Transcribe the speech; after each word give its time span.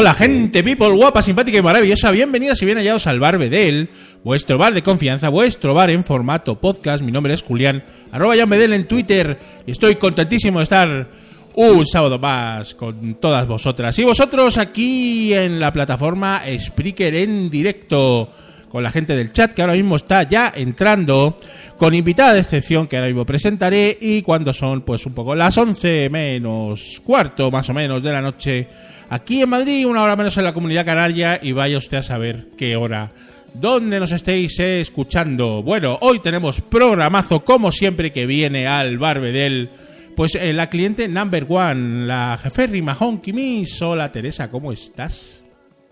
Hola, 0.00 0.14
gente, 0.14 0.64
people, 0.64 0.88
guapa, 0.92 1.20
simpática 1.20 1.58
y 1.58 1.62
maravillosa. 1.62 2.10
Bienvenidas 2.10 2.62
y 2.62 2.64
bien 2.64 2.78
hallados 2.78 3.06
al 3.06 3.20
Bar 3.20 3.36
Bedel, 3.36 3.90
vuestro 4.24 4.56
bar 4.56 4.72
de 4.72 4.82
confianza, 4.82 5.28
vuestro 5.28 5.74
bar 5.74 5.90
en 5.90 6.04
formato 6.04 6.58
podcast. 6.58 7.04
Mi 7.04 7.12
nombre 7.12 7.34
es 7.34 7.42
Julián, 7.42 7.84
arroba 8.10 8.34
Jan 8.34 8.48
Bedel 8.48 8.72
en 8.72 8.86
Twitter. 8.86 9.38
Estoy 9.66 9.96
contentísimo 9.96 10.60
de 10.60 10.62
estar 10.62 11.06
un 11.54 11.84
sábado 11.84 12.18
más 12.18 12.74
con 12.74 13.16
todas 13.16 13.46
vosotras 13.46 13.98
y 13.98 14.04
vosotros 14.04 14.56
aquí 14.56 15.34
en 15.34 15.60
la 15.60 15.70
plataforma 15.70 16.44
Spreaker 16.58 17.14
en 17.16 17.50
directo 17.50 18.30
con 18.70 18.82
la 18.82 18.90
gente 18.90 19.14
del 19.14 19.32
chat 19.32 19.52
que 19.52 19.60
ahora 19.60 19.74
mismo 19.74 19.96
está 19.96 20.22
ya 20.22 20.50
entrando 20.56 21.36
con 21.76 21.94
invitada 21.94 22.32
de 22.32 22.40
excepción 22.40 22.86
que 22.86 22.96
ahora 22.96 23.08
mismo 23.08 23.26
presentaré 23.26 23.98
y 24.00 24.22
cuando 24.22 24.54
son 24.54 24.80
pues 24.80 25.04
un 25.04 25.12
poco 25.12 25.34
las 25.34 25.58
11 25.58 26.08
menos 26.08 27.02
cuarto 27.04 27.50
más 27.50 27.68
o 27.68 27.74
menos 27.74 28.02
de 28.02 28.12
la 28.12 28.22
noche 28.22 28.66
aquí 29.10 29.42
en 29.42 29.50
Madrid, 29.50 29.86
una 29.86 30.02
hora 30.02 30.16
menos 30.16 30.38
en 30.38 30.44
la 30.44 30.54
comunidad 30.54 30.86
canaria 30.86 31.38
y 31.42 31.52
vaya 31.52 31.76
usted 31.76 31.98
a 31.98 32.02
saber 32.02 32.46
qué 32.56 32.76
hora. 32.76 33.12
¿Dónde 33.52 34.00
nos 34.00 34.12
estéis 34.12 34.58
eh, 34.60 34.80
escuchando? 34.80 35.62
Bueno, 35.62 35.98
hoy 36.00 36.20
tenemos 36.20 36.60
programazo 36.60 37.44
como 37.44 37.72
siempre 37.72 38.12
que 38.12 38.24
viene 38.24 38.66
al 38.66 38.96
Barbedel. 38.96 39.68
Pues 40.16 40.36
eh, 40.36 40.52
la 40.52 40.70
cliente 40.70 41.08
number 41.08 41.46
one, 41.48 42.06
la 42.06 42.38
jefe 42.40 42.80
Mahón 42.80 43.20
Kimis. 43.20 43.82
Hola 43.82 44.10
Teresa, 44.12 44.50
¿cómo 44.50 44.72
estás? 44.72 45.40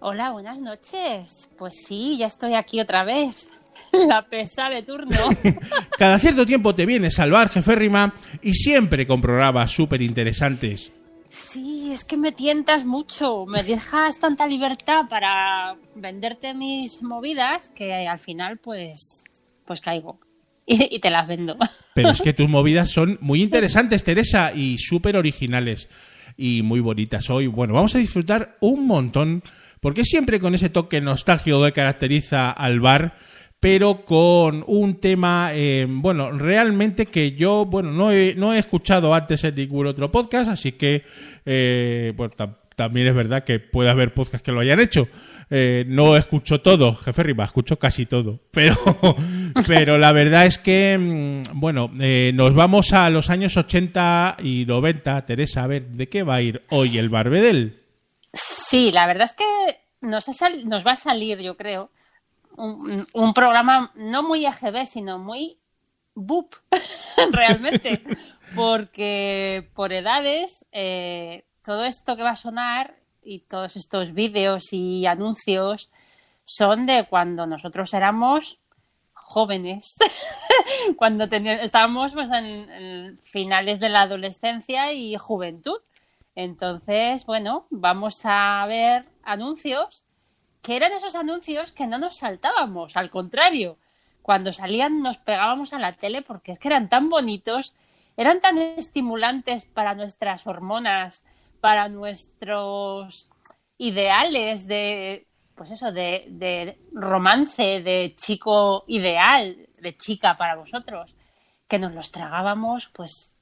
Hola, 0.01 0.31
buenas 0.31 0.61
noches. 0.61 1.49
Pues 1.59 1.83
sí, 1.87 2.17
ya 2.19 2.27
estoy 2.27 2.55
aquí 2.55 2.81
otra 2.81 3.03
vez. 3.03 3.51
La 3.93 4.23
pesa 4.23 4.69
de 4.69 4.83
turno. 4.83 5.17
Cada 5.99 6.19
cierto 6.19 6.45
tiempo 6.47 6.75
te 6.75 6.87
vienes 6.87 7.19
al 7.19 7.31
bar, 7.31 7.49
jefe 7.49 7.75
Rima, 7.75 8.15
y 8.43 8.55
siempre 8.55 9.07
con 9.07 9.21
programas 9.21 9.71
súper 9.71 10.03
interesantes. 10.03 10.93
Sí, 11.41 11.91
es 11.93 12.05
que 12.05 12.17
me 12.17 12.33
tientas 12.33 12.85
mucho. 12.85 13.47
Me 13.47 13.63
dejas 13.63 14.21
tanta 14.21 14.47
libertad 14.47 15.03
para 15.09 15.77
venderte 15.95 16.55
mis 16.55 17.03
movidas 17.03 17.71
que 17.71 18.07
al 18.07 18.19
final, 18.19 18.59
pues, 18.59 19.25
pues 19.65 19.81
caigo. 19.81 20.21
Y, 20.67 20.97
y 20.97 20.99
te 20.99 21.11
las 21.11 21.27
vendo. 21.27 21.57
Pero 21.95 22.11
es 22.11 22.21
que 22.21 22.35
tus 22.35 22.49
movidas 22.49 22.91
son 22.91 23.19
muy 23.23 23.43
interesantes, 23.43 24.05
Teresa, 24.05 24.53
y 24.53 24.77
súper 24.79 25.17
originales 25.17 25.89
y 26.37 26.63
muy 26.63 26.81
bonitas 26.81 27.29
hoy. 27.29 27.49
Bueno, 27.49 27.75
vamos 27.75 27.95
a 27.95 27.99
disfrutar 27.99 28.57
un 28.61 28.87
montón, 28.87 29.43
porque 29.81 30.05
siempre 30.05 30.41
con 30.41 30.55
ese 30.55 30.71
toque 30.71 31.01
nostálgico 31.01 31.63
que 31.65 31.73
caracteriza 31.73 32.51
al 32.51 32.81
bar, 32.81 33.17
pero 33.61 34.05
con 34.05 34.65
un 34.67 35.01
tema, 35.01 35.51
eh, 35.53 35.87
bueno, 35.89 36.31
realmente 36.31 37.07
que 37.07 37.33
yo, 37.33 37.65
bueno, 37.67 37.91
no 37.91 38.13
he, 38.13 38.35
no 38.37 38.55
he 38.55 38.59
escuchado 38.59 39.15
antes 39.15 39.43
en 39.45 39.55
ningún 39.57 39.87
otro 39.87 40.11
podcast, 40.11 40.49
así 40.51 40.73
que, 40.73 41.03
eh, 41.45 42.13
bueno, 42.17 42.33
tam- 42.37 42.57
también 42.77 43.09
es 43.09 43.15
verdad 43.15 43.43
que 43.43 43.59
puede 43.59 43.91
haber 43.91 44.15
podcasts 44.15 44.45
que 44.45 44.53
lo 44.53 44.61
hayan 44.61 44.79
hecho. 44.79 45.09
Eh, 45.51 45.85
no 45.89 46.15
escucho 46.17 46.61
todo, 46.61 46.95
jefe 46.95 47.23
Rima, 47.23 47.43
escucho 47.45 47.79
casi 47.79 48.05
todo. 48.07 48.39
Pero, 48.53 48.77
pero 49.67 49.97
la 49.99 50.13
verdad 50.13 50.45
es 50.45 50.59
que, 50.59 50.97
mm, 50.99 51.59
bueno, 51.59 51.91
eh, 51.99 52.33
nos 52.35 52.55
vamos 52.55 52.93
a 52.93 53.09
los 53.09 53.31
años 53.31 53.57
80 53.57 54.37
y 54.43 54.67
90. 54.67 55.25
Teresa, 55.25 55.65
a 55.65 55.67
ver, 55.67 55.87
¿de 55.89 56.09
qué 56.09 56.23
va 56.23 56.35
a 56.37 56.43
ir 56.43 56.61
hoy 56.69 56.99
el 56.99 57.09
Barbedel? 57.09 57.83
Sí, 58.35 58.93
la 58.93 59.07
verdad 59.07 59.25
es 59.25 59.33
que 59.33 60.07
nos, 60.07 60.29
ha 60.29 60.51
nos 60.65 60.87
va 60.87 60.93
a 60.93 60.97
salir, 60.97 61.39
yo 61.41 61.57
creo, 61.57 61.91
un, 62.59 63.35
programa 63.35 63.93
no 63.95 64.23
muy 64.23 64.45
EGB, 64.45 64.87
sino 64.87 65.19
muy 65.19 65.59
BUP, 66.15 66.55
realmente. 67.33 68.03
Porque 68.55 69.71
por 69.75 69.93
edades, 69.93 70.65
eh, 70.73 71.45
todo 71.65 71.85
esto 71.85 72.17
que 72.17 72.23
va 72.23 72.31
a 72.31 72.37
sonar 72.37 72.97
y 73.23 73.41
todos 73.41 73.77
estos 73.77 74.13
vídeos 74.13 74.73
y 74.73 75.07
anuncios 75.07 75.91
son 76.45 76.87
de 76.87 77.07
cuando 77.09 77.47
nosotros 77.47 77.93
éramos 77.93 78.61
jóvenes, 79.13 79.97
cuando 80.97 81.25
estábamos 81.25 82.13
pues, 82.15 82.31
en 82.33 83.19
finales 83.23 83.81
de 83.81 83.91
la 83.91 84.03
adolescencia 84.03 84.93
y 84.93 85.15
juventud. 85.17 85.79
Entonces, 86.35 87.27
bueno, 87.27 87.67
vamos 87.71 88.21
a 88.25 88.65
ver 88.67 89.05
anuncios 89.23 90.05
que 90.63 90.77
eran 90.77 90.93
esos 90.93 91.15
anuncios 91.15 91.73
que 91.73 91.87
no 91.87 91.99
nos 91.99 92.17
saltábamos, 92.17 92.97
al 92.97 93.11
contrario, 93.11 93.79
cuando 94.23 94.53
salían 94.53 95.01
nos 95.01 95.19
pegábamos 95.19 95.73
a 95.73 95.79
la 95.79 95.93
tele 95.93 96.23
porque 96.23 96.53
es 96.53 96.59
que 96.59 96.69
eran 96.69 96.89
tan 96.89 97.09
bonitos, 97.09 97.75
eran 98.17 98.41
tan 98.41 98.59
estimulantes 98.59 99.65
para 99.65 99.95
nuestras 99.95 100.47
hormonas, 100.47 101.25
para 101.61 101.89
nuestros 101.89 103.29
ideales 103.79 104.67
de, 104.67 105.27
pues 105.55 105.71
eso, 105.71 105.93
de, 105.93 106.27
de 106.29 106.79
romance, 106.93 107.81
de 107.81 108.15
chico 108.17 108.85
ideal, 108.89 109.69
de 109.81 109.97
chica 109.97 110.37
para 110.37 110.57
vosotros, 110.57 111.15
que 111.69 111.79
nos 111.79 111.95
los 111.95 112.11
tragábamos, 112.11 112.91
pues, 112.93 113.37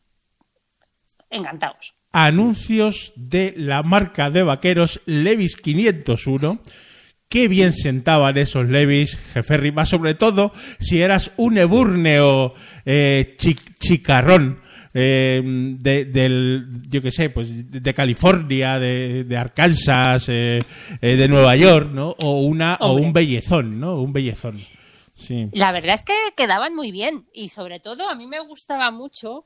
encantados. 1.30 1.94
Anuncios 2.12 3.12
de 3.16 3.54
la 3.56 3.82
marca 3.82 4.30
de 4.30 4.42
vaqueros 4.42 5.00
Levis 5.06 5.56
501. 5.56 6.58
Qué 7.28 7.48
bien 7.48 7.72
sentaban 7.72 8.38
esos 8.38 8.68
Levis, 8.68 9.16
jefe 9.16 9.56
Rima, 9.56 9.84
sobre 9.84 10.14
todo 10.14 10.52
si 10.78 11.02
eras 11.02 11.32
un 11.36 11.58
eburneo 11.58 12.54
eh, 12.84 13.34
chi- 13.38 13.56
chicarrón. 13.80 14.60
eh, 14.94 15.42
de, 15.44 16.04
del, 16.06 16.66
yo 16.88 17.02
qué 17.02 17.10
sé, 17.10 17.28
pues 17.30 17.70
de 17.70 17.92
California, 17.94 18.78
de, 18.78 19.24
de 19.24 19.36
Arkansas, 19.36 20.26
eh, 20.28 20.62
eh, 21.02 21.16
de 21.16 21.28
Nueva 21.28 21.54
York, 21.56 21.90
¿no? 21.92 22.14
O 22.20 22.40
una, 22.42 22.76
o 22.80 22.94
un 22.94 23.12
bellezón, 23.12 23.78
¿no? 23.78 24.00
Un 24.00 24.12
bellezón. 24.14 24.56
Sí. 25.14 25.48
La 25.52 25.72
verdad 25.72 25.94
es 25.96 26.02
que 26.04 26.14
quedaban 26.36 26.74
muy 26.74 26.92
bien 26.92 27.26
y 27.34 27.48
sobre 27.48 27.80
todo 27.80 28.08
a 28.08 28.14
mí 28.14 28.26
me 28.26 28.40
gustaba 28.40 28.90
mucho 28.90 29.44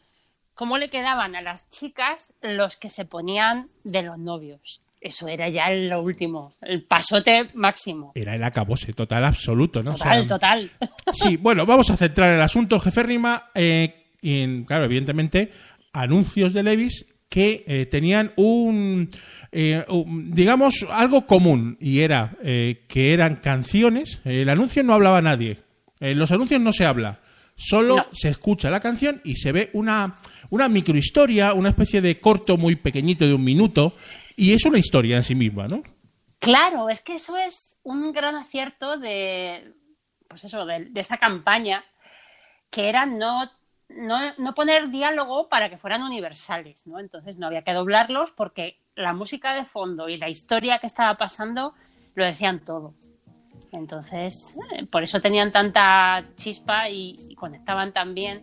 cómo 0.55 0.79
le 0.79 0.89
quedaban 0.91 1.35
a 1.35 1.43
las 1.43 1.69
chicas 1.71 2.33
los 2.43 2.77
que 2.77 2.91
se 2.91 3.05
ponían 3.05 3.69
de 3.85 4.03
los 4.03 4.19
novios. 4.19 4.81
Eso 5.01 5.29
era 5.29 5.49
ya 5.49 5.71
lo 5.71 6.03
último, 6.03 6.55
el 6.61 6.83
pasote 6.85 7.49
máximo. 7.55 8.13
Era 8.15 8.35
el 8.35 8.45
acabose 8.45 8.93
total 8.93 9.25
absoluto, 9.25 9.83
¿no? 9.83 9.93
O 9.93 9.95
Total, 9.95 10.19
sea, 10.19 10.27
total. 10.27 10.71
Sí, 11.15 11.37
bueno, 11.39 11.65
vamos 11.65 11.89
a 11.91 11.97
centrar 11.97 12.35
el 12.35 12.43
asunto, 12.43 12.79
jefe 12.79 13.03
Rima, 13.03 13.51
eh, 13.55 13.95
en, 14.21 14.65
claro, 14.65 14.85
evidentemente, 14.85 15.53
anuncios 15.95 16.53
de 16.53 16.63
Levis 16.63 17.07
que 17.31 17.65
eh, 17.67 17.87
tenían 17.87 18.33
un, 18.37 19.09
eh, 19.53 19.85
un- 19.89 20.33
digamos, 20.35 20.87
algo 20.91 21.27
común, 21.27 21.79
y 21.81 22.01
era 22.01 22.37
que 22.43 23.13
eran 23.15 23.37
canciones, 23.37 24.21
el 24.25 24.49
anuncio 24.51 24.83
no 24.83 24.93
hablaba 24.95 25.23
nadie, 25.23 25.61
en 26.01 26.19
los 26.19 26.31
anuncios 26.33 26.61
no 26.61 26.73
se 26.73 26.85
habla, 26.85 27.21
solo 27.57 27.97
No. 27.97 28.07
se 28.13 28.29
escucha 28.31 28.69
la 28.71 28.81
canción 28.81 29.21
y 29.25 29.37
se 29.37 29.53
ve 29.53 29.71
una, 29.75 30.13
una 30.51 30.69
microhistoria, 30.69 31.53
una 31.55 31.69
especie 31.71 32.01
de 32.01 32.19
corto 32.21 32.57
muy 32.57 32.77
pequeñito 32.77 33.27
de 33.27 33.35
un 33.35 33.45
minuto, 33.45 33.95
y 34.41 34.55
es 34.55 34.65
una 34.65 34.79
historia 34.79 35.17
en 35.17 35.23
sí 35.23 35.35
misma, 35.35 35.69
¿no? 35.69 35.83
Claro, 36.39 36.89
es 36.89 37.03
que 37.03 37.17
eso 37.17 37.37
es 37.37 37.77
un 37.83 38.11
gran 38.11 38.37
acierto 38.37 38.97
de, 38.97 39.75
pues 40.29 40.45
eso, 40.45 40.65
de, 40.65 40.91
esa 40.95 41.19
campaña, 41.19 41.85
que 42.71 42.89
era 42.89 43.05
no 43.05 43.51
no, 43.91 44.19
no 44.39 44.55
poner 44.55 44.89
diálogo 44.89 45.51
para 45.51 45.69
que 45.69 45.77
fueran 45.77 46.03
universales, 46.03 46.87
¿no? 46.87 47.01
Entonces 47.01 47.37
no 47.37 47.49
había 47.49 47.65
que 47.65 47.75
doblarlos 47.75 48.31
porque 48.31 48.81
la 48.95 49.13
música 49.13 49.53
de 49.53 49.67
fondo 49.67 50.09
y 50.09 50.17
la 50.17 50.31
historia 50.31 50.79
que 50.79 50.87
estaba 50.87 51.19
pasando 51.19 51.75
lo 52.15 52.25
decían 52.25 52.65
todo. 52.65 52.95
Entonces, 53.73 54.35
eh, 54.75 54.87
por 54.87 55.03
eso 55.03 55.21
tenían 55.21 55.53
tanta 55.53 56.25
chispa 56.37 56.89
y, 56.89 57.17
y 57.29 57.35
conectaban 57.35 57.93
tan 57.93 58.15
bien. 58.15 58.41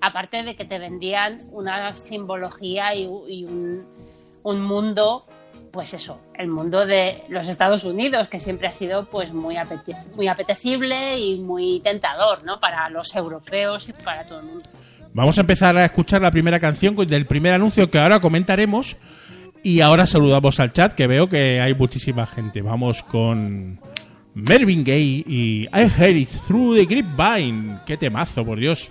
Aparte 0.00 0.44
de 0.44 0.54
que 0.54 0.64
te 0.64 0.78
vendían 0.78 1.40
una 1.50 1.92
simbología 1.94 2.94
y, 2.94 3.08
y 3.28 3.46
un, 3.46 3.84
un 4.42 4.62
mundo, 4.62 5.24
pues 5.72 5.94
eso, 5.94 6.20
el 6.34 6.48
mundo 6.48 6.84
de 6.86 7.22
los 7.28 7.46
Estados 7.46 7.84
Unidos, 7.84 8.28
que 8.28 8.40
siempre 8.40 8.66
ha 8.68 8.72
sido 8.72 9.04
pues 9.04 9.32
muy, 9.32 9.54
apete- 9.56 9.96
muy 10.16 10.26
apetecible 10.28 11.18
y 11.18 11.38
muy 11.40 11.80
tentador, 11.80 12.44
¿no? 12.44 12.58
Para 12.58 12.88
los 12.90 13.14
europeos 13.14 13.88
y 13.88 13.92
para 13.92 14.24
todo 14.24 14.40
el 14.40 14.46
mundo. 14.46 14.64
Vamos 15.12 15.38
a 15.38 15.40
empezar 15.42 15.76
a 15.76 15.84
escuchar 15.84 16.20
la 16.22 16.30
primera 16.30 16.58
canción 16.60 16.94
del 16.96 17.26
primer 17.26 17.54
anuncio 17.54 17.90
que 17.90 17.98
ahora 17.98 18.20
comentaremos. 18.20 18.96
Y 19.62 19.82
ahora 19.82 20.06
saludamos 20.06 20.58
al 20.58 20.72
chat, 20.72 20.94
que 20.94 21.06
veo 21.06 21.28
que 21.28 21.60
hay 21.60 21.74
muchísima 21.74 22.26
gente. 22.26 22.62
Vamos 22.62 23.02
con 23.02 23.78
Mervyn 24.32 24.82
Gaye 24.84 25.22
y 25.26 25.64
I 25.64 25.90
Heard 25.98 26.16
It 26.16 26.30
Through 26.46 26.76
the 26.76 26.84
Grapevine. 26.86 27.76
Qué 27.84 27.98
temazo, 27.98 28.42
por 28.42 28.58
Dios. 28.58 28.88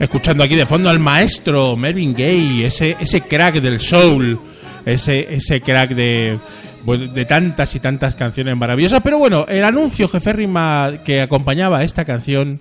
Escuchando 0.00 0.44
aquí 0.44 0.54
de 0.54 0.64
fondo 0.64 0.88
al 0.88 1.00
maestro 1.00 1.76
Mervyn 1.76 2.12
Gaye, 2.12 2.66
ese, 2.66 2.96
ese 3.00 3.22
crack 3.22 3.56
del 3.60 3.80
soul, 3.80 4.38
ese, 4.86 5.34
ese 5.34 5.60
crack 5.60 5.90
de, 5.90 6.38
bueno, 6.84 7.08
de 7.08 7.24
tantas 7.24 7.74
y 7.74 7.80
tantas 7.80 8.14
canciones 8.14 8.56
maravillosas. 8.56 9.00
Pero 9.02 9.18
bueno, 9.18 9.44
el 9.48 9.64
anuncio 9.64 10.08
jeférrima 10.08 10.92
que 11.04 11.20
acompañaba 11.20 11.78
a 11.78 11.84
esta 11.84 12.04
canción, 12.04 12.60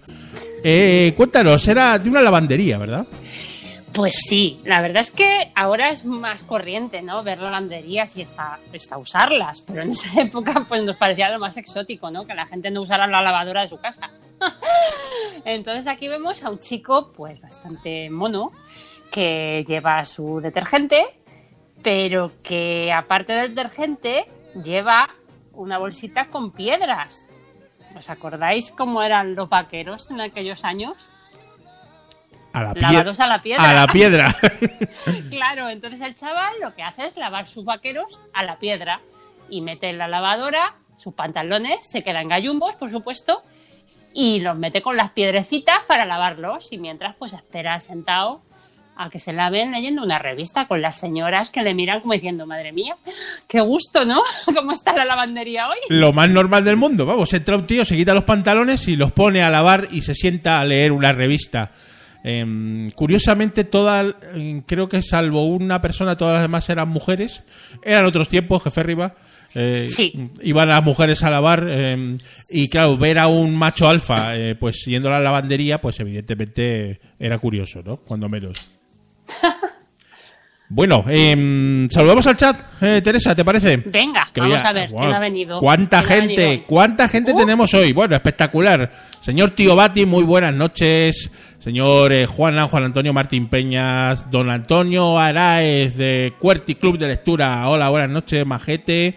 eh, 0.63 1.13
cuéntanos, 1.16 1.68
era 1.68 2.00
de 2.00 2.10
una 2.10 2.22
lavandería, 2.22 2.78
¿verdad? 2.80 3.06
Pues 3.98 4.14
sí, 4.14 4.62
la 4.64 4.80
verdad 4.80 5.02
es 5.02 5.10
que 5.10 5.52
ahora 5.56 5.90
es 5.90 6.06
más 6.06 6.44
corriente, 6.44 7.02
¿no? 7.02 7.24
Ver 7.24 7.40
lavanderías 7.40 8.16
y 8.16 8.22
hasta, 8.22 8.60
hasta 8.72 8.96
usarlas, 9.00 9.62
pero 9.62 9.82
en 9.82 9.90
esa 9.90 10.22
época 10.22 10.64
pues 10.70 10.84
nos 10.84 10.98
parecía 10.98 11.32
lo 11.32 11.40
más 11.40 11.58
exótico, 11.58 12.12
¿no? 12.12 12.28
Que 12.28 12.36
la 12.36 12.46
gente 12.46 12.70
no 12.70 12.84
usara 12.84 13.08
la 13.08 13.24
lavadora 13.24 13.64
de 13.64 13.70
su 13.70 13.80
casa. 13.80 14.12
Entonces 15.46 15.88
aquí 15.88 16.08
vemos 16.08 16.44
a 16.44 16.52
un 16.52 16.60
chico 16.60 17.12
pues 17.12 17.42
bastante 17.42 18.12
mono 18.12 18.52
que 19.12 19.66
lleva 19.68 20.06
su 20.06 20.42
detergente, 20.42 21.04
pero 21.82 22.34
que 22.44 22.94
aparte 22.94 23.34
del 23.34 23.56
detergente 23.56 24.28
lleva 24.64 25.10
una 25.54 25.80
bolsita 25.80 26.26
con 26.26 26.52
piedras. 26.52 27.28
¿Os 27.98 28.12
acordáis 28.12 28.72
cómo 28.72 29.02
eran 29.02 29.34
los 29.34 29.50
vaqueros 29.50 30.12
en 30.12 30.22
aquellos 30.22 30.66
años? 30.66 31.10
A 32.59 32.63
la 32.63 32.74
piedra. 32.74 32.92
Lavados 32.92 33.19
a 33.19 33.27
la 33.27 33.42
piedra. 33.42 33.69
A 33.69 33.74
la 33.74 33.88
piedra. 33.88 34.36
Claro, 35.30 35.69
entonces 35.69 36.01
el 36.01 36.15
chaval 36.15 36.54
lo 36.62 36.75
que 36.75 36.83
hace 36.83 37.06
es 37.06 37.15
lavar 37.15 37.48
sus 37.48 37.63
vaqueros 37.63 38.19
a 38.33 38.44
la 38.44 38.57
piedra 38.57 39.00
y 39.50 39.62
mete 39.62 39.89
en 39.89 39.98
la 39.98 40.07
lavadora 40.07 40.74
sus 40.98 41.13
pantalones, 41.13 41.77
se 41.88 42.04
quedan 42.04 42.27
gallumbos, 42.27 42.75
por 42.75 42.89
supuesto, 42.89 43.44
y 44.13 44.39
los 44.39 44.57
mete 44.57 44.81
con 44.81 44.98
las 44.98 45.12
piedrecitas 45.12 45.80
para 45.88 46.06
lavarlos 46.06 46.69
y 46.71 46.77
mientras 46.77 47.15
pues 47.15 47.33
espera 47.33 47.80
sentado 47.80 48.42
a 49.00 49.12
que 49.12 49.19
se 49.19 49.31
laven 49.31 49.71
leyendo 49.71 50.01
una 50.01 50.18
revista 50.18 50.68
con 50.68 50.81
las 50.81 51.00
señoras 51.00 51.51
que 51.51 51.62
le 51.62 51.75
miran 51.75 52.01
como 52.01 52.13
diciendo, 52.13 52.48
madre 52.48 52.71
mía, 52.71 52.98
qué 53.48 53.62
gusto, 53.62 54.06
¿no? 54.06 54.24
¿Cómo 54.56 54.71
está 54.71 54.94
la 54.94 55.06
lavandería 55.06 55.69
hoy? 55.69 55.77
Lo 55.89 56.13
más 56.13 56.30
normal 56.30 56.65
del 56.65 56.77
mundo. 56.77 57.06
Vamos, 57.06 57.31
entra 57.33 57.56
un 57.56 57.68
tío, 57.68 57.86
se 57.86 57.95
quita 57.95 58.15
los 58.15 58.24
pantalones 58.24 58.88
y 58.88 58.95
los 58.95 59.12
pone 59.12 59.44
a 59.44 59.51
lavar 59.51 59.88
y 59.92 60.01
se 60.01 60.15
sienta 60.15 60.60
a 60.60 60.65
leer 60.65 60.92
una 60.92 61.12
revista. 61.12 61.70
Em, 62.29 62.89
curiosamente, 62.91 63.63
todas, 63.63 64.13
em, 64.34 64.60
creo 64.62 64.89
que 64.89 65.01
salvo 65.01 65.46
una 65.48 65.79
persona, 65.79 66.17
todas 66.17 66.34
las 66.34 66.41
demás 66.41 66.69
eran 66.69 66.89
mujeres. 66.89 67.41
Eran 67.84 68.03
otros 68.03 68.27
tiempos, 68.27 68.63
jefe 68.63 68.84
Riva. 68.84 69.15
Eh, 69.55 69.86
Sí. 69.88 70.13
Iban 70.43 70.67
las 70.67 70.84
mujeres 70.84 71.24
a 71.24 71.29
lavar 71.29 71.65
em, 71.69 72.17
y 72.50 72.67
claro, 72.67 72.98
ver 72.98 73.17
a 73.17 73.27
un 73.27 73.57
macho 73.57 73.88
alfa 73.88 74.36
eh, 74.36 74.55
pues 74.55 74.84
yendo 74.86 75.07
a 75.07 75.13
la 75.13 75.19
lavandería, 75.22 75.79
pues 75.79 76.00
evidentemente 76.01 77.00
era 77.17 77.39
curioso, 77.39 77.81
¿no? 77.81 77.96
Cuando 77.98 78.27
menos. 78.27 78.67
Bueno, 80.69 81.05
saludamos 81.89 82.27
al 82.27 82.36
chat, 82.36 82.60
eh, 82.81 83.00
Teresa, 83.01 83.34
¿te 83.34 83.46
parece? 83.46 83.77
Venga, 83.77 84.27
Que 84.34 84.41
vamos 84.41 84.62
a 84.65 84.74
ver 84.74 84.89
quién 84.89 85.13
ha 85.13 85.19
venido. 85.19 85.60
¿Cuánta 85.62 86.01
¿Quién 86.03 86.12
ha 86.12 86.15
gente? 86.27 86.41
venido? 86.43 86.63
¿Cuánta 86.67 87.07
gente 87.07 87.31
Uh. 87.31 87.38
tenemos 87.38 87.74
hoy? 87.74 87.93
Bueno, 87.93 88.17
espectacular. 88.17 88.91
Señor 89.22 89.51
Tío 89.51 89.77
Bati, 89.77 90.05
muy 90.05 90.25
buenas 90.25 90.53
noches. 90.53 91.31
Señor 91.60 92.14
eh, 92.14 92.28
Juan, 92.28 92.68
Juan 92.68 92.84
Antonio 92.84 93.14
Martín 93.14 93.48
Peñas, 93.48 94.30
don 94.30 94.52
Antonio 94.52 95.18
Araez 95.18 95.98
de 95.98 96.34
Cuerti 96.40 96.76
Club 96.76 97.00
de 97.00 97.08
Lectura. 97.08 97.68
Hola, 97.68 97.90
buenas 97.90 98.12
noches, 98.12 98.46
majete. 98.46 99.16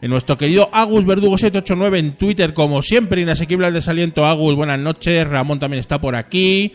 Eh, 0.00 0.08
nuestro 0.08 0.38
querido 0.38 0.70
Agus 0.72 1.04
Verdugo 1.04 1.36
789 1.36 1.98
en 1.98 2.12
Twitter, 2.12 2.54
como 2.54 2.80
siempre, 2.80 3.20
inasequible 3.20 3.66
al 3.66 3.74
desaliento. 3.74 4.24
Agus, 4.24 4.56
buenas 4.56 4.78
noches. 4.78 5.28
Ramón 5.28 5.58
también 5.58 5.80
está 5.80 6.00
por 6.00 6.16
aquí. 6.16 6.72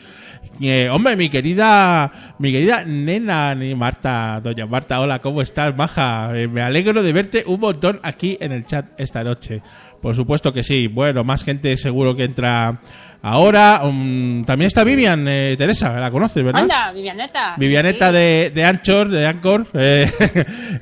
Eh, 0.62 0.88
hombre, 0.90 1.16
mi 1.16 1.30
querida, 1.30 2.36
mi 2.38 2.52
querida 2.52 2.84
nena, 2.86 3.56
ni 3.56 3.74
Marta, 3.74 4.40
doña 4.42 4.68
Marta, 4.68 5.00
hola, 5.00 5.20
¿cómo 5.20 5.42
estás, 5.42 5.76
maja? 5.76 6.32
Me 6.50 6.62
alegro 6.62 7.04
de 7.04 7.12
verte 7.12 7.44
un 7.48 7.60
montón 7.60 8.00
aquí 8.04 8.38
en 8.40 8.52
el 8.52 8.66
chat 8.66 8.88
esta 9.00 9.24
noche. 9.24 9.62
Por 10.02 10.16
supuesto 10.16 10.54
que 10.54 10.64
sí. 10.64 10.88
Bueno, 10.88 11.24
más 11.24 11.44
gente 11.44 11.76
seguro 11.76 12.16
que 12.16 12.24
entra 12.24 12.80
ahora. 13.22 13.82
Um, 13.84 14.44
también 14.46 14.68
está 14.68 14.84
Vivian, 14.84 15.26
eh, 15.28 15.56
Teresa, 15.58 16.00
la 16.00 16.10
conoces, 16.12 16.44
¿verdad? 16.44 16.62
Anda, 16.62 16.92
Vivianeta. 16.92 17.56
Vivianeta 17.58 18.08
Sí. 18.10 18.14
de, 18.16 18.52
de 18.56 18.66
Anchor, 18.66 19.10
de 19.10 19.26
Anchor. 19.26 19.68
Eh, 19.74 20.10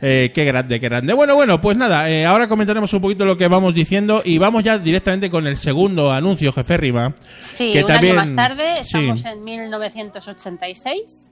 eh, 0.01 0.31
qué 0.33 0.45
grande, 0.45 0.79
qué 0.79 0.87
grande. 0.89 1.13
Bueno, 1.13 1.35
bueno, 1.35 1.59
pues 1.61 1.77
nada, 1.77 2.09
eh, 2.09 2.25
ahora 2.25 2.47
comentaremos 2.47 2.91
un 2.93 3.01
poquito 3.01 3.25
lo 3.25 3.37
que 3.37 3.47
vamos 3.47 3.73
diciendo 3.73 4.21
y 4.25 4.37
vamos 4.37 4.63
ya 4.63 4.77
directamente 4.77 5.29
con 5.29 5.47
el 5.47 5.57
segundo 5.57 6.11
anuncio, 6.11 6.51
jefe 6.53 6.77
Riva. 6.77 7.13
Sí, 7.39 7.71
que 7.71 7.81
un 7.81 7.87
también- 7.87 8.17
año 8.19 8.31
más 8.31 8.35
tarde, 8.35 8.75
sí. 8.77 8.97
estamos 8.97 9.25
en 9.25 9.43
1986. 9.43 11.31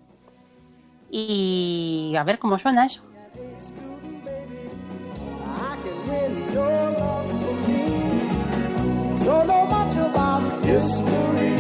Y 1.12 2.14
a 2.18 2.24
ver 2.24 2.40
cómo 2.40 2.58
suena 2.58 2.86
eso. 2.86 3.04
I 5.56 5.76
can 5.84 6.10
win 6.10 6.48
your 6.54 6.66
love 6.66 6.98
for 6.98 7.33
me. 7.33 7.33
Don't 9.26 9.48
know 9.48 9.66
much 9.66 9.96
about 9.96 10.66
history. 10.66 11.56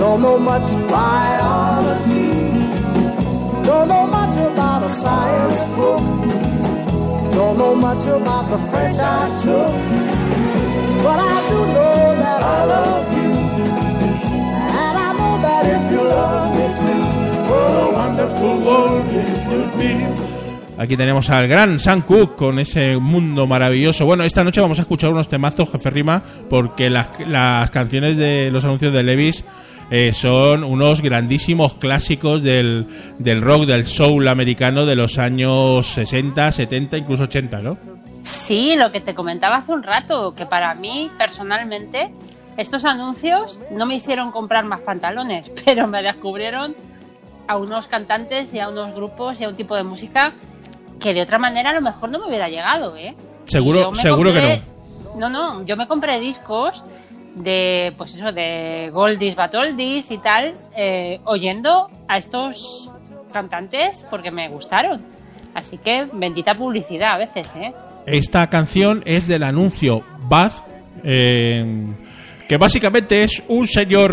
Don't 0.00 0.22
know 0.22 0.38
much 0.38 0.68
biology. 0.88 2.30
Don't 3.66 3.88
know 3.88 4.06
much 4.06 4.36
about 4.36 4.84
a 4.84 4.90
science 4.90 5.60
book. 5.74 6.00
Don't 7.32 7.58
know 7.58 7.74
much 7.74 8.06
about 8.06 8.48
the 8.48 8.58
French 8.70 8.98
I 8.98 9.26
took. 9.42 9.72
But 11.04 11.18
I 11.18 11.48
do 11.50 11.58
know 11.76 12.16
that 12.22 12.42
I 12.42 12.64
love 12.64 13.12
you. 13.18 13.32
And 14.84 14.94
I 15.06 15.10
know 15.18 15.34
that 15.46 15.64
if 15.74 15.92
you 15.92 16.02
love 16.16 16.54
me 16.56 16.66
too, 16.82 17.02
what 17.50 17.72
a 17.82 17.92
wonderful 18.00 18.54
world 18.66 19.04
this 19.08 19.32
would 19.48 19.70
be. 19.80 20.29
Aquí 20.80 20.96
tenemos 20.96 21.28
al 21.28 21.46
gran 21.46 21.78
Sam 21.78 22.00
Cooke 22.00 22.36
con 22.36 22.58
ese 22.58 22.96
mundo 22.96 23.46
maravilloso. 23.46 24.06
Bueno, 24.06 24.24
esta 24.24 24.42
noche 24.44 24.62
vamos 24.62 24.78
a 24.78 24.82
escuchar 24.82 25.10
unos 25.10 25.28
temazos, 25.28 25.70
jefe 25.70 25.90
Rima, 25.90 26.22
porque 26.48 26.88
las, 26.88 27.20
las 27.28 27.70
canciones 27.70 28.16
de 28.16 28.50
los 28.50 28.64
anuncios 28.64 28.90
de 28.90 29.02
Levis 29.02 29.44
eh, 29.90 30.14
son 30.14 30.64
unos 30.64 31.02
grandísimos 31.02 31.74
clásicos 31.74 32.42
del, 32.42 32.86
del 33.18 33.42
rock, 33.42 33.66
del 33.66 33.84
soul 33.84 34.26
americano 34.26 34.86
de 34.86 34.96
los 34.96 35.18
años 35.18 35.86
60, 35.86 36.50
70, 36.50 36.96
incluso 36.96 37.24
80, 37.24 37.58
¿no? 37.58 37.76
Sí, 38.22 38.74
lo 38.74 38.90
que 38.90 39.02
te 39.02 39.14
comentaba 39.14 39.56
hace 39.56 39.72
un 39.72 39.82
rato, 39.82 40.34
que 40.34 40.46
para 40.46 40.74
mí 40.76 41.10
personalmente 41.18 42.10
estos 42.56 42.86
anuncios 42.86 43.60
no 43.70 43.84
me 43.84 43.96
hicieron 43.96 44.32
comprar 44.32 44.64
más 44.64 44.80
pantalones, 44.80 45.52
pero 45.66 45.88
me 45.88 46.02
descubrieron 46.02 46.74
a 47.48 47.58
unos 47.58 47.86
cantantes 47.86 48.54
y 48.54 48.60
a 48.60 48.70
unos 48.70 48.94
grupos 48.94 49.42
y 49.42 49.44
a 49.44 49.50
un 49.50 49.56
tipo 49.56 49.76
de 49.76 49.82
música 49.82 50.32
que 51.00 51.14
de 51.14 51.22
otra 51.22 51.38
manera 51.38 51.70
a 51.70 51.72
lo 51.72 51.80
mejor 51.80 52.10
no 52.10 52.18
me 52.20 52.26
hubiera 52.28 52.48
llegado, 52.48 52.96
¿eh? 52.96 53.14
Seguro- 53.46 53.94
seguro 53.94 54.32
que 54.32 54.38
compré- 54.40 54.62
no. 55.16 55.28
No, 55.28 55.64
yo 55.64 55.76
me 55.76 55.88
compré 55.88 56.20
discos 56.20 56.84
de, 57.34 57.92
pues 57.96 58.14
eso, 58.14 58.32
de 58.32 58.90
Goldies, 58.92 59.34
Batoldies 59.34 60.10
y 60.10 60.18
tal, 60.18 60.54
eh, 60.76 61.20
oyendo 61.24 61.88
a 62.08 62.16
estos 62.16 62.90
cantantes 63.32 64.06
porque 64.10 64.30
me 64.30 64.48
gustaron. 64.48 65.00
Así 65.54 65.78
que 65.78 66.06
bendita 66.12 66.54
publicidad 66.54 67.14
a 67.14 67.18
veces, 67.18 67.48
¿eh? 67.56 67.72
Esta 68.06 68.48
canción 68.48 69.02
es 69.04 69.26
del 69.26 69.42
anuncio 69.42 70.02
Bath, 70.28 70.54
eh, 71.04 71.84
que 72.48 72.56
básicamente 72.56 73.24
es 73.24 73.42
un 73.48 73.66
señor 73.66 74.12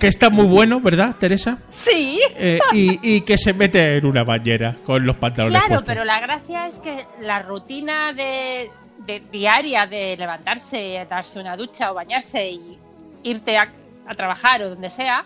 que 0.00 0.08
está 0.08 0.30
muy 0.30 0.46
bueno, 0.46 0.80
¿verdad, 0.80 1.14
Teresa? 1.18 1.58
Sí. 1.70 2.20
Eh, 2.36 2.58
y, 2.72 3.16
y 3.16 3.20
que 3.20 3.38
se 3.38 3.52
mete 3.52 3.96
en 3.98 4.06
una 4.06 4.24
bañera 4.24 4.74
con 4.84 5.06
los 5.06 5.16
pantalones 5.16 5.52
Claro, 5.60 5.74
puestos. 5.74 5.86
pero 5.86 6.04
la 6.04 6.18
gracia 6.20 6.66
es 6.66 6.78
que 6.80 7.04
la 7.20 7.42
rutina 7.42 8.12
de, 8.12 8.70
de 9.06 9.20
diaria 9.30 9.86
de 9.86 10.16
levantarse, 10.16 11.06
darse 11.08 11.38
una 11.38 11.56
ducha 11.56 11.92
o 11.92 11.94
bañarse 11.94 12.50
y 12.50 12.78
irte 13.22 13.56
a, 13.58 13.68
a 14.06 14.14
trabajar 14.14 14.62
o 14.62 14.70
donde 14.70 14.90
sea, 14.90 15.24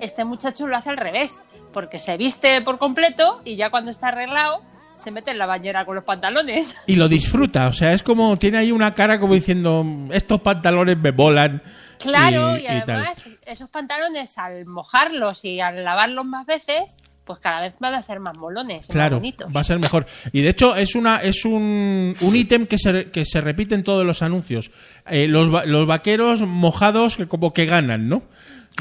este 0.00 0.24
muchacho 0.24 0.66
lo 0.66 0.76
hace 0.76 0.90
al 0.90 0.96
revés, 0.98 1.40
porque 1.72 1.98
se 1.98 2.16
viste 2.16 2.60
por 2.62 2.78
completo 2.78 3.40
y 3.44 3.56
ya 3.56 3.70
cuando 3.70 3.90
está 3.90 4.08
arreglado 4.08 4.60
se 4.96 5.10
mete 5.10 5.30
en 5.30 5.38
la 5.38 5.46
bañera 5.46 5.84
con 5.84 5.94
los 5.94 6.04
pantalones. 6.04 6.76
Y 6.86 6.96
lo 6.96 7.08
disfruta, 7.08 7.68
o 7.68 7.72
sea, 7.72 7.92
es 7.92 8.02
como, 8.02 8.36
tiene 8.38 8.58
ahí 8.58 8.72
una 8.72 8.94
cara 8.94 9.18
como 9.20 9.34
diciendo, 9.34 9.84
estos 10.12 10.40
pantalones 10.40 10.96
me 10.98 11.10
volan. 11.10 11.62
Claro, 11.98 12.56
y, 12.58 12.66
además 12.66 13.22
esos 13.46 13.70
pantalones 13.70 14.36
al 14.38 14.66
mojarlos 14.66 15.44
y 15.44 15.60
al 15.60 15.82
lavarlos 15.82 16.26
más 16.26 16.46
veces, 16.46 16.96
pues 17.24 17.38
cada 17.40 17.60
vez 17.62 17.74
van 17.80 17.94
a 17.94 18.02
ser 18.02 18.20
más 18.20 18.36
molones, 18.36 18.82
más 18.82 18.88
Claro, 18.88 19.16
bonitos. 19.16 19.48
va 19.54 19.60
a 19.60 19.64
ser 19.64 19.78
mejor. 19.78 20.06
Y 20.32 20.42
de 20.42 20.50
hecho 20.50 20.76
es 20.76 20.94
una 20.94 21.16
es 21.16 21.44
un, 21.44 22.14
un 22.20 22.36
ítem 22.36 22.66
que 22.66 22.78
se, 22.78 23.10
que 23.10 23.24
se 23.24 23.40
repite 23.40 23.74
en 23.74 23.82
todos 23.82 24.06
los 24.06 24.22
anuncios. 24.22 24.70
Eh, 25.06 25.26
los, 25.26 25.48
los 25.66 25.86
vaqueros 25.86 26.42
mojados 26.42 27.16
que 27.16 27.26
como 27.26 27.52
que 27.52 27.66
ganan, 27.66 28.08
¿no? 28.08 28.22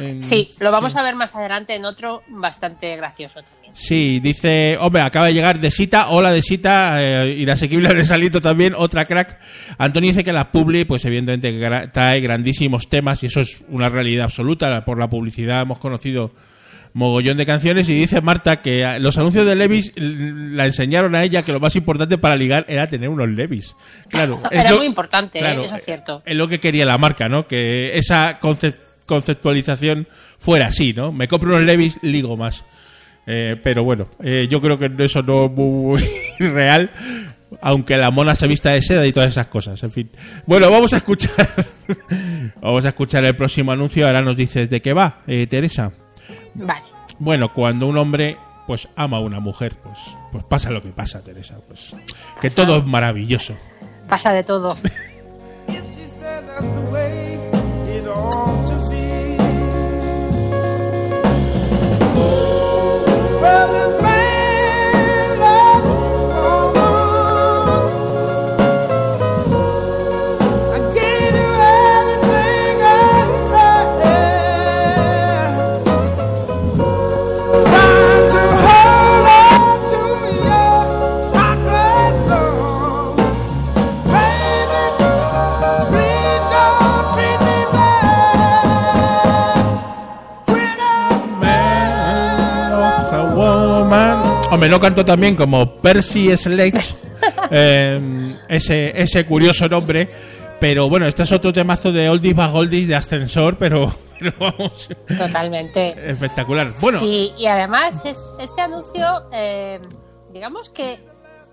En- 0.01 0.23
Sí, 0.23 0.51
lo 0.59 0.71
vamos 0.71 0.95
a 0.95 1.01
ver 1.03 1.15
más 1.15 1.35
adelante 1.35 1.75
en 1.75 1.85
otro 1.85 2.23
bastante 2.27 2.95
gracioso 2.97 3.41
también. 3.41 3.73
Sí, 3.75 4.19
dice, 4.21 4.77
hombre, 4.79 5.01
acaba 5.01 5.27
de 5.27 5.33
llegar 5.33 5.59
de 5.59 5.69
cita, 5.69 6.09
hola 6.09 6.31
de 6.31 6.41
cita, 6.41 6.95
eh, 7.03 7.35
inasequible 7.39 7.93
de 7.93 8.05
salito 8.05 8.39
también, 8.41 8.73
otra 8.77 9.05
crack. 9.05 9.37
Antonio 9.77 10.09
dice 10.11 10.23
que 10.23 10.31
la 10.31 10.51
Publi, 10.51 10.85
pues 10.85 11.03
evidentemente 11.05 11.51
gra- 11.59 11.91
trae 11.91 12.21
grandísimos 12.21 12.87
temas 12.87 13.21
y 13.23 13.25
eso 13.27 13.41
es 13.41 13.63
una 13.69 13.89
realidad 13.89 14.25
absoluta. 14.25 14.83
Por 14.85 14.97
la 14.97 15.09
publicidad 15.09 15.61
hemos 15.61 15.79
conocido 15.79 16.31
mogollón 16.93 17.35
de 17.35 17.45
canciones 17.45 17.89
y 17.89 17.93
dice 17.93 18.21
Marta 18.21 18.61
que 18.61 18.81
eh, 18.83 18.99
los 19.01 19.17
anuncios 19.17 19.45
de 19.45 19.55
Levis 19.55 19.91
la 19.97 20.65
enseñaron 20.65 21.13
a 21.13 21.23
ella 21.23 21.43
que 21.43 21.51
lo 21.51 21.59
más 21.59 21.75
importante 21.75 22.17
para 22.17 22.37
ligar 22.37 22.65
era 22.69 22.87
tener 22.87 23.09
unos 23.09 23.27
Levis. 23.27 23.75
Claro, 24.09 24.41
es 24.51 24.59
Era 24.61 24.71
lo- 24.71 24.77
muy 24.77 24.85
importante, 24.85 25.39
¿eh? 25.39 25.41
claro, 25.41 25.63
eso 25.65 25.75
es 25.75 25.83
cierto. 25.83 26.21
Es 26.25 26.35
lo 26.37 26.47
que 26.47 26.61
quería 26.61 26.85
la 26.85 26.97
marca, 26.97 27.27
¿no? 27.27 27.45
Que 27.47 27.97
esa 27.97 28.39
concep- 28.39 28.77
conceptualización 29.05 30.07
fuera 30.37 30.67
así, 30.67 30.93
¿no? 30.93 31.11
Me 31.11 31.27
compro 31.27 31.49
unos 31.49 31.63
Levis, 31.63 31.97
ligo 32.01 32.37
más. 32.37 32.65
Eh, 33.27 33.59
pero 33.61 33.83
bueno, 33.83 34.07
eh, 34.23 34.47
yo 34.49 34.61
creo 34.61 34.77
que 34.77 34.91
eso 34.99 35.23
no 35.23 35.45
es 35.45 35.51
muy 35.51 36.03
real, 36.39 36.91
aunque 37.61 37.97
la 37.97 38.11
mona 38.11 38.35
se 38.35 38.47
vista 38.47 38.71
de 38.71 38.81
seda 38.81 39.05
y 39.05 39.11
todas 39.11 39.29
esas 39.29 39.47
cosas, 39.47 39.81
en 39.81 39.91
fin. 39.91 40.11
Bueno, 40.45 40.69
vamos 40.69 40.93
a 40.93 40.97
escuchar, 40.97 41.65
vamos 42.61 42.85
a 42.85 42.89
escuchar 42.89 43.25
el 43.25 43.35
próximo 43.35 43.71
anuncio. 43.71 44.05
Ahora 44.05 44.21
nos 44.21 44.35
dices 44.35 44.69
de 44.69 44.81
qué 44.81 44.93
va, 44.93 45.23
eh, 45.25 45.47
Teresa. 45.47 45.91
Vale. 46.53 46.83
Bueno, 47.17 47.51
cuando 47.53 47.87
un 47.87 47.97
hombre 47.97 48.37
pues 48.67 48.87
ama 48.95 49.17
a 49.17 49.19
una 49.21 49.39
mujer, 49.39 49.75
pues, 49.83 49.99
pues 50.31 50.43
pasa 50.45 50.71
lo 50.71 50.81
que 50.81 50.89
pasa, 50.89 51.23
Teresa. 51.23 51.57
Pues 51.67 51.95
que 52.41 52.49
todo 52.49 52.77
es 52.77 52.85
maravilloso. 52.85 53.55
Pasa 54.07 54.33
de 54.33 54.43
todo. 54.43 54.77
Hombre, 94.65 94.77
no 94.77 94.81
canto 94.81 95.05
también 95.05 95.35
como 95.35 95.77
Percy 95.77 96.35
Sledge, 96.35 96.95
eh, 97.51 98.35
ese, 98.49 98.99
ese 98.99 99.23
curioso 99.23 99.69
nombre. 99.69 100.09
Pero 100.59 100.89
bueno, 100.89 101.05
este 101.05 101.21
es 101.21 101.31
otro 101.31 101.53
temazo 101.53 101.91
de 101.91 102.09
Oldies 102.09 102.35
by 102.35 102.49
Goldies 102.49 102.87
de 102.87 102.95
ascensor, 102.95 103.59
pero, 103.59 103.93
pero 104.19 104.33
vamos, 104.39 104.89
Totalmente. 105.07 106.09
espectacular. 106.09 106.73
Bueno, 106.81 106.99
Sí, 106.99 107.31
y 107.37 107.45
además 107.45 108.03
es, 108.05 108.17
este 108.39 108.61
anuncio, 108.61 109.05
eh, 109.31 109.79
digamos 110.33 110.71
que 110.71 110.93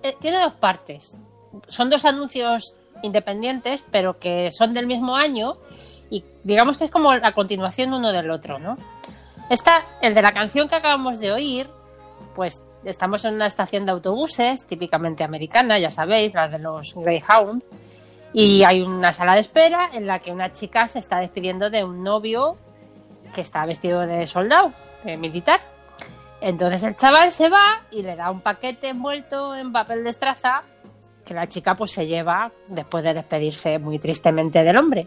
eh, 0.02 0.14
tiene 0.19 0.38
dos 0.38 0.54
partes. 0.54 1.19
Son 1.69 1.90
dos 1.90 2.07
anuncios 2.07 2.76
independientes, 3.02 3.85
pero 3.90 4.19
que 4.19 4.50
son 4.52 4.73
del 4.73 4.87
mismo 4.87 5.16
año 5.16 5.59
y 6.09 6.25
digamos 6.45 6.78
que 6.78 6.87
es 6.87 6.90
como 6.90 7.14
la 7.14 7.35
continuación 7.35 7.92
uno 7.92 8.11
del 8.11 8.31
otro, 8.31 8.59
¿no? 8.59 8.78
Esta, 9.50 9.85
el 10.00 10.14
de 10.14 10.23
la 10.23 10.33
canción 10.33 10.66
que 10.66 10.76
acabamos 10.76 11.19
de 11.19 11.31
oír, 11.33 11.69
pues 12.35 12.62
estamos 12.84 13.24
en 13.24 13.34
una 13.34 13.46
estación 13.46 13.84
de 13.84 13.92
autobuses 13.92 14.66
típicamente 14.66 15.24
americana, 15.24 15.78
ya 15.78 15.90
sabéis, 15.90 16.34
la 16.34 16.48
de 16.48 16.58
los 16.58 16.94
Greyhound, 16.94 17.62
y 18.32 18.64
hay 18.64 18.80
una 18.82 19.12
sala 19.12 19.34
de 19.34 19.40
espera 19.40 19.90
en 19.92 20.06
la 20.06 20.18
que 20.18 20.32
una 20.32 20.52
chica 20.52 20.86
se 20.86 20.98
está 20.98 21.18
despidiendo 21.18 21.70
de 21.70 21.84
un 21.84 22.02
novio 22.02 22.56
que 23.34 23.42
está 23.42 23.64
vestido 23.66 24.00
de 24.00 24.26
soldado, 24.26 24.72
militar. 25.04 25.60
Entonces 26.40 26.82
el 26.82 26.96
chaval 26.96 27.30
se 27.30 27.48
va 27.48 27.82
y 27.90 28.02
le 28.02 28.16
da 28.16 28.30
un 28.30 28.40
paquete 28.40 28.88
envuelto 28.88 29.54
en 29.54 29.72
papel 29.72 30.02
de 30.02 30.10
estraza 30.10 30.62
que 31.24 31.34
la 31.34 31.46
chica 31.46 31.76
pues 31.76 31.92
se 31.92 32.06
lleva 32.06 32.50
después 32.68 33.04
de 33.04 33.14
despedirse 33.14 33.78
muy 33.78 33.98
tristemente 33.98 34.64
del 34.64 34.76
hombre. 34.76 35.06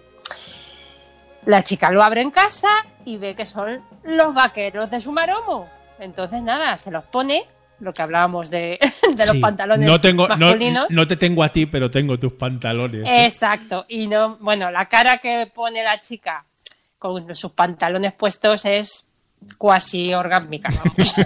La 1.46 1.64
chica 1.64 1.92
lo 1.92 2.02
abre 2.02 2.22
en 2.22 2.32
casa 2.32 2.70
y 3.04 3.18
ve 3.18 3.36
que 3.36 3.46
son 3.46 3.84
los 4.04 4.34
vaqueros 4.34 4.90
de 4.90 5.02
su 5.02 5.12
maromo. 5.12 5.68
Entonces 6.00 6.42
nada, 6.42 6.78
se 6.78 6.90
los 6.90 7.04
pone, 7.04 7.46
lo 7.80 7.92
que 7.92 8.02
hablábamos 8.02 8.50
de, 8.50 8.80
de 9.18 9.26
los 9.26 9.38
pantalones 9.38 9.88
no, 9.88 10.00
tengo, 10.00 10.28
no, 10.28 10.38
masculinos. 10.38 10.88
no 10.90 11.08
te 11.08 11.18
tengo 11.18 11.44
a 11.44 11.50
ti, 11.50 11.66
pero 11.66 11.90
tengo 11.90 12.18
tus 12.18 12.34
pantalones. 12.34 13.04
Exacto. 13.06 13.86
Y 13.88 14.08
no, 14.08 14.38
bueno, 14.38 14.72
la 14.72 14.88
cara 14.88 15.18
que 15.18 15.50
pone 15.54 15.84
la 15.84 16.00
chica 16.00 16.46
con 16.98 17.36
sus 17.36 17.52
pantalones 17.52 18.14
puestos 18.14 18.66
es 18.66 19.08
cuasi 19.58 20.14
orgásmica, 20.14 20.70
vamos. 20.70 21.16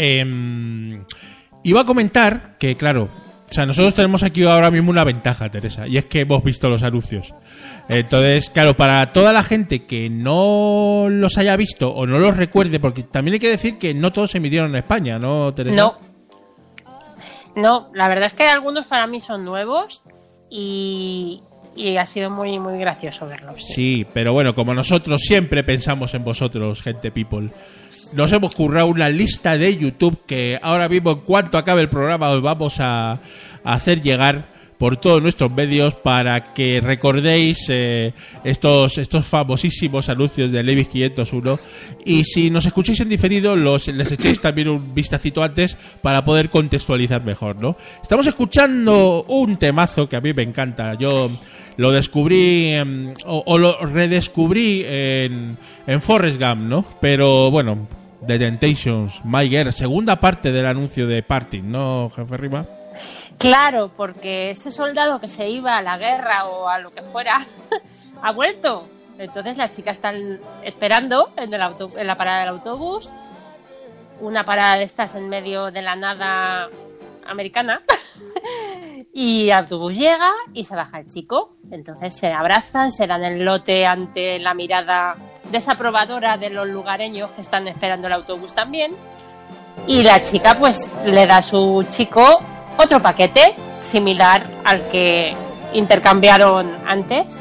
Em, 0.00 1.04
iba 1.64 1.80
a 1.80 1.84
comentar 1.84 2.56
que, 2.56 2.76
claro, 2.76 3.08
o 3.50 3.52
sea, 3.52 3.66
nosotros 3.66 3.94
tenemos 3.94 4.22
aquí 4.22 4.44
ahora 4.44 4.70
mismo 4.70 4.90
una 4.90 5.02
ventaja, 5.02 5.50
Teresa, 5.50 5.88
y 5.88 5.96
es 5.96 6.04
que 6.04 6.20
hemos 6.20 6.44
visto 6.44 6.68
los 6.68 6.84
anuncios. 6.84 7.34
Entonces, 7.88 8.50
claro, 8.50 8.76
para 8.76 9.12
toda 9.12 9.32
la 9.32 9.42
gente 9.42 9.86
que 9.86 10.10
no 10.10 11.06
los 11.08 11.38
haya 11.38 11.56
visto 11.56 11.90
o 11.90 12.06
no 12.06 12.18
los 12.18 12.36
recuerde, 12.36 12.80
porque 12.80 13.02
también 13.02 13.34
hay 13.34 13.40
que 13.40 13.48
decir 13.48 13.78
que 13.78 13.94
no 13.94 14.12
todos 14.12 14.32
se 14.32 14.38
emitieron 14.38 14.70
en 14.70 14.76
España, 14.76 15.18
¿no, 15.18 15.52
Teresa? 15.54 15.76
No. 15.76 15.96
No, 17.56 17.90
la 17.94 18.08
verdad 18.08 18.26
es 18.26 18.34
que 18.34 18.46
algunos 18.46 18.86
para 18.86 19.06
mí 19.06 19.20
son 19.20 19.44
nuevos 19.44 20.04
y, 20.50 21.42
y 21.74 21.96
ha 21.96 22.06
sido 22.06 22.30
muy, 22.30 22.58
muy 22.58 22.78
gracioso 22.78 23.26
verlos. 23.26 23.64
Sí, 23.64 24.06
pero 24.12 24.32
bueno, 24.32 24.54
como 24.54 24.74
nosotros 24.74 25.22
siempre 25.22 25.64
pensamos 25.64 26.12
en 26.14 26.24
vosotros, 26.24 26.82
gente 26.82 27.10
people. 27.10 27.48
nos 28.12 28.30
hemos 28.32 28.54
currado 28.54 28.88
una 28.88 29.08
lista 29.08 29.56
de 29.56 29.76
YouTube 29.76 30.24
que 30.26 30.60
ahora 30.62 30.88
mismo, 30.88 31.12
en 31.12 31.20
cuanto 31.20 31.56
acabe 31.58 31.80
el 31.80 31.88
programa, 31.88 32.30
os 32.30 32.42
vamos 32.42 32.80
a, 32.80 33.12
a 33.12 33.18
hacer 33.64 34.02
llegar 34.02 34.57
por 34.78 34.96
todos 34.96 35.20
nuestros 35.20 35.50
medios 35.50 35.94
para 35.94 36.54
que 36.54 36.80
recordéis 36.80 37.66
eh, 37.68 38.14
estos, 38.44 38.96
estos 38.98 39.26
famosísimos 39.26 40.08
anuncios 40.08 40.52
de 40.52 40.62
Levis 40.62 40.88
501 40.88 41.58
y 42.04 42.24
si 42.24 42.48
nos 42.48 42.64
escucháis 42.64 43.00
en 43.00 43.08
diferido 43.08 43.56
los, 43.56 43.88
les 43.88 44.12
echéis 44.12 44.40
también 44.40 44.68
un 44.68 44.94
vistacito 44.94 45.42
antes 45.42 45.76
para 46.00 46.24
poder 46.24 46.48
contextualizar 46.48 47.24
mejor, 47.24 47.56
¿no? 47.56 47.76
Estamos 48.00 48.26
escuchando 48.26 49.24
un 49.28 49.56
temazo 49.56 50.08
que 50.08 50.16
a 50.16 50.20
mí 50.20 50.32
me 50.32 50.42
encanta, 50.42 50.94
yo 50.94 51.30
lo 51.76 51.90
descubrí 51.90 52.74
o, 53.26 53.58
lo 53.58 53.84
redescubrí 53.84 54.84
en, 54.86 55.56
en 55.86 56.00
Forrest 56.00 56.40
Gump, 56.40 56.62
¿no? 56.62 56.84
Pero 57.00 57.50
bueno, 57.50 57.88
The 58.26 58.38
Temptations, 58.38 59.24
My 59.24 59.48
Girl, 59.48 59.72
segunda 59.72 60.20
parte 60.20 60.52
del 60.52 60.66
anuncio 60.66 61.06
de 61.06 61.22
Party, 61.22 61.62
¿no, 61.62 62.10
jefe 62.14 62.36
Rima? 62.36 62.64
Claro, 63.38 63.90
porque 63.96 64.50
ese 64.50 64.72
soldado 64.72 65.20
que 65.20 65.28
se 65.28 65.48
iba 65.48 65.76
a 65.76 65.82
la 65.82 65.96
guerra 65.96 66.46
o 66.46 66.68
a 66.68 66.80
lo 66.80 66.92
que 66.92 67.02
fuera 67.02 67.38
ha 68.22 68.32
vuelto. 68.32 68.88
Entonces 69.16 69.56
la 69.56 69.70
chica 69.70 69.92
está 69.92 70.12
esperando 70.62 71.32
en 71.36 71.50
la 71.50 72.16
parada 72.16 72.40
del 72.40 72.48
autobús. 72.48 73.12
Una 74.20 74.44
parada 74.44 74.76
de 74.76 74.84
estas 74.84 75.14
en 75.14 75.28
medio 75.28 75.70
de 75.70 75.82
la 75.82 75.94
nada 75.94 76.68
americana. 77.26 77.82
y 79.12 79.44
el 79.44 79.52
autobús 79.52 79.96
llega 79.96 80.30
y 80.52 80.64
se 80.64 80.74
baja 80.74 80.98
el 80.98 81.06
chico. 81.06 81.56
Entonces 81.70 82.16
se 82.16 82.32
abrazan, 82.32 82.90
se 82.90 83.06
dan 83.06 83.22
el 83.22 83.44
lote 83.44 83.86
ante 83.86 84.40
la 84.40 84.54
mirada 84.54 85.16
desaprobadora 85.50 86.38
de 86.38 86.50
los 86.50 86.68
lugareños 86.68 87.30
que 87.30 87.40
están 87.40 87.68
esperando 87.68 88.08
el 88.08 88.14
autobús 88.14 88.54
también. 88.54 88.96
Y 89.86 90.02
la 90.02 90.20
chica 90.20 90.56
pues 90.58 90.90
le 91.04 91.26
da 91.26 91.38
a 91.38 91.42
su 91.42 91.86
chico 91.88 92.40
otro 92.78 93.02
paquete 93.02 93.54
similar 93.82 94.42
al 94.64 94.88
que 94.88 95.34
intercambiaron 95.72 96.70
antes. 96.86 97.40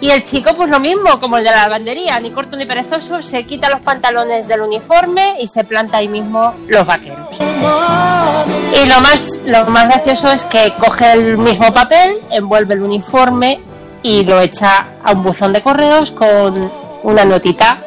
Y 0.00 0.10
el 0.10 0.22
chico, 0.24 0.54
pues 0.54 0.68
lo 0.68 0.78
mismo, 0.78 1.18
como 1.20 1.38
el 1.38 1.44
de 1.44 1.50
la 1.50 1.62
lavandería, 1.62 2.20
ni 2.20 2.30
corto 2.30 2.56
ni 2.56 2.66
perezoso, 2.66 3.22
se 3.22 3.44
quita 3.44 3.70
los 3.70 3.80
pantalones 3.80 4.46
del 4.46 4.60
uniforme 4.60 5.36
y 5.40 5.48
se 5.48 5.64
planta 5.64 5.98
ahí 5.98 6.08
mismo 6.08 6.54
los 6.68 6.86
vaqueros. 6.86 7.28
Y 7.40 8.88
lo 8.88 9.00
más, 9.00 9.40
lo 9.46 9.64
más 9.66 9.86
gracioso 9.86 10.30
es 10.30 10.44
que 10.44 10.74
coge 10.78 11.12
el 11.12 11.38
mismo 11.38 11.72
papel, 11.72 12.18
envuelve 12.30 12.74
el 12.74 12.82
uniforme 12.82 13.60
y 14.02 14.22
lo 14.24 14.40
echa 14.40 14.86
a 15.02 15.12
un 15.12 15.22
buzón 15.22 15.54
de 15.54 15.62
correos 15.62 16.10
con 16.10 16.70
una 17.02 17.24
notita. 17.24 17.78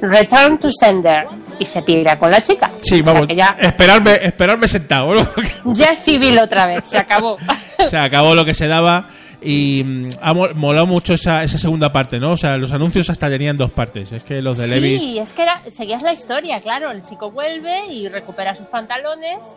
Return 0.00 0.58
to 0.58 0.70
sender. 0.70 1.26
Y 1.62 1.66
se 1.66 1.82
pira 1.82 2.18
con 2.18 2.30
la 2.30 2.42
chica. 2.42 2.70
Sí, 2.82 3.00
O 3.00 3.04
sea 3.04 3.12
vamos, 3.12 3.28
ya, 3.28 3.56
esperarme, 3.60 4.14
esperarme 4.22 4.66
sentado, 4.66 5.14
¿no? 5.14 5.28
ya 5.74 5.86
es 5.92 6.00
civil 6.00 6.38
otra 6.40 6.66
vez, 6.66 6.84
se 6.90 6.98
acabó. 6.98 7.36
se 7.88 7.96
acabó 7.96 8.34
lo 8.34 8.44
que 8.44 8.52
se 8.54 8.66
daba 8.66 9.06
y 9.40 9.82
mm, 9.84 10.10
ha 10.20 10.34
mo- 10.34 10.48
molado 10.54 10.86
mucho 10.86 11.14
esa, 11.14 11.44
esa 11.44 11.58
segunda 11.58 11.92
parte, 11.92 12.18
¿no? 12.18 12.32
O 12.32 12.36
sea, 12.36 12.56
los 12.56 12.72
anuncios 12.72 13.10
hasta 13.10 13.28
tenían 13.28 13.56
dos 13.56 13.70
partes. 13.70 14.10
Es 14.12 14.24
que 14.24 14.42
los 14.42 14.58
de 14.58 14.66
Levis... 14.66 15.00
Sí, 15.00 15.18
es 15.18 15.32
que 15.32 15.42
era, 15.42 15.62
seguías 15.68 16.02
la 16.02 16.12
historia, 16.12 16.60
claro. 16.60 16.90
El 16.90 17.02
chico 17.02 17.30
vuelve 17.30 17.86
y 17.90 18.08
recupera 18.08 18.54
sus 18.54 18.66
pantalones 18.66 19.56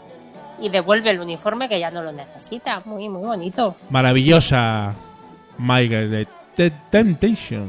y 0.62 0.70
devuelve 0.70 1.10
el 1.10 1.20
uniforme 1.20 1.68
que 1.70 1.80
ya 1.80 1.90
no 1.92 2.02
lo 2.04 2.12
necesita. 2.12 2.82
Muy, 2.86 3.10
muy 3.10 3.24
bonito. 3.26 3.76
Maravillosa 3.90 4.94
Michael 5.58 6.10
de 6.12 6.28
The 6.56 6.72
Temptation. 6.92 7.68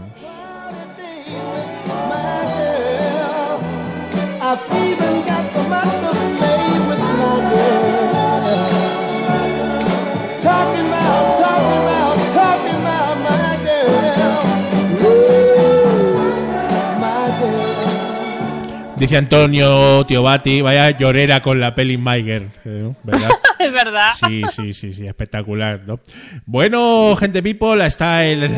Dice 18.96 19.16
Antonio 19.16 20.06
Tiobati, 20.06 20.60
vaya 20.62 20.90
llorera 20.90 21.42
con 21.42 21.58
la 21.58 21.74
peli 21.74 21.98
Michael, 21.98 22.48
¿eh? 22.64 22.92
¿verdad? 23.02 23.30
Es 23.58 23.72
verdad. 23.72 24.12
Sí, 24.14 24.42
sí, 24.54 24.72
sí, 24.72 24.92
sí, 24.92 25.06
espectacular, 25.06 25.80
¿no? 25.86 25.98
Bueno, 26.44 27.16
gente 27.16 27.42
people, 27.42 27.84
está 27.84 28.24
el, 28.24 28.48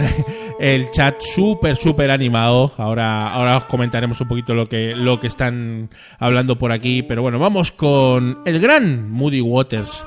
el 0.58 0.90
chat 0.90 1.20
súper, 1.20 1.76
súper 1.76 2.10
animado. 2.10 2.72
Ahora, 2.76 3.32
ahora 3.32 3.56
os 3.58 3.64
comentaremos 3.66 4.20
un 4.20 4.28
poquito 4.28 4.54
lo 4.54 4.68
que, 4.68 4.94
lo 4.94 5.20
que 5.20 5.26
están 5.28 5.90
hablando 6.18 6.58
por 6.58 6.72
aquí. 6.72 7.02
Pero 7.02 7.22
bueno, 7.22 7.38
vamos 7.38 7.72
con 7.72 8.40
el 8.44 8.60
gran 8.60 9.10
Moody 9.10 9.40
Waters. 9.40 10.04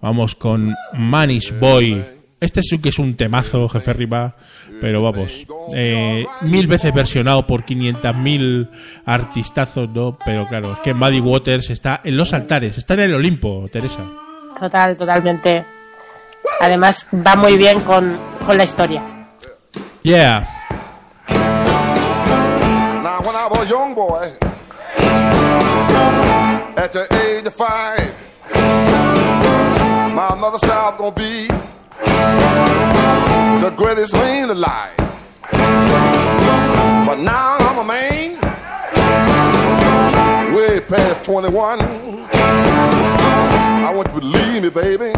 Vamos 0.00 0.34
con 0.34 0.74
Manish 0.94 1.58
Boy. 1.58 2.04
Este 2.40 2.62
sí 2.62 2.78
que 2.78 2.90
es 2.90 2.98
un 3.00 3.16
temazo, 3.16 3.68
jefe 3.68 3.92
Riva. 3.92 4.36
Pero 4.80 5.02
vamos, 5.02 5.44
eh, 5.74 6.24
mil 6.42 6.68
veces 6.68 6.94
versionado 6.94 7.44
por 7.48 7.64
500.000 7.64 8.70
artistazos, 9.06 9.88
¿no? 9.90 10.16
Pero 10.24 10.46
claro, 10.46 10.74
es 10.74 10.78
que 10.80 10.94
Muddy 10.94 11.18
Waters 11.18 11.70
está 11.70 12.00
en 12.04 12.16
los 12.16 12.32
altares, 12.32 12.78
está 12.78 12.94
en 12.94 13.00
el 13.00 13.14
Olimpo, 13.14 13.68
Teresa. 13.72 14.04
Total, 14.60 14.96
totalmente. 14.96 15.64
Además, 16.60 17.08
va 17.12 17.34
muy 17.34 17.56
bien 17.56 17.80
con, 17.80 18.16
con 18.46 18.56
la 18.56 18.62
historia. 18.62 19.17
Yeah. 20.02 20.46
Now, 23.02 23.20
when 23.20 23.34
I 23.34 23.48
was 23.50 23.66
a 23.66 23.68
young 23.68 23.94
boy, 23.94 24.32
at 26.76 26.92
the 26.92 27.06
age 27.24 27.46
of 27.46 27.54
five, 27.54 28.14
my 30.14 30.34
mother 30.36 30.58
said 30.58 30.70
I 30.70 30.90
was 30.90 30.98
gonna 30.98 31.14
be 31.14 31.48
the 33.64 33.70
greatest 33.76 34.12
man 34.14 34.50
alive. 34.50 34.94
But 37.06 37.18
now 37.18 37.56
I'm 37.58 37.78
a 37.78 37.84
man, 37.84 38.38
way 40.54 40.80
past 40.80 41.24
21. 41.24 41.80
I 42.30 43.92
want 43.94 44.08
you 44.08 44.14
to 44.14 44.20
believe 44.20 44.62
me, 44.62 44.70
baby. 44.70 45.12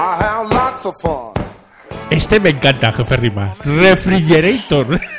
I 0.00 0.16
have 0.18 0.48
lots 0.50 0.86
of 0.86 0.94
fun. 1.02 1.29
Este 2.10 2.40
me 2.40 2.50
encanta, 2.50 2.92
jefe 2.92 3.16
Rima. 3.16 3.54
Refrigerator. 3.64 5.00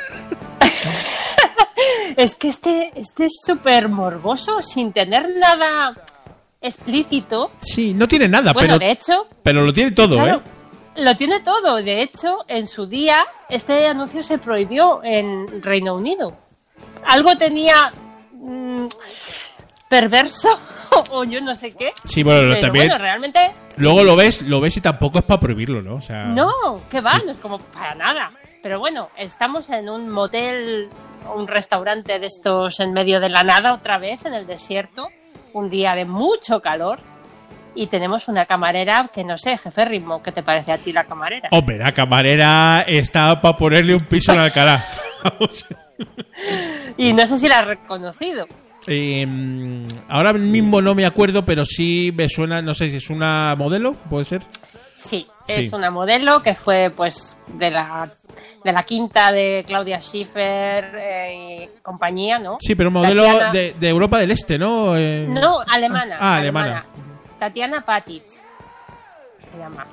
Es 2.16 2.34
que 2.36 2.48
este, 2.48 2.92
este 2.94 3.24
es 3.24 3.40
súper 3.44 3.88
morboso, 3.88 4.60
sin 4.60 4.92
tener 4.92 5.30
nada 5.34 5.92
explícito. 6.60 7.50
Sí, 7.60 7.94
no 7.94 8.06
tiene 8.06 8.28
nada, 8.28 8.52
Bueno, 8.52 8.74
pero, 8.74 8.78
de 8.78 8.90
hecho, 8.90 9.26
pero 9.42 9.64
lo 9.64 9.72
tiene 9.72 9.92
todo, 9.92 10.16
Claro, 10.16 10.42
¿eh? 10.44 11.02
lo 11.02 11.16
tiene 11.16 11.40
todo. 11.40 11.76
De 11.82 12.02
hecho, 12.02 12.40
en 12.48 12.66
su 12.66 12.86
día, 12.86 13.24
este 13.48 13.86
anuncio 13.86 14.22
se 14.22 14.38
prohibió 14.38 15.00
en 15.02 15.62
Reino 15.62 15.94
Unido. 15.94 16.36
Algo 17.06 17.34
tenía 17.36 17.92
mm, 18.32 18.86
perverso 19.92 20.48
o 21.10 21.22
yo 21.24 21.42
no 21.42 21.54
sé 21.54 21.72
qué. 21.72 21.92
Sí, 22.04 22.22
bueno, 22.22 22.54
Pero 22.54 22.60
también. 22.60 22.86
bueno, 22.86 23.02
realmente 23.02 23.52
Luego 23.76 24.02
lo 24.02 24.16
ves, 24.16 24.40
lo 24.40 24.58
ves 24.58 24.78
y 24.78 24.80
tampoco 24.80 25.18
es 25.18 25.24
para 25.24 25.38
prohibirlo, 25.38 25.82
¿no? 25.82 25.96
O 25.96 26.00
sea, 26.00 26.24
no, 26.24 26.80
que 26.90 27.02
va, 27.02 27.18
no 27.18 27.30
es 27.30 27.36
como 27.36 27.58
para 27.58 27.94
nada. 27.94 28.32
Pero 28.62 28.78
bueno, 28.78 29.10
estamos 29.18 29.68
en 29.68 29.90
un 29.90 30.08
motel 30.08 30.88
un 31.34 31.46
restaurante 31.46 32.18
de 32.18 32.26
estos 32.26 32.80
en 32.80 32.94
medio 32.94 33.20
de 33.20 33.28
la 33.28 33.44
nada, 33.44 33.74
otra 33.74 33.98
vez 33.98 34.24
en 34.24 34.32
el 34.32 34.46
desierto, 34.46 35.08
un 35.52 35.68
día 35.68 35.94
de 35.94 36.06
mucho 36.06 36.60
calor. 36.60 37.00
Y 37.74 37.88
tenemos 37.88 38.28
una 38.28 38.46
camarera 38.46 39.10
que 39.12 39.24
no 39.24 39.36
sé, 39.36 39.58
jefe 39.58 39.84
ritmo, 39.84 40.22
¿qué 40.22 40.32
te 40.32 40.42
parece 40.42 40.72
a 40.72 40.78
ti 40.78 40.92
la 40.92 41.04
camarera? 41.04 41.48
Hombre, 41.52 41.78
la 41.78 41.92
camarera 41.92 42.84
está 42.86 43.40
para 43.40 43.56
ponerle 43.56 43.94
un 43.94 44.04
piso 44.04 44.32
en 44.32 44.38
Alcalá. 44.38 44.86
Y 46.96 47.12
no 47.12 47.26
sé 47.26 47.38
si 47.38 47.48
la 47.48 47.60
has 47.60 47.66
reconocido. 47.66 48.46
Eh, 48.86 49.24
mm, 49.26 49.86
ahora 50.08 50.32
mismo 50.32 50.80
no 50.80 50.94
me 50.94 51.06
acuerdo, 51.06 51.44
pero 51.44 51.64
sí 51.64 52.12
me 52.16 52.28
suena, 52.28 52.60
no 52.62 52.74
sé 52.74 52.90
si 52.90 52.96
es 52.96 53.10
una 53.10 53.54
modelo, 53.56 53.94
puede 53.94 54.24
ser. 54.24 54.42
Sí, 54.96 55.26
Sí. 55.46 55.52
es 55.54 55.72
una 55.72 55.90
modelo 55.90 56.42
que 56.42 56.54
fue 56.54 56.92
pues 56.96 57.36
de 57.54 57.70
la, 57.70 58.10
de 58.64 58.72
la 58.72 58.82
quinta 58.84 59.32
de 59.32 59.64
Claudia 59.66 60.00
Schiffer 60.00 60.92
eh, 60.96 61.68
y 61.74 61.82
compañía, 61.82 62.38
¿no? 62.38 62.58
Sí, 62.60 62.74
pero 62.76 62.90
modelo 62.90 63.24
Tatiana- 63.24 63.52
de, 63.52 63.74
de 63.78 63.88
Europa 63.88 64.18
del 64.18 64.30
Este, 64.30 64.58
¿no? 64.58 64.96
Eh, 64.96 65.26
No, 65.28 65.60
alemana. 65.66 66.16
Ah, 66.20 66.36
alemana. 66.36 66.86
Tatiana 67.38 67.84
Patic 67.84 68.22
se 68.28 69.58
llama. 69.58 69.86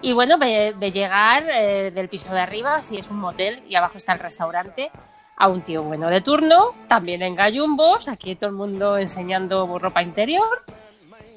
Y 0.00 0.12
bueno, 0.12 0.38
ve, 0.38 0.74
ve 0.78 0.92
llegar 0.92 1.44
eh, 1.50 1.90
del 1.90 2.08
piso 2.08 2.32
de 2.34 2.40
arriba, 2.40 2.80
si 2.82 2.98
es 2.98 3.08
un 3.10 3.16
motel, 3.18 3.62
y 3.68 3.74
abajo 3.74 3.96
está 3.98 4.12
el 4.12 4.18
restaurante, 4.20 4.90
a 5.36 5.48
un 5.48 5.62
tío 5.62 5.82
bueno 5.82 6.08
de 6.08 6.20
turno, 6.20 6.74
también 6.88 7.22
en 7.22 7.34
gallumbos, 7.34 8.08
aquí 8.08 8.34
todo 8.34 8.50
el 8.50 8.56
mundo 8.56 8.98
enseñando 8.98 9.78
ropa 9.78 10.02
interior. 10.02 10.64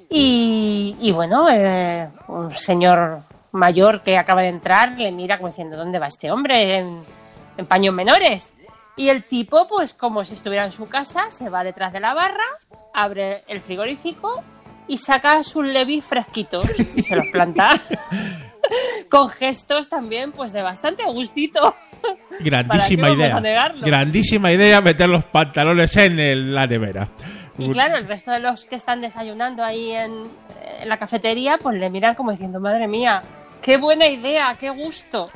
Y, 0.09 1.11
bueno, 1.13 1.49
eh, 1.49 2.09
un 2.29 2.55
señor 2.55 3.23
mayor 3.51 4.03
que 4.03 4.17
acaba 4.17 4.41
de 4.41 4.49
entrar 4.49 4.97
le 4.97 5.11
mira 5.11 5.37
como 5.37 5.49
diciendo, 5.49 5.75
¿dónde 5.75 5.99
va 5.99 6.07
este 6.07 6.31
hombre? 6.31 6.75
En, 6.75 7.03
en 7.57 7.65
paños 7.65 7.93
menores. 7.93 8.53
Y 8.95 9.09
el 9.09 9.25
tipo, 9.25 9.67
pues 9.67 9.93
como 9.93 10.23
si 10.23 10.33
estuviera 10.33 10.65
en 10.65 10.71
su 10.71 10.87
casa, 10.87 11.29
se 11.29 11.49
va 11.49 11.63
detrás 11.63 11.91
de 11.91 11.99
la 11.99 12.13
barra, 12.13 12.45
abre 12.93 13.43
el 13.47 13.61
frigorífico 13.61 14.43
y 14.87 14.97
saca 14.97 15.43
sus 15.43 15.65
levis 15.65 16.05
fresquitos 16.05 16.65
y 16.95 17.03
se 17.03 17.15
los 17.15 17.25
planta. 17.31 17.69
Con 19.09 19.29
gestos 19.29 19.89
también, 19.89 20.31
pues 20.31 20.53
de 20.53 20.61
bastante 20.61 21.03
gustito. 21.05 21.73
Grandísima 22.39 23.03
¿Para 23.03 23.13
qué 23.15 23.17
vamos 23.17 23.25
idea. 23.27 23.37
a 23.37 23.41
negarlo? 23.41 23.85
Grandísima 23.85 24.51
idea 24.51 24.81
meter 24.81 25.09
los 25.09 25.25
pantalones 25.25 25.95
en 25.97 26.19
el- 26.19 26.53
la 26.53 26.67
nevera. 26.67 27.09
Y 27.57 27.69
claro, 27.71 27.97
el 27.97 28.07
resto 28.07 28.31
de 28.31 28.39
los 28.39 28.65
que 28.65 28.75
están 28.75 29.01
desayunando 29.01 29.63
ahí 29.63 29.91
en, 29.91 30.29
en 30.79 30.87
la 30.89 30.97
cafetería, 30.97 31.57
pues 31.57 31.79
le 31.79 31.89
miran 31.89 32.13
como 32.13 32.29
diciendo, 32.31 32.59
madre 32.59 32.87
mía, 32.87 33.23
qué 33.61 33.77
buena 33.77 34.05
idea, 34.07 34.55
qué 34.59 34.69
gusto. 34.69 35.31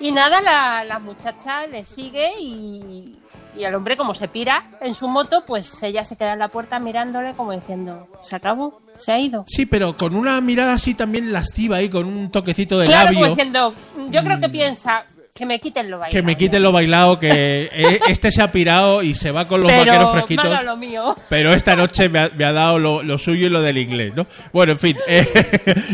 Y 0.00 0.10
nada, 0.10 0.40
la, 0.40 0.82
la 0.82 0.98
muchacha 0.98 1.66
le 1.68 1.84
sigue 1.84 2.32
y, 2.40 3.16
y 3.56 3.64
el 3.64 3.74
hombre 3.74 3.96
como 3.96 4.14
se 4.14 4.28
pira 4.28 4.64
en 4.80 4.94
su 4.94 5.08
moto, 5.08 5.44
pues 5.46 5.82
ella 5.82 6.04
se 6.04 6.16
queda 6.16 6.32
en 6.32 6.38
la 6.38 6.48
puerta 6.48 6.78
mirándole 6.78 7.34
como 7.34 7.52
diciendo, 7.52 8.08
se 8.20 8.36
acabó, 8.36 8.80
se 8.94 9.12
ha 9.12 9.18
ido. 9.18 9.44
Sí, 9.46 9.66
pero 9.66 9.96
con 9.96 10.14
una 10.16 10.40
mirada 10.40 10.74
así 10.74 10.94
también 10.94 11.32
lasciva 11.32 11.76
ahí, 11.76 11.88
con 11.88 12.06
un 12.06 12.30
toquecito 12.30 12.78
de 12.78 12.86
claro, 12.86 13.08
como 13.08 13.20
labio. 13.20 13.34
diciendo, 13.34 13.74
yo 14.10 14.22
creo 14.22 14.40
que 14.40 14.48
piensa 14.48 15.04
que 15.34 15.46
me 15.46 15.58
quiten 15.58 15.90
lo 15.90 15.98
bailado. 15.98 16.12
Que 16.12 16.22
me 16.22 16.36
quiten 16.36 16.62
lo 16.62 16.70
bailado, 16.70 17.18
que 17.18 17.68
eh, 17.72 18.00
este 18.06 18.30
se 18.30 18.40
ha 18.40 18.52
pirado 18.52 19.02
y 19.02 19.16
se 19.16 19.32
va 19.32 19.48
con 19.48 19.62
los 19.62 19.70
Pero 19.72 19.84
vaqueros 19.84 20.12
fresquitos. 20.12 20.48
dado 20.48 20.64
lo 20.64 20.76
mío. 20.76 21.16
Pero 21.28 21.52
esta 21.52 21.74
noche 21.74 22.08
me 22.08 22.20
ha, 22.20 22.28
me 22.28 22.44
ha 22.44 22.52
dado 22.52 22.78
lo, 22.78 23.02
lo 23.02 23.18
suyo 23.18 23.48
y 23.48 23.50
lo 23.50 23.60
del 23.60 23.78
inglés, 23.78 24.14
¿no? 24.14 24.26
Bueno, 24.52 24.72
en 24.72 24.78
fin, 24.78 24.96
eh, 25.08 25.26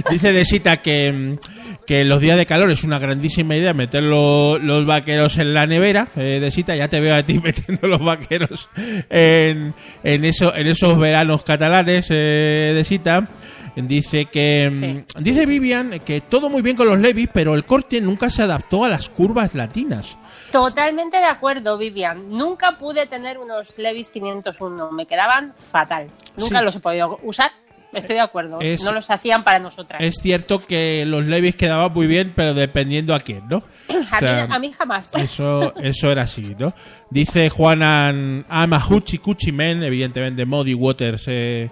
dice 0.11 0.33
Desita 0.33 0.83
que, 0.83 1.39
que 1.87 2.05
los 2.05 2.21
días 2.21 2.37
de 2.37 2.47
calor 2.47 2.71
es 2.71 2.85
una 2.85 2.99
grandísima 2.99 3.57
idea 3.57 3.75
meter 3.75 4.03
lo- 4.03 4.59
los 4.59 4.87
vaqueros 4.87 5.39
en 5.39 5.55
la 5.55 5.67
nevera. 5.67 6.09
Eh, 6.17 6.39
Desita, 6.41 6.75
ya 6.77 6.89
te 6.89 7.01
veo 7.01 7.15
a 7.17 7.23
ti 7.25 7.39
metiendo 7.43 7.87
los 7.89 8.01
vaqueros 8.05 8.69
en, 9.09 9.75
en, 10.03 10.25
eso, 10.25 10.55
en 10.55 10.67
esos 10.67 10.99
veranos 10.99 11.43
catalanes, 11.45 12.09
eh, 12.11 12.73
Desita. 12.75 13.29
Dice 13.77 14.27
que 14.27 15.05
mm, 15.17 15.23
dice 15.23 15.47
Vivian 15.47 16.01
que 16.01 16.21
todo 16.21 16.51
muy 16.51 16.61
bien 16.61 16.77
con 16.77 16.89
los 16.89 16.99
Levis, 16.99 17.29
pero 17.33 17.55
el 17.55 17.65
corte 17.65 18.01
nunca 18.01 18.29
se 18.29 18.43
adaptó 18.43 18.85
a 18.85 18.89
las 18.89 19.09
curvas 19.09 19.55
latinas. 19.55 20.19
Totalmente 20.51 21.19
de 21.19 21.25
acuerdo, 21.27 21.79
Vivian. 21.79 22.29
Nunca 22.31 22.77
pude 22.79 23.07
tener 23.07 23.39
unos 23.39 23.79
Levis 23.79 24.11
501. 24.11 24.91
Me 24.91 25.07
quedaban 25.07 25.55
fatal. 25.57 26.09
Nunca 26.37 26.59
Sí. 26.59 26.65
los 26.65 26.77
he 26.77 26.81
podido 26.81 27.19
usar. 27.23 27.53
Estoy 27.93 28.17
de 28.17 28.23
acuerdo. 28.23 28.61
Es- 28.61 28.83
no 28.83 28.93
los 28.93 29.11
hacían 29.11 29.43
para 29.45 29.59
nosotras. 29.59 30.01
Es 30.03 30.17
cierto 30.23 30.63
que 30.65 31.05
los 31.07 31.25
Levis 31.27 31.57
quedaban 31.57 31.93
muy 31.93 32.07
bien, 32.07 32.33
pero 32.37 32.55
dependiendo 32.55 33.15
a 33.15 33.21
quién, 33.21 33.43
¿no? 33.49 33.63
a, 33.89 34.17
O 34.17 34.19
sea, 34.21 34.47
mí, 34.47 34.55
a 34.55 34.59
mí 34.59 34.73
jamás. 34.73 35.11
Eso, 35.17 35.75
eso 35.77 36.11
era 36.13 36.23
así, 36.23 36.55
¿no? 36.59 36.73
Dice 37.11 37.49
Juanan 37.51 38.45
Amahuchi 38.49 39.19
Cuchi 39.19 39.53
Men, 39.53 39.83
evidentemente 39.83 40.45
Muddy 40.47 40.75
Waters 40.75 41.25
eh, 41.27 41.71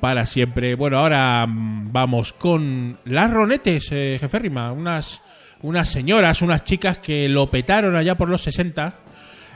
para 0.00 0.26
siempre. 0.26 0.74
Bueno, 0.74 0.98
ahora 0.98 1.46
mm, 1.46 1.92
vamos 1.92 2.32
con 2.32 2.98
las 3.04 3.30
ronetes, 3.30 3.88
eh, 3.92 4.16
jefe 4.20 4.38
Rima, 4.38 4.72
unas, 4.72 5.22
unas 5.62 5.88
señoras, 5.88 6.42
unas 6.42 6.64
chicas 6.64 6.98
que 6.98 7.28
lo 7.28 7.50
petaron 7.50 7.96
allá 7.96 8.16
por 8.16 8.28
los 8.28 8.42
60 8.42 8.94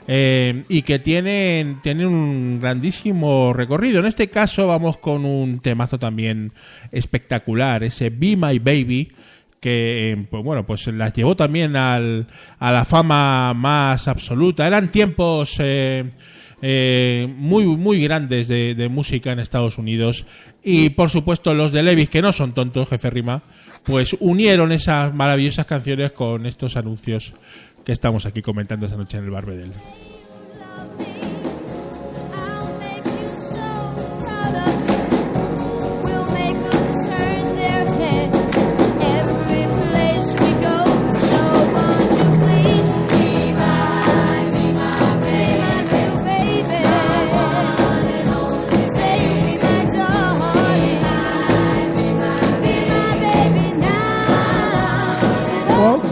eh, 0.06 0.64
y 0.68 0.82
que 0.82 0.98
tienen, 0.98 1.80
tienen 1.82 2.06
un 2.06 2.60
grandísimo 2.60 3.52
recorrido. 3.52 4.00
En 4.00 4.06
este 4.06 4.28
caso 4.28 4.66
vamos 4.66 4.98
con 4.98 5.24
un 5.24 5.60
temazo 5.60 5.98
también 5.98 6.52
espectacular, 6.92 7.82
ese 7.82 8.10
Be 8.10 8.36
My 8.36 8.58
Baby, 8.58 9.10
que 9.64 10.12
eh, 10.12 10.26
pues 10.28 10.44
bueno, 10.44 10.66
pues 10.66 10.86
las 10.88 11.14
llevó 11.14 11.36
también 11.36 11.74
al, 11.74 12.26
a 12.58 12.70
la 12.70 12.84
fama 12.84 13.54
más 13.54 14.08
absoluta. 14.08 14.66
Eran 14.66 14.90
tiempos 14.90 15.56
eh, 15.58 16.04
eh, 16.60 17.26
muy, 17.34 17.64
muy 17.64 18.02
grandes 18.02 18.48
de, 18.48 18.74
de 18.74 18.88
música 18.90 19.32
en 19.32 19.38
Estados 19.38 19.78
Unidos. 19.78 20.26
Y 20.62 20.90
por 20.90 21.08
supuesto 21.08 21.54
los 21.54 21.72
de 21.72 21.82
Levis, 21.82 22.10
que 22.10 22.20
no 22.20 22.32
son 22.32 22.52
tontos, 22.52 22.90
jefe 22.90 23.08
Rima, 23.08 23.42
pues 23.86 24.16
unieron 24.20 24.70
esas 24.70 25.14
maravillosas 25.14 25.64
canciones 25.66 26.12
con 26.12 26.44
estos 26.44 26.76
anuncios 26.76 27.32
que 27.84 27.92
estamos 27.92 28.26
aquí 28.26 28.42
comentando 28.42 28.86
esta 28.86 28.98
noche 28.98 29.18
en 29.18 29.24
el 29.24 29.30
Barbedel. 29.30 29.72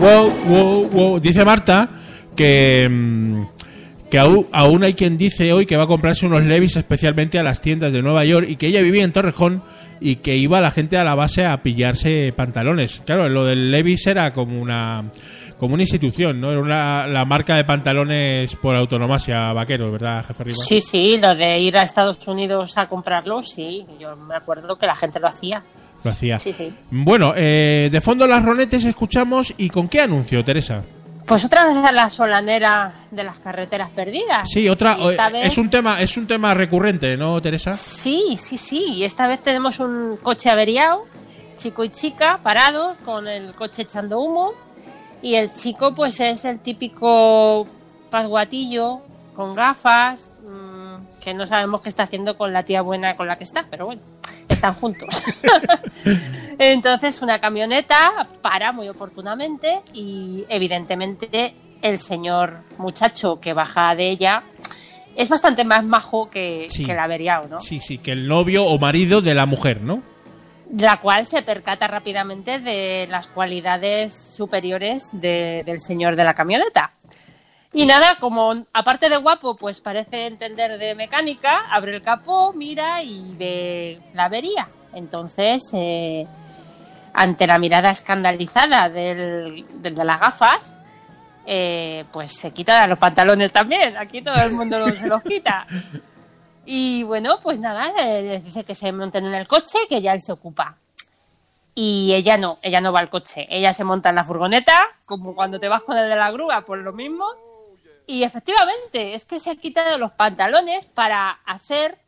Wow, 0.03 0.31
wow, 0.49 0.89
wow. 0.91 1.21
Dice 1.21 1.45
Marta 1.45 1.89
que, 2.35 2.89
mm, 2.91 3.43
que 4.11 4.19
aún, 4.19 4.83
hay 4.83 4.95
quien 4.95 5.17
dice 5.17 5.53
hoy 5.53 5.65
que 5.65 5.77
va 5.77 5.85
a 5.85 5.87
comprarse 5.87 6.27
unos 6.27 6.43
Levis 6.43 6.75
especialmente 6.77 7.39
a 7.39 7.43
las 7.45 7.61
tiendas 7.61 7.93
de 7.93 8.03
Nueva 8.03 8.25
York 8.25 8.47
y 8.49 8.57
que 8.57 8.67
ella 8.67 8.83
vivía 8.83 9.05
en 9.05 9.13
Torrejón 9.13 9.63
y 10.01 10.17
que 10.17 10.37
iba 10.37 10.61
la 10.61 10.73
gente 10.73 10.99
a 10.99 11.05
la 11.05 11.15
base 11.15 11.47
a 11.47 11.63
pillarse 11.63 12.33
pantalones. 12.37 13.01
Claro, 13.07 13.29
lo 13.29 13.45
del 13.45 13.71
Levis 13.71 14.05
era 14.09 14.33
como 14.33 14.61
una 14.61 15.05
como 15.57 15.75
una 15.75 15.85
institución, 15.85 16.41
¿no? 16.41 16.51
Era 16.51 16.61
una- 16.61 17.07
la 17.07 17.25
marca 17.25 17.55
de 17.55 17.63
pantalones 17.63 18.57
por 18.57 18.75
autonomasia 18.75 19.53
vaqueros, 19.53 19.93
¿verdad, 19.93 20.25
jefe 20.27 20.43
Rima? 20.43 20.57
Sí, 20.57 20.81
sí, 20.81 21.19
lo 21.23 21.37
de 21.37 21.61
ir 21.61 21.77
a 21.77 21.85
Estados 21.85 22.27
Unidos 22.27 22.77
a 22.79 22.89
comprarlos, 22.89 23.51
sí. 23.53 23.87
Yo 24.01 24.17
me 24.17 24.35
acuerdo 24.35 24.77
que 24.77 24.87
la 24.87 24.97
gente 24.97 25.21
lo 25.21 25.29
hacía. 25.29 25.63
Lo 26.05 26.11
hacía. 26.11 26.39
Sí, 26.39 26.53
sí. 26.53 26.75
Bueno, 26.91 27.33
eh, 27.37 27.89
de 27.93 28.01
fondo 28.01 28.27
las 28.27 28.45
ronetes 28.45 28.85
escuchamos 28.85 29.55
y 29.57 29.71
¿con 29.71 29.89
qué 29.89 30.01
anuncio, 30.01 30.45
Teresa? 30.45 30.83
Pues 31.27 31.45
otra 31.45 31.65
vez 31.67 31.77
a 31.77 31.93
la 31.93 32.11
solanera 32.11 32.93
de 33.13 33.23
las 33.23 33.39
carreteras 33.39 33.91
perdidas. 33.91 34.49
Sí, 34.51 34.69
otra 34.69 34.97
eh, 34.99 35.17
vez- 35.33 35.47
es 35.47 35.59
un 35.59 35.71
tema 35.71 36.01
es 36.03 36.17
un 36.17 36.27
tema 36.27 36.53
recurrente, 36.53 37.17
¿no, 37.17 37.41
Teresa? 37.41 37.75
Sí, 37.75 38.37
sí, 38.37 38.59
sí. 38.59 38.85
Y 38.95 39.05
esta 39.05 39.29
vez 39.29 39.41
tenemos 39.41 39.79
un 39.79 40.17
coche 40.21 40.51
averiado, 40.51 41.03
chico 41.57 41.85
y 41.85 41.91
chica, 41.91 42.41
parados, 42.43 42.99
con 43.05 43.29
el 43.29 43.55
coche 43.55 43.83
echando 43.83 44.21
humo. 44.21 44.51
Y 45.23 45.37
el 45.37 45.55
chico, 45.55 45.95
pues 45.95 46.19
es 46.19 46.45
el 46.45 46.59
típico 46.59 47.65
pasguatillo, 48.11 49.01
con 49.37 49.55
gafas, 49.55 50.35
mm, 50.45 51.21
que 51.23 51.33
no 51.35 51.47
sabemos 51.47 51.81
qué 51.81 51.89
está 51.89 52.03
haciendo 52.03 52.37
con 52.37 52.53
la 52.53 52.65
tía 52.65 52.83
buena 52.83 53.17
con 53.17 53.29
la 53.29 53.37
que 53.39 53.45
está, 53.45 53.65
pero 53.71 53.87
bueno, 53.87 54.03
están 54.53 54.75
juntos. 54.75 55.23
Entonces, 56.59 57.21
una 57.23 57.41
camioneta 57.41 58.29
para 58.41 58.73
muy 58.73 58.89
oportunamente 58.89 59.81
y, 59.93 60.45
evidentemente, 60.49 61.55
el 61.83 61.99
señor 61.99 62.61
muchacho 62.79 63.41
que 63.41 63.53
baja 63.53 63.95
de 63.95 64.09
ella 64.11 64.43
es 65.17 65.29
bastante 65.29 65.65
más 65.65 65.85
majo 65.85 66.31
que, 66.31 66.67
Sí. 66.71 66.85
que 66.85 66.93
el 66.93 66.99
averiado, 66.99 67.49
¿no? 67.49 67.61
Sí, 67.61 67.81
sí, 67.81 67.99
que 67.99 68.13
el 68.13 68.29
novio 68.29 68.65
o 68.65 68.79
marido 68.79 69.21
de 69.21 69.35
la 69.35 69.47
mujer, 69.47 69.83
¿no? 69.83 70.03
la 70.79 70.97
cual 70.97 71.27
se 71.27 71.43
percata 71.43 71.87
rápidamente 71.87 72.59
de 72.59 73.07
las 73.11 73.27
cualidades 73.27 74.15
superiores 74.35 75.11
de- 75.13 75.61
del 75.67 75.81
señor 75.83 76.17
de 76.17 76.25
la 76.25 76.33
camioneta. 76.33 76.93
Y 77.75 77.87
nada, 77.87 78.17
como 78.21 78.67
aparte 78.73 79.09
de 79.09 79.17
guapo, 79.17 79.57
pues 79.57 79.81
parece 79.81 80.27
entender 80.27 80.79
de 80.79 80.95
mecánica, 80.95 81.67
abre 81.71 81.97
el 81.97 82.03
capó, 82.03 82.53
mira 82.53 83.03
y 83.03 83.35
ve 83.37 83.99
la 84.13 84.25
avería. 84.25 84.69
Entonces, 84.95 85.63
eh, 85.73 86.27
ante 87.15 87.47
la 87.47 87.59
mirada 87.59 87.91
escandalizada 87.91 88.91
del, 88.91 89.65
de 89.81 90.05
las 90.05 90.21
gafas, 90.21 90.77
eh, 91.47 92.05
pues 92.13 92.33
se 92.33 92.53
quita 92.53 92.87
los 92.87 92.99
pantalones 92.99 93.53
también. 93.53 93.97
Aquí 93.97 94.23
todo 94.23 94.37
el 94.43 94.53
mundo 94.53 94.89
se 94.97 95.09
los 95.09 95.23
quita. 95.23 95.67
Y 96.65 97.03
bueno, 97.05 97.41
pues 97.43 97.59
nada, 97.59 97.91
eh, 97.99 98.23
les 98.23 98.45
dice 98.45 98.65
que 98.65 98.75
se 98.75 98.93
monten 98.93 99.27
en 99.27 99.35
el 99.35 99.49
coche, 99.49 99.79
que 99.89 100.01
ya 100.01 100.13
él 100.13 100.21
se 100.21 100.33
ocupa. 100.33 100.77
Y 101.75 102.13
ella 102.13 102.37
no, 102.37 102.59
ella 102.63 102.83
no 102.83 102.93
va 102.93 103.01
al 103.01 103.09
coche. 103.09 103.47
Ella 103.51 103.73
se 103.73 103.83
monta 103.83 104.11
en 104.11 104.17
la 104.17 104.25
furgoneta, 104.25 104.89
como 105.07 105.35
cuando 105.35 105.59
te 105.59 105.69
vas 105.69 105.83
con 105.83 105.97
el 105.97 106.09
de 106.09 106.17
la 106.17 106.31
grúa, 106.31 106.61
por 106.63 106.79
lo 106.79 106.93
mismo. 106.93 107.25
Y 108.07 108.25
efectivamente, 108.25 109.15
es 109.15 109.25
que 109.25 109.39
se 109.39 109.51
ha 109.51 109.57
quitado 109.57 109.99
los 109.99 110.13
pantalones 110.13 110.87
para 110.87 111.31
hacer 111.47 111.99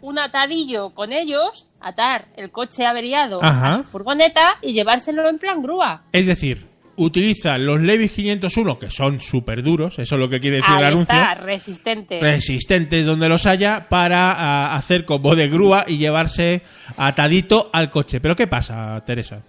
un 0.00 0.18
atadillo 0.18 0.90
con 0.90 1.12
ellos, 1.12 1.66
atar 1.80 2.26
el 2.36 2.50
coche 2.50 2.86
averiado 2.86 3.42
Ajá. 3.42 3.68
a 3.70 3.76
su 3.78 3.84
furgoneta 3.84 4.56
y 4.62 4.72
llevárselo 4.72 5.28
en 5.28 5.38
plan 5.38 5.62
grúa. 5.62 6.02
Es 6.12 6.26
decir, 6.26 6.66
utiliza 6.96 7.58
los 7.58 7.80
Levis 7.80 8.12
501, 8.12 8.78
que 8.78 8.90
son 8.90 9.20
súper 9.20 9.62
duros, 9.62 9.98
eso 9.98 10.14
es 10.14 10.20
lo 10.20 10.28
que 10.28 10.38
quiere 10.38 10.56
decir 10.58 10.76
el 10.76 10.84
Ahí 10.84 10.92
anuncio, 10.92 11.14
está, 11.14 11.34
resistente. 11.34 12.20
resistentes 12.20 13.04
donde 13.04 13.28
los 13.28 13.46
haya, 13.46 13.88
para 13.88 14.32
ah, 14.32 14.76
hacer 14.76 15.04
como 15.04 15.34
de 15.34 15.48
grúa 15.48 15.84
y 15.88 15.98
llevarse 15.98 16.62
atadito 16.96 17.70
al 17.72 17.90
coche. 17.90 18.20
Pero 18.20 18.36
¿qué 18.36 18.46
pasa, 18.46 19.02
Teresa? 19.04 19.42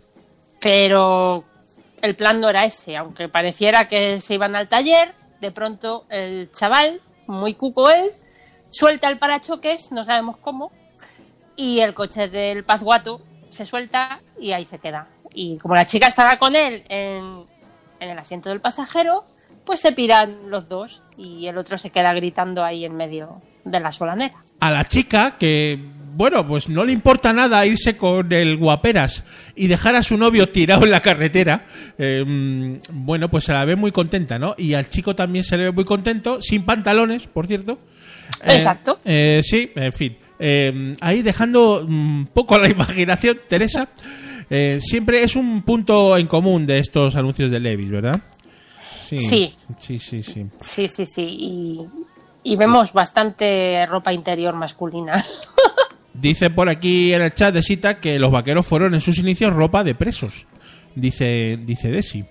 pero 0.59 1.43
el 2.01 2.15
plan 2.15 2.41
no 2.41 2.49
era 2.49 2.65
ese, 2.65 2.97
aunque 2.97 3.29
pareciera 3.29 3.87
que 3.87 4.19
se 4.19 4.33
iban 4.33 4.55
al 4.55 4.67
taller, 4.67 5.13
de 5.41 5.51
pronto 5.51 6.05
el 6.09 6.51
chaval, 6.51 7.01
muy 7.27 7.53
cuco 7.53 7.89
él, 7.89 8.11
suelta 8.69 9.09
el 9.09 9.17
parachoques, 9.17 9.91
no 9.91 10.03
sabemos 10.03 10.37
cómo, 10.37 10.71
y 11.55 11.79
el 11.79 11.93
coche 11.93 12.29
del 12.29 12.63
Pazguato 12.63 13.21
se 13.49 13.65
suelta 13.65 14.21
y 14.39 14.51
ahí 14.51 14.65
se 14.65 14.79
queda. 14.79 15.07
Y 15.33 15.57
como 15.57 15.75
la 15.75 15.85
chica 15.85 16.07
estaba 16.07 16.37
con 16.37 16.55
él 16.55 16.83
en, 16.89 17.43
en 17.99 18.09
el 18.09 18.17
asiento 18.17 18.49
del 18.49 18.61
pasajero, 18.61 19.25
pues 19.65 19.81
se 19.81 19.91
piran 19.91 20.49
los 20.49 20.69
dos 20.69 21.03
y 21.17 21.47
el 21.47 21.57
otro 21.57 21.77
se 21.77 21.89
queda 21.89 22.13
gritando 22.13 22.63
ahí 22.63 22.85
en 22.85 22.95
medio 22.95 23.41
de 23.65 23.79
la 23.79 23.91
solanera. 23.91 24.43
A 24.59 24.71
la 24.71 24.85
chica 24.85 25.37
que, 25.37 25.79
bueno, 26.17 26.43
pues 26.47 26.67
no 26.67 26.83
le 26.83 26.91
importa 26.93 27.31
nada 27.31 27.63
irse 27.63 27.95
con 27.95 28.33
el 28.33 28.57
guaperas 28.57 29.23
y 29.55 29.67
dejar 29.67 29.95
a 29.95 30.01
su 30.01 30.17
novio 30.17 30.49
tirado 30.49 30.83
en 30.83 30.89
la 30.89 30.99
carretera, 30.99 31.67
eh, 31.99 32.23
mm, 32.25 33.05
bueno, 33.05 33.29
pues 33.29 33.43
se 33.43 33.53
la 33.53 33.63
ve 33.65 33.75
muy 33.75 33.91
contenta, 33.91 34.39
¿no? 34.39 34.55
Y 34.57 34.73
al 34.73 34.89
chico 34.89 35.15
también 35.15 35.43
se 35.43 35.57
le 35.57 35.65
ve 35.65 35.71
muy 35.71 35.85
contento, 35.85 36.41
sin 36.41 36.63
pantalones, 36.63 37.27
por 37.27 37.45
cierto. 37.45 37.77
Eh, 38.43 38.53
Exacto. 38.55 38.99
eh, 39.05 39.41
sí, 39.43 39.69
en 39.75 39.93
fin. 39.93 40.17
Eh, 40.39 40.95
ahí 41.01 41.21
dejando 41.21 41.85
un 41.85 42.27
poco 42.33 42.55
a 42.55 42.59
la 42.59 42.69
imaginación, 42.69 43.37
Teresa. 43.47 43.87
eh, 44.49 44.79
siempre 44.81 45.21
es 45.21 45.35
un 45.35 45.61
punto 45.61 46.17
en 46.17 46.25
común 46.25 46.65
de 46.65 46.79
estos 46.79 47.15
anuncios 47.15 47.51
de 47.51 47.59
Levis, 47.59 47.91
¿verdad? 47.91 48.19
Sí. 49.05 49.17
Sí, 49.17 49.55
sí, 49.99 50.23
sí. 50.23 50.41
Sí, 50.59 50.87
sí, 50.87 51.05
sí. 51.05 51.21
Y, 51.21 51.79
y 52.43 52.55
vemos 52.55 52.91
bastante 52.91 53.85
ropa 53.85 54.11
interior 54.13 54.55
masculina. 54.55 55.23
Dice 56.19 56.49
por 56.49 56.69
aquí 56.69 57.13
en 57.13 57.21
el 57.21 57.33
chat 57.33 57.53
de 57.53 57.61
Sita 57.61 57.99
que 57.99 58.17
los 58.17 58.31
vaqueros 58.31 58.65
fueron 58.65 58.93
en 58.95 59.01
sus 59.01 59.19
inicios 59.19 59.53
ropa 59.53 59.83
de 59.83 59.95
presos. 59.95 60.45
Dice, 60.95 61.59
dice 61.63 61.91
Desi. 61.91 62.25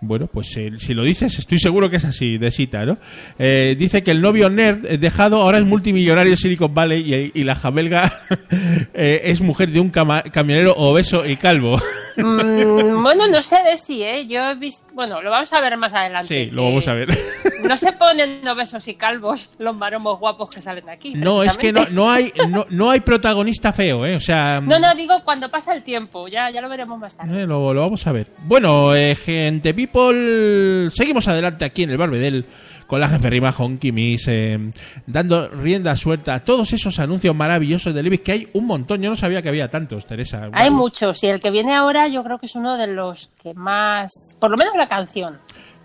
Bueno, 0.00 0.26
pues 0.26 0.54
eh, 0.56 0.72
si 0.78 0.92
lo 0.94 1.02
dices, 1.02 1.38
estoy 1.38 1.58
seguro 1.58 1.88
que 1.88 1.96
es 1.96 2.04
así, 2.04 2.36
de 2.38 2.50
Sita, 2.50 2.84
¿no? 2.84 2.98
Eh, 3.38 3.74
dice 3.78 4.02
que 4.02 4.10
el 4.10 4.20
novio 4.20 4.50
nerd 4.50 4.98
dejado 4.98 5.40
ahora 5.40 5.58
es 5.58 5.64
multimillonario 5.64 6.36
Silicon 6.36 6.74
Valley 6.74 7.32
y, 7.34 7.40
y 7.40 7.44
la 7.44 7.54
jamelga 7.54 8.12
eh, 8.94 9.22
es 9.24 9.40
mujer 9.40 9.70
de 9.70 9.80
un 9.80 9.90
cama- 9.90 10.22
camionero 10.22 10.74
obeso 10.76 11.26
y 11.26 11.36
calvo. 11.36 11.80
Mm, 12.18 13.02
bueno, 13.02 13.26
no 13.26 13.42
sé 13.42 13.56
de 13.62 13.76
si, 13.76 14.02
¿eh? 14.02 14.26
Yo 14.26 14.40
he 14.50 14.54
visto... 14.54 14.82
Bueno, 14.94 15.20
lo 15.20 15.30
vamos 15.30 15.52
a 15.52 15.60
ver 15.60 15.76
más 15.76 15.92
adelante. 15.92 16.46
Sí, 16.46 16.50
lo 16.50 16.64
vamos 16.64 16.88
a 16.88 16.94
ver. 16.94 17.08
No 17.68 17.76
se 17.76 17.92
ponen 17.92 18.46
obesos 18.48 18.88
y 18.88 18.94
calvos 18.94 19.50
los 19.58 19.76
maromos 19.76 20.18
guapos 20.18 20.48
que 20.48 20.62
salen 20.62 20.88
aquí. 20.88 21.12
No, 21.14 21.42
es 21.42 21.58
que 21.58 21.74
no, 21.74 22.10
hay, 22.10 22.32
no, 22.48 22.64
no 22.70 22.90
hay 22.90 23.00
protagonista 23.00 23.70
feo, 23.72 24.06
¿eh? 24.06 24.16
O 24.16 24.20
sea... 24.20 24.62
No, 24.64 24.78
no, 24.78 24.94
digo 24.94 25.20
cuando 25.24 25.50
pasa 25.50 25.74
el 25.74 25.82
tiempo. 25.82 26.26
Ya, 26.28 26.48
ya 26.50 26.62
lo 26.62 26.70
veremos 26.70 26.98
más 26.98 27.14
tarde. 27.16 27.42
Eh, 27.42 27.46
lo, 27.46 27.74
lo 27.74 27.80
vamos 27.82 28.06
a 28.06 28.12
ver. 28.12 28.28
Bueno, 28.44 28.92
gente 29.22 29.74
people, 29.86 30.90
seguimos 30.90 31.28
adelante 31.28 31.64
aquí 31.64 31.82
en 31.84 31.90
el 31.90 31.98
Barbedel 31.98 32.44
con 32.86 33.00
la 33.00 33.08
jefe 33.08 33.30
Rima 33.30 33.52
Honky 33.52 33.90
Miss, 33.90 34.26
eh, 34.28 34.58
dando 35.06 35.48
rienda 35.48 35.96
suelta 35.96 36.34
a 36.34 36.44
todos 36.44 36.72
esos 36.72 36.98
anuncios 36.98 37.34
maravillosos 37.34 37.92
de 37.94 38.02
Levis, 38.02 38.20
que 38.20 38.32
hay 38.32 38.48
un 38.52 38.66
montón. 38.66 39.02
Yo 39.02 39.10
no 39.10 39.16
sabía 39.16 39.42
que 39.42 39.48
había 39.48 39.68
tantos, 39.68 40.06
Teresa. 40.06 40.48
Hay 40.52 40.70
muchos 40.70 41.22
y 41.24 41.26
el 41.26 41.40
que 41.40 41.50
viene 41.50 41.74
ahora 41.74 42.06
yo 42.08 42.22
creo 42.22 42.38
que 42.38 42.46
es 42.46 42.54
uno 42.54 42.76
de 42.76 42.86
los 42.86 43.30
que 43.42 43.54
más... 43.54 44.36
Por 44.38 44.50
lo 44.50 44.56
menos 44.56 44.74
la 44.76 44.88
canción. 44.88 45.36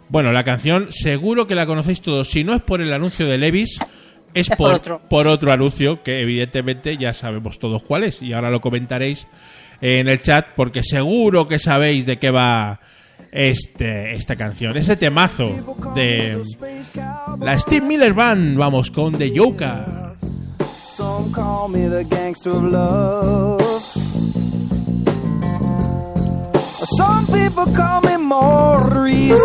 Bueno, 0.09 0.31
la 0.31 0.43
canción 0.43 0.91
seguro 0.91 1.47
que 1.47 1.55
la 1.55 1.65
conocéis 1.65 2.01
todos. 2.01 2.29
Si 2.29 2.43
no 2.43 2.53
es 2.53 2.61
por 2.61 2.81
el 2.81 2.93
anuncio 2.93 3.25
de 3.25 3.37
Levis, 3.37 3.79
es, 4.33 4.51
Es 4.51 4.57
por 4.57 4.73
otro. 4.73 5.01
por 5.09 5.25
otro 5.27 5.51
anuncio 5.51 6.03
que 6.03 6.21
evidentemente 6.21 6.97
ya 6.97 7.13
sabemos 7.13 7.57
todos 7.59 7.83
cuál 7.83 8.03
es. 8.03 8.21
Y 8.21 8.33
ahora 8.33 8.51
lo 8.51 8.61
comentaréis 8.61 9.27
en 9.81 10.07
el 10.07 10.21
chat 10.21 10.47
porque 10.55 10.83
seguro 10.83 11.47
que 11.47 11.57
sabéis 11.57 12.05
de 12.05 12.17
qué 12.19 12.29
va 12.29 12.79
este, 13.31 14.13
esta 14.13 14.35
canción. 14.35 14.75
Ese 14.77 14.95
temazo 14.95 15.49
de 15.95 16.41
la 17.39 17.57
Steve 17.57 17.85
Miller 17.85 18.13
Band. 18.13 18.57
Vamos 18.57 18.91
con 18.91 19.13
The 19.13 19.31
Joker. 19.35 20.01
Some 20.95 21.31
call 21.31 21.69
me 21.69 21.87
the 21.87 22.03
gangster 22.03 22.51
of 22.51 22.63
love. 22.63 23.61
Some 26.97 27.25
people 27.27 27.65
call 27.73 28.01
me 28.01 28.17
Maurice. 28.17 29.39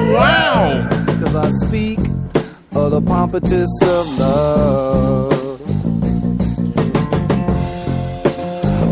¡Wow! 0.00 0.88
Cause 1.20 1.36
I 1.36 1.50
speak 1.66 1.98
of 2.74 2.90
the 2.92 3.00
pompatus 3.00 3.68
of 3.82 4.18
love. 4.18 5.38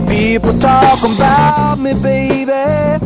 People 0.08 0.58
talk 0.58 0.98
about 1.04 1.78
me, 1.78 1.94
baby. 1.94 3.05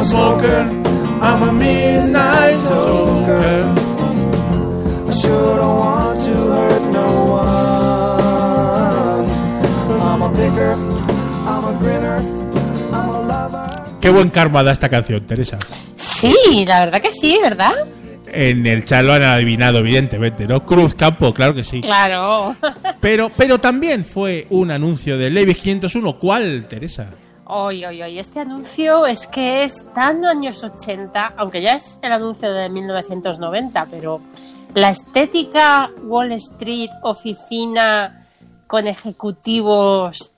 a 0.00 0.04
smoker, 0.04 0.66
I'm 1.20 1.42
a 1.42 1.52
midnight 1.52 2.58
toker. 2.64 3.64
I 5.08 5.12
sure 5.12 5.56
don't 5.56 5.76
want 5.76 6.18
to 6.24 6.32
hurt 6.32 6.82
no 6.90 7.08
one. 7.42 9.26
I'm 10.00 10.22
a 10.22 10.30
picker, 10.30 10.72
I'm 11.46 11.64
a 11.66 11.72
grinner, 11.78 12.18
I'm 12.92 13.10
a 13.10 13.20
lover. 13.20 13.98
Qué 14.00 14.08
buen 14.10 14.30
karma 14.30 14.62
da 14.62 14.72
esta 14.72 14.88
canción, 14.88 15.26
Teresa. 15.26 15.58
Sí, 15.96 16.64
la 16.66 16.80
verdad 16.86 17.02
que 17.02 17.12
sí, 17.12 17.38
¿verdad? 17.42 17.74
En 18.32 18.66
el 18.66 18.86
chat 18.86 19.04
lo 19.04 19.12
han 19.12 19.22
adivinado, 19.24 19.80
evidentemente, 19.80 20.46
¿no? 20.46 20.64
Cruz 20.64 20.94
Campo, 20.94 21.34
claro 21.34 21.52
que 21.52 21.64
sí. 21.64 21.82
Claro. 21.82 22.56
Pero, 23.00 23.28
pero 23.36 23.58
también 23.58 24.04
fue 24.06 24.46
un 24.50 24.70
anuncio 24.70 25.18
de 25.18 25.28
Levis 25.30 25.58
501. 25.58 26.18
¿Cuál, 26.18 26.64
Teresa? 26.68 27.10
Oye, 27.52 27.86
oye, 27.86 28.04
oye, 28.04 28.20
este 28.20 28.40
anuncio 28.40 29.06
es 29.06 29.26
que 29.26 29.64
es 29.64 29.84
tan 29.92 30.24
años 30.24 30.62
80, 30.62 31.34
aunque 31.36 31.60
ya 31.62 31.72
es 31.74 31.98
el 32.02 32.12
anuncio 32.12 32.52
de 32.52 32.68
1990, 32.68 33.86
pero 33.90 34.20
la 34.74 34.90
estética 34.90 35.90
Wall 36.04 36.30
Street, 36.32 36.90
oficina 37.02 38.26
con 38.68 38.86
ejecutivos, 38.86 40.36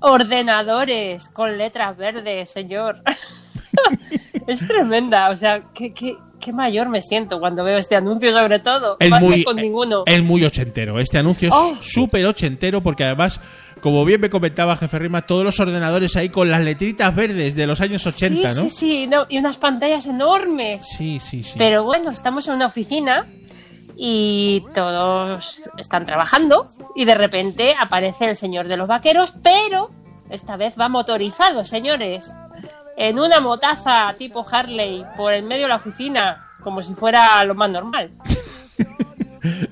ordenadores 0.00 1.30
con 1.30 1.56
letras 1.56 1.96
verdes, 1.96 2.50
señor. 2.50 3.02
es 4.46 4.66
tremenda, 4.66 5.30
o 5.30 5.36
sea, 5.36 5.62
qué, 5.74 5.94
qué, 5.94 6.16
qué 6.40 6.52
mayor 6.52 6.88
me 6.88 7.00
siento 7.02 7.38
cuando 7.40 7.64
veo 7.64 7.78
este 7.78 7.96
anuncio, 7.96 8.36
sobre 8.38 8.58
todo. 8.58 8.96
Es 8.98 9.08
Más 9.10 9.24
muy, 9.24 9.36
que 9.36 9.44
con 9.44 9.56
ninguno. 9.56 10.02
es 10.06 10.22
muy 10.22 10.44
ochentero. 10.44 10.98
Este 11.00 11.18
anuncio 11.18 11.48
es 11.48 11.54
Oh. 11.56 11.76
súper 11.80 12.26
ochentero 12.26 12.82
porque 12.82 13.04
además, 13.04 13.40
como 13.80 14.04
bien 14.04 14.20
me 14.20 14.30
comentaba 14.30 14.76
Jefe 14.76 14.98
Rima, 14.98 15.22
todos 15.22 15.44
los 15.44 15.58
ordenadores 15.60 16.16
ahí 16.16 16.28
con 16.28 16.50
las 16.50 16.60
letritas 16.60 17.14
verdes 17.14 17.56
de 17.56 17.66
los 17.66 17.80
años 17.80 18.06
80, 18.06 18.48
sí, 18.48 18.54
¿no? 18.54 18.62
sí, 18.62 18.70
sí, 18.70 19.06
no, 19.06 19.26
y 19.28 19.38
unas 19.38 19.56
pantallas 19.56 20.06
enormes. 20.06 20.86
Sí, 20.96 21.18
sí, 21.18 21.42
sí. 21.42 21.54
Pero 21.58 21.84
bueno, 21.84 22.10
estamos 22.10 22.46
en 22.48 22.54
una 22.54 22.66
oficina 22.66 23.26
y 23.96 24.64
todos 24.74 25.62
están 25.76 26.06
trabajando 26.06 26.70
y 26.94 27.04
de 27.04 27.14
repente 27.14 27.74
aparece 27.78 28.26
el 28.26 28.36
señor 28.36 28.68
de 28.68 28.76
los 28.76 28.88
vaqueros, 28.88 29.34
pero 29.42 29.90
esta 30.30 30.56
vez 30.56 30.78
va 30.78 30.88
motorizado, 30.88 31.64
señores, 31.64 32.32
en 32.96 33.18
una 33.18 33.40
motaza 33.40 34.14
tipo 34.16 34.44
Harley 34.50 35.04
por 35.16 35.32
el 35.32 35.42
medio 35.42 35.62
de 35.62 35.68
la 35.68 35.76
oficina, 35.76 36.48
como 36.62 36.82
si 36.82 36.94
fuera 36.94 37.42
lo 37.44 37.54
más 37.54 37.70
normal. 37.70 38.10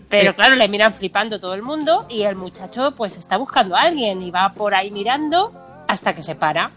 Pero 0.09 0.35
claro, 0.35 0.57
le 0.57 0.69
miran 0.69 0.93
flipando 0.93 1.39
todo 1.39 1.55
el 1.55 1.63
mundo 1.63 2.07
y 2.09 2.23
el 2.23 2.37
muchacho 2.37 2.93
pues 2.97 3.19
está 3.19 3.37
buscando 3.37 3.77
a 3.77 3.83
alguien 3.83 4.23
y 4.23 4.31
va 4.31 4.53
por 4.53 4.75
ahí 4.75 4.91
mirando 4.91 5.53
hasta 5.87 6.15
que 6.15 6.23
se 6.23 6.35
para. 6.35 6.71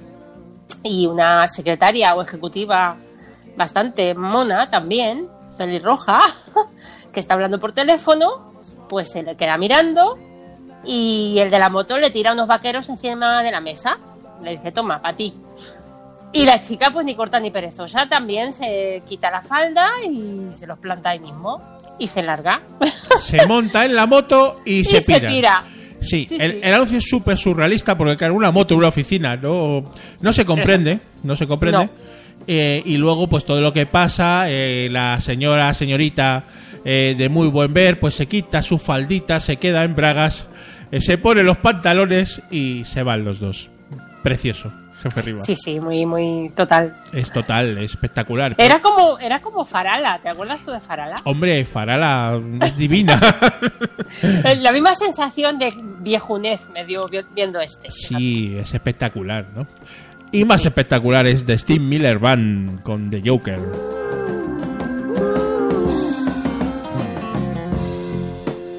Y 0.84 1.08
una 1.08 1.48
secretaria 1.48 2.16
o 2.16 2.22
ejecutiva 2.22 2.98
bastante 3.56 4.16
mona 4.16 4.70
también, 4.70 5.28
pelirroja, 5.58 6.20
que 7.14 7.20
está 7.20 7.36
hablando 7.36 7.60
por 7.60 7.72
teléfono, 7.72 8.54
pues 8.90 9.12
se 9.12 9.24
le 9.24 9.36
queda 9.36 9.58
mirando 9.58 10.18
y 10.84 11.38
el 11.40 11.52
de 11.52 11.60
la 11.60 11.70
moto 11.70 11.98
le 11.98 12.10
tira 12.10 12.34
unos 12.34 12.48
vaqueros 12.48 12.90
encima 12.90 13.44
de 13.44 13.52
la 13.52 13.62
mesa. 13.62 13.98
Le 14.42 14.52
dice, 14.52 14.72
toma, 14.72 15.02
para 15.02 15.16
ti. 15.16 15.36
Y 16.34 16.46
la 16.46 16.62
chica, 16.62 16.90
pues 16.92 17.06
ni 17.06 17.16
corta 17.16 17.40
ni 17.40 17.52
perezosa, 17.52 18.08
también 18.08 18.54
se 18.54 19.04
quita 19.06 19.30
la 19.30 19.42
falda 19.42 19.92
y 20.04 20.48
se 20.52 20.66
los 20.66 20.80
planta 20.80 21.10
ahí 21.10 21.20
mismo. 21.20 21.62
Y 22.00 22.08
se 22.08 22.22
larga. 22.24 22.62
Se 23.20 23.46
monta 23.46 23.86
en 23.86 23.96
la 23.96 24.06
moto 24.06 24.62
y, 24.66 24.80
y 24.80 24.84
se 24.86 25.02
se 25.02 25.16
pira. 25.16 25.30
pira. 25.30 25.64
Sí, 26.00 26.26
Sí, 26.28 26.38
el, 26.40 26.52
sí. 26.54 26.60
el 26.64 26.74
anuncio 26.74 26.98
es 26.98 27.08
súper 27.08 27.38
surrealista 27.38 27.96
porque 27.96 28.18
claro, 28.18 28.34
una 28.34 28.50
moto 28.50 28.74
en 28.74 28.80
una 28.80 28.88
oficina 28.88 29.36
no, 29.36 29.92
no 30.20 30.34
se 30.34 30.46
comprende, 30.46 31.00
no 31.22 31.36
se 31.36 31.46
comprende. 31.46 31.86
No. 31.86 31.90
Eh, 32.48 32.82
y 32.86 32.98
luego, 32.98 33.28
pues 33.30 33.46
todo 33.46 33.62
lo 33.62 33.72
que 33.72 33.86
pasa, 33.86 34.46
eh, 34.50 34.88
la 34.92 35.20
señora, 35.20 35.72
señorita 35.76 36.46
eh, 36.84 37.14
de 37.16 37.30
muy 37.30 37.48
buen 37.50 37.72
ver, 37.72 38.00
pues 38.00 38.16
se 38.16 38.26
quita 38.26 38.64
su 38.64 38.80
faldita, 38.80 39.40
se 39.40 39.58
queda 39.58 39.84
en 39.84 39.94
bragas, 39.94 40.48
se 40.98 41.20
pone 41.20 41.44
los 41.44 41.60
pantalones 41.60 42.42
y 42.50 42.84
se 42.84 43.04
van 43.04 43.24
los 43.24 43.40
dos. 43.40 43.70
Precioso, 44.24 44.74
jefe 45.04 45.22
Riva. 45.22 45.40
Sí, 45.40 45.56
sí, 45.56 45.80
muy, 45.80 46.06
muy 46.06 46.52
total. 46.56 46.96
Es 47.12 47.32
total, 47.32 47.78
espectacular. 47.80 48.56
Era 48.58 48.82
como, 48.82 49.18
era 49.20 49.42
como 49.42 49.66
Farala, 49.66 50.20
¿te 50.22 50.30
acuerdas 50.30 50.64
tú 50.64 50.72
de 50.72 50.80
Farala? 50.80 51.16
Hombre, 51.26 51.64
Farala 51.66 52.40
es 52.62 52.78
divina. 52.78 53.20
La 54.58 54.72
misma 54.72 54.94
sensación 54.96 55.58
de 55.60 55.74
viejunez 56.00 56.70
me 56.70 56.86
dio 56.86 57.06
vi- 57.08 57.26
viendo 57.34 57.60
este. 57.60 57.92
sí, 57.92 58.56
es 58.58 58.74
espectacular, 58.74 59.46
¿no? 59.56 59.68
Y 60.32 60.46
más 60.46 60.66
espectacular 60.66 61.28
es 61.28 61.46
The 61.46 61.58
Steve 61.58 61.80
Miller 61.84 62.18
Band 62.20 62.84
con 62.84 63.10
The 63.10 63.22
Joker. 63.26 63.60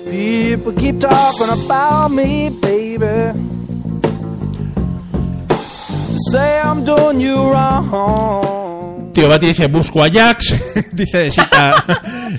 People 0.08 0.72
keep 0.74 1.00
talking 1.00 1.48
about 1.66 2.10
me, 2.10 2.50
baby. 2.50 3.32
Tío 9.12 9.28
Bati 9.28 9.46
dice, 9.46 9.66
busco 9.66 10.02
a 10.02 10.10
Jax. 10.10 10.90
dice 10.92 11.30
Sita, 11.30 11.84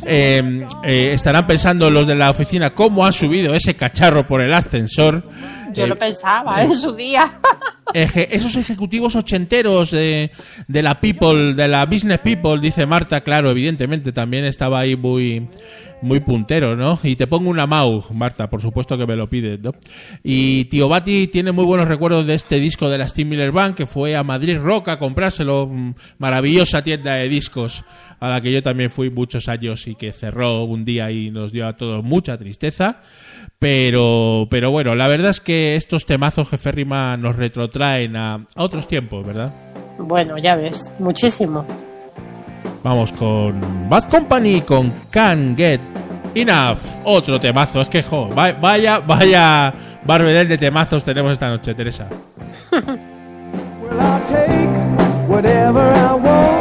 eh, 0.05 0.65
eh, 0.83 1.11
estarán 1.13 1.45
pensando 1.45 1.89
los 1.91 2.07
de 2.07 2.15
la 2.15 2.31
oficina 2.31 2.73
cómo 2.73 3.05
han 3.05 3.13
subido 3.13 3.53
ese 3.53 3.75
cacharro 3.75 4.25
por 4.25 4.41
el 4.41 4.51
ascensor. 4.53 5.23
Yo 5.73 5.85
Eh, 5.85 5.87
lo 5.87 5.97
pensaba 5.97 6.63
en 6.63 6.73
su 6.75 6.93
día. 6.95 7.33
eje- 7.93 8.27
esos 8.31 8.55
ejecutivos 8.55 9.15
ochenteros 9.15 9.91
de, 9.91 10.31
de 10.67 10.81
la 10.81 10.99
People, 10.99 11.53
de 11.53 11.67
la 11.67 11.85
Business 11.85 12.19
People, 12.19 12.59
dice 12.59 12.85
Marta, 12.87 13.21
claro, 13.21 13.51
evidentemente 13.51 14.11
también 14.11 14.45
estaba 14.45 14.79
ahí 14.79 14.95
muy, 14.95 15.47
muy 16.03 16.19
puntero, 16.19 16.75
¿no? 16.75 16.99
Y 17.01 17.15
te 17.15 17.27
pongo 17.27 17.49
una 17.49 17.65
Mau, 17.65 18.03
Marta, 18.13 18.49
por 18.49 18.61
supuesto 18.61 18.97
que 18.97 19.07
me 19.07 19.15
lo 19.15 19.27
pides, 19.27 19.59
¿no? 19.61 19.71
Y 20.21 20.65
Tío 20.65 20.89
Bati 20.89 21.27
tiene 21.27 21.51
muy 21.51 21.65
buenos 21.65 21.87
recuerdos 21.87 22.27
de 22.27 22.35
este 22.35 22.59
disco 22.59 22.89
de 22.89 22.97
la 22.97 23.07
Steve 23.07 23.29
Miller 23.29 23.51
Band, 23.51 23.75
que 23.75 23.87
fue 23.87 24.15
a 24.15 24.23
Madrid 24.23 24.59
Rock 24.59 24.89
a 24.89 24.99
comprárselo, 24.99 25.67
mm, 25.67 25.95
maravillosa 26.19 26.83
tienda 26.83 27.15
de 27.15 27.29
discos, 27.29 27.83
a 28.19 28.29
la 28.29 28.41
que 28.41 28.51
yo 28.51 28.61
también 28.61 28.89
fui 28.89 29.09
muchos 29.09 29.47
años 29.47 29.87
y 29.87 29.95
que 29.95 30.11
cerró 30.11 30.63
un 30.65 30.85
día 30.85 31.09
y 31.09 31.31
nos 31.31 31.51
dio 31.51 31.67
a 31.67 31.75
todos 31.75 32.03
mucha 32.03 32.37
tristeza. 32.37 33.01
Pero, 33.59 34.47
pero 34.49 34.71
bueno, 34.71 34.95
la 34.95 35.07
verdad 35.07 35.31
es 35.31 35.39
que 35.39 35.77
estos 35.77 36.05
temazos 36.05 36.49
Jefe 36.49 36.85
nos 36.85 37.35
retrotraen 37.35 38.17
a, 38.17 38.35
a 38.35 38.63
otros 38.63 38.87
tiempos, 38.87 39.25
¿verdad? 39.25 39.53
Bueno, 39.97 40.37
ya 40.37 40.55
ves, 40.55 40.91
muchísimo. 40.99 41.65
Vamos 42.83 43.11
con 43.13 43.59
Bad 43.89 44.09
Company, 44.09 44.61
con 44.61 44.91
Can't 45.09 45.57
Get 45.57 45.79
Enough. 46.35 46.79
Otro 47.05 47.39
temazo, 47.39 47.81
es 47.81 47.89
que, 47.89 48.03
jo, 48.03 48.29
va- 48.29 48.51
vaya, 48.53 48.99
vaya 48.99 49.73
barbedel 50.05 50.47
de 50.49 50.57
temazos 50.57 51.03
tenemos 51.03 51.31
esta 51.31 51.49
noche, 51.49 51.73
Teresa. 51.73 52.07
Well, 55.29 56.52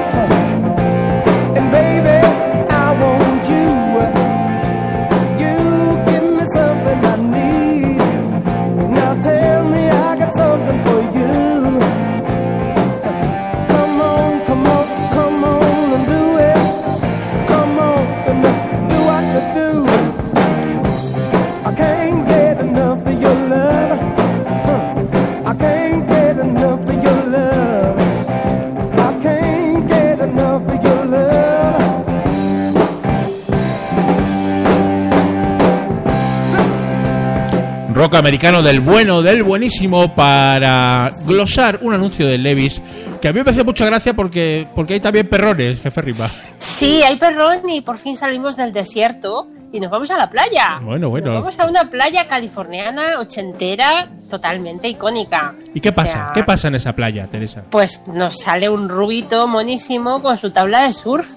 Rock 38.12 38.18
americano 38.18 38.62
del 38.62 38.80
bueno, 38.80 39.22
del 39.22 39.42
buenísimo, 39.42 40.14
para 40.14 41.10
glosar 41.24 41.78
un 41.80 41.94
anuncio 41.94 42.26
de 42.26 42.36
Levis 42.36 42.82
que 43.22 43.28
a 43.28 43.32
mí 43.32 43.38
me 43.38 43.44
parece 43.46 43.64
mucha 43.64 43.86
gracia 43.86 44.12
porque, 44.12 44.68
porque 44.74 44.92
hay 44.92 45.00
también 45.00 45.26
perrones, 45.26 45.80
Jefe 45.80 46.02
Rima. 46.02 46.28
Sí, 46.58 47.00
hay 47.02 47.16
perrón 47.16 47.70
y 47.70 47.80
por 47.80 47.96
fin 47.96 48.14
salimos 48.14 48.54
del 48.58 48.70
desierto 48.74 49.46
y 49.72 49.80
nos 49.80 49.90
vamos 49.90 50.10
a 50.10 50.18
la 50.18 50.28
playa. 50.28 50.78
Bueno, 50.82 51.08
bueno. 51.08 51.28
Nos 51.32 51.40
vamos 51.40 51.58
a 51.58 51.66
una 51.66 51.88
playa 51.88 52.28
californiana 52.28 53.18
ochentera 53.18 54.10
totalmente 54.28 54.88
icónica. 54.88 55.54
¿Y 55.72 55.80
qué 55.80 55.88
O 55.88 55.92
pasa? 55.94 56.12
sea, 56.12 56.30
¿Qué 56.34 56.44
pasa 56.44 56.68
en 56.68 56.74
esa 56.74 56.92
playa, 56.94 57.26
Teresa? 57.28 57.62
Pues 57.70 58.06
nos 58.08 58.40
sale 58.40 58.68
un 58.68 58.90
rubito 58.90 59.46
monísimo 59.48 60.20
con 60.20 60.36
su 60.36 60.50
tabla 60.50 60.82
de 60.82 60.92
surf. 60.92 61.32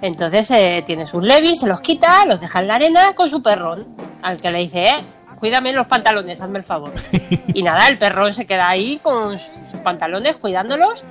Entonces 0.00 0.48
eh, 0.52 0.84
tiene 0.86 1.04
sus 1.04 1.24
levis, 1.24 1.58
se 1.60 1.66
los 1.66 1.80
quita, 1.80 2.24
los 2.26 2.40
deja 2.40 2.60
en 2.60 2.68
la 2.68 2.76
arena 2.76 3.12
con 3.16 3.28
su 3.28 3.42
perrón, 3.42 3.86
al 4.22 4.40
que 4.40 4.50
le 4.52 4.58
dice, 4.60 4.84
eh, 4.84 5.04
cuídame 5.42 5.72
los 5.72 5.88
pantalones, 5.88 6.40
hazme 6.40 6.60
el 6.60 6.64
favor. 6.64 6.92
y 7.52 7.64
nada, 7.64 7.88
el 7.88 7.98
perrón 7.98 8.32
se 8.32 8.46
queda 8.46 8.68
ahí 8.68 9.00
con 9.02 9.40
sus 9.40 9.80
pantalones, 9.82 10.36
cuidándolos, 10.36 11.04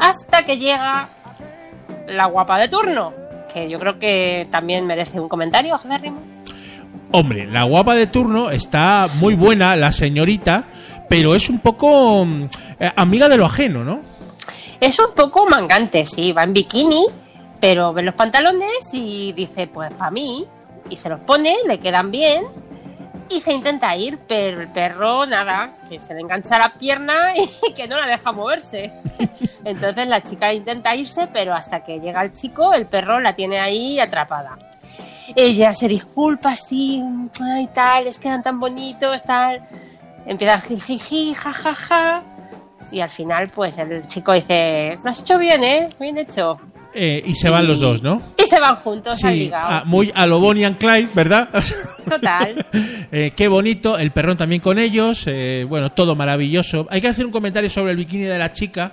hasta 0.00 0.44
que 0.44 0.58
llega 0.58 1.08
la 2.08 2.26
guapa 2.26 2.58
de 2.58 2.66
turno, 2.66 3.12
que 3.54 3.70
yo 3.70 3.78
creo 3.78 4.00
que 4.00 4.48
también 4.50 4.84
merece 4.84 5.20
un 5.20 5.28
comentario, 5.28 5.78
Jerrimo. 5.78 6.20
Hombre, 7.12 7.46
la 7.46 7.62
guapa 7.62 7.94
de 7.94 8.08
turno 8.08 8.50
está 8.50 9.06
muy 9.20 9.36
buena, 9.36 9.76
la 9.76 9.92
señorita, 9.92 10.64
pero 11.08 11.36
es 11.36 11.48
un 11.48 11.60
poco 11.60 12.24
mm, 12.24 12.42
eh, 12.80 12.92
amiga 12.96 13.28
de 13.28 13.36
lo 13.36 13.46
ajeno, 13.46 13.84
¿no? 13.84 14.00
Es 14.80 14.98
un 14.98 15.14
poco 15.14 15.46
mangante, 15.46 16.04
sí, 16.04 16.32
va 16.32 16.42
en 16.42 16.52
bikini, 16.52 17.06
pero 17.60 17.92
ve 17.92 18.02
los 18.02 18.14
pantalones 18.14 18.92
y 18.92 19.32
dice, 19.34 19.68
pues 19.68 19.92
para 19.92 20.10
mí, 20.10 20.44
y 20.90 20.96
se 20.96 21.08
los 21.08 21.20
pone, 21.20 21.54
le 21.68 21.78
quedan 21.78 22.10
bien, 22.10 22.42
y 23.28 23.40
se 23.40 23.52
intenta 23.52 23.94
ir, 23.96 24.18
pero 24.26 24.60
el 24.60 24.68
perro, 24.68 25.26
nada, 25.26 25.70
que 25.88 25.98
se 25.98 26.14
le 26.14 26.20
engancha 26.20 26.58
la 26.58 26.74
pierna 26.74 27.34
y 27.68 27.72
que 27.74 27.86
no 27.86 27.98
la 27.98 28.06
deja 28.06 28.32
moverse. 28.32 28.92
Entonces 29.64 30.06
la 30.06 30.22
chica 30.22 30.52
intenta 30.52 30.94
irse, 30.94 31.28
pero 31.32 31.54
hasta 31.54 31.82
que 31.82 32.00
llega 32.00 32.22
el 32.22 32.32
chico, 32.32 32.72
el 32.72 32.86
perro 32.86 33.20
la 33.20 33.34
tiene 33.34 33.60
ahí 33.60 34.00
atrapada. 34.00 34.58
Ella 35.36 35.74
se 35.74 35.88
disculpa 35.88 36.52
así, 36.52 37.02
ay 37.42 37.68
tal, 37.74 38.06
es 38.06 38.18
que 38.18 38.28
eran 38.28 38.42
tan 38.42 38.58
bonitos, 38.58 39.22
tal. 39.22 39.62
Empieza 40.24 40.60
jijiji, 40.60 41.34
jajaja. 41.34 42.22
Y 42.90 43.00
al 43.00 43.10
final, 43.10 43.48
pues 43.48 43.76
el 43.76 44.06
chico 44.06 44.32
dice, 44.32 44.96
lo 45.04 45.10
has 45.10 45.20
hecho 45.20 45.38
bien, 45.38 45.62
¿eh? 45.62 45.88
Bien 46.00 46.16
hecho. 46.16 46.58
Eh, 46.94 47.22
y 47.26 47.34
se 47.34 47.50
van 47.50 47.66
los 47.66 47.80
dos, 47.80 48.02
¿no? 48.02 48.22
Y 48.42 48.46
se 48.46 48.58
van 48.58 48.74
juntos 48.76 49.18
Sí, 49.18 49.26
ligado. 49.28 49.66
ah, 49.68 49.82
muy 49.84 50.10
a 50.14 50.26
lo 50.26 50.40
Bonnie 50.40 50.64
and 50.64 50.78
Clyde, 50.78 51.08
¿verdad? 51.14 51.48
Total. 52.08 52.64
Eh, 53.10 53.32
qué 53.34 53.48
bonito, 53.48 53.96
el 53.98 54.10
perrón 54.10 54.36
también 54.36 54.60
con 54.60 54.78
ellos, 54.78 55.24
eh, 55.26 55.64
bueno, 55.68 55.92
todo 55.92 56.14
maravilloso. 56.14 56.86
Hay 56.90 57.00
que 57.00 57.08
hacer 57.08 57.24
un 57.24 57.32
comentario 57.32 57.70
sobre 57.70 57.92
el 57.92 57.96
bikini 57.96 58.24
de 58.24 58.38
la 58.38 58.52
chica, 58.52 58.92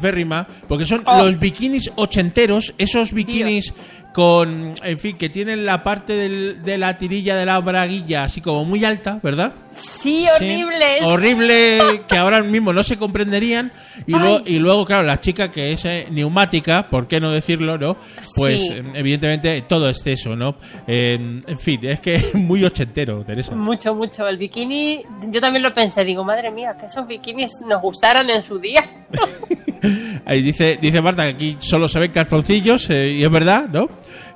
Férrima, 0.00 0.46
porque 0.68 0.84
son 0.84 1.00
Oh. 1.04 1.24
los 1.24 1.38
bikinis 1.40 1.90
ochenteros, 1.96 2.74
esos 2.78 3.12
bikinis 3.12 3.72
con, 4.12 4.74
en 4.82 4.98
fin, 4.98 5.16
que 5.16 5.28
tienen 5.28 5.64
la 5.64 5.84
parte 5.84 6.14
del- 6.14 6.62
de 6.64 6.76
la 6.78 6.98
tirilla 6.98 7.36
de 7.36 7.46
la 7.46 7.60
braguilla 7.60 8.24
así 8.24 8.40
como 8.40 8.64
muy 8.64 8.84
alta, 8.84 9.20
¿verdad? 9.22 9.52
Sí, 9.72 10.24
Sí. 10.38 10.44
horrible. 10.54 10.98
Horrible, 11.04 12.02
que 12.08 12.16
ahora 12.16 12.42
mismo 12.42 12.72
no 12.72 12.82
se 12.82 12.96
comprenderían. 12.96 13.70
Y, 14.06 14.12
luego, 14.12 14.40
y 14.44 14.58
luego, 14.58 14.84
claro, 14.84 15.02
la 15.04 15.20
chica 15.20 15.50
que 15.52 15.72
es 15.72 15.84
eh, 15.84 16.06
neumática, 16.10 16.88
¿por 16.88 17.06
qué 17.06 17.20
no 17.20 17.30
decirlo, 17.30 17.78
no? 17.78 17.96
Pues, 18.36 18.62
Sí. 18.62 18.68
eh, 18.72 18.82
evidentemente, 18.94 19.62
todo 19.62 19.88
exceso, 19.88 20.34
¿no? 20.34 20.56
Eh, 20.88 21.40
en 21.46 21.58
fin, 21.58 21.80
es 21.84 22.00
que 22.00 22.16
es 22.16 22.34
muy 22.34 22.64
ochentero, 22.64 23.22
Teresa. 23.24 23.54
Mucho, 23.54 23.94
mucho. 23.94 24.26
El 24.26 24.38
bikini, 24.38 25.02
yo 25.28 25.40
también 25.40 25.62
lo 25.62 25.72
pensé. 25.72 26.04
Digo, 26.04 26.24
madre 26.24 26.50
mía, 26.50 26.76
que 26.78 26.86
esos 26.86 27.06
bikinis 27.06 27.52
nos 27.68 27.80
gustaron 27.82 28.28
en 28.30 28.42
su 28.42 28.58
día. 28.58 28.84
Ahí 30.24 30.42
dice, 30.42 30.78
dice 30.80 31.00
Marta 31.00 31.24
que 31.24 31.30
aquí 31.30 31.56
solo 31.58 31.88
se 31.88 31.98
ven 31.98 32.12
calzoncillos, 32.12 32.90
eh, 32.90 33.12
y 33.12 33.24
es 33.24 33.30
verdad, 33.30 33.68
¿no? 33.68 33.88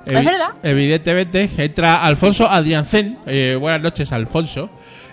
Es 0.05 0.25
verdad. 0.25 0.49
Evidentemente, 0.63 1.49
entra 1.57 2.03
Alfonso 2.03 2.49
Adriancén. 2.49 3.19
Eh, 3.25 3.57
buenas 3.59 3.81
noches, 3.81 4.11
Alfonso. 4.11 4.69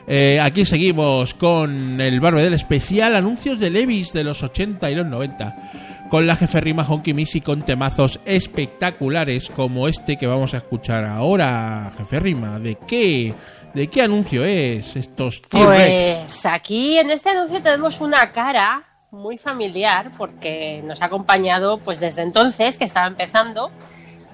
Eh, 0.07 0.41
aquí 0.41 0.65
seguimos 0.65 1.35
con 1.35 2.01
el 2.01 2.19
barbe 2.19 2.43
del 2.43 2.55
especial 2.55 3.15
anuncios 3.15 3.61
de 3.61 3.71
Levis 3.71 4.13
de 4.13 4.25
los 4.25 4.43
80 4.43 4.91
y 4.91 4.95
los 4.97 5.07
90. 5.07 6.09
Con 6.11 6.27
la 6.27 6.35
jefe 6.35 6.61
rima 6.61 6.83
Honky 6.83 7.15
Missy 7.15 7.41
con 7.41 7.63
temazos 7.63 8.19
espectaculares 8.25 9.49
como 9.49 9.87
este 9.87 10.17
que 10.17 10.27
vamos 10.27 10.55
a 10.55 10.57
escuchar 10.57 11.05
ahora, 11.05 11.93
jefe 11.97 12.19
rima. 12.19 12.59
¿De 12.59 12.77
qué? 12.89 13.33
¿De 13.73 13.87
qué 13.87 14.03
anuncio 14.03 14.45
es 14.45 14.97
estos 14.97 15.43
T-Rex? 15.43 16.23
Pues 16.23 16.47
aquí 16.47 16.99
en 16.99 17.11
este 17.11 17.31
anuncio 17.31 17.63
tenemos 17.63 18.01
una 18.01 18.33
cara 18.33 18.83
muy 19.11 19.39
familiar 19.39 20.13
porque 20.17 20.83
nos 20.85 21.03
ha 21.03 21.07
acompañado 21.07 21.79
pues 21.79 22.01
desde 22.01 22.23
entonces, 22.23 22.79
que 22.79 22.85
estaba 22.85 23.07
empezando, 23.07 23.71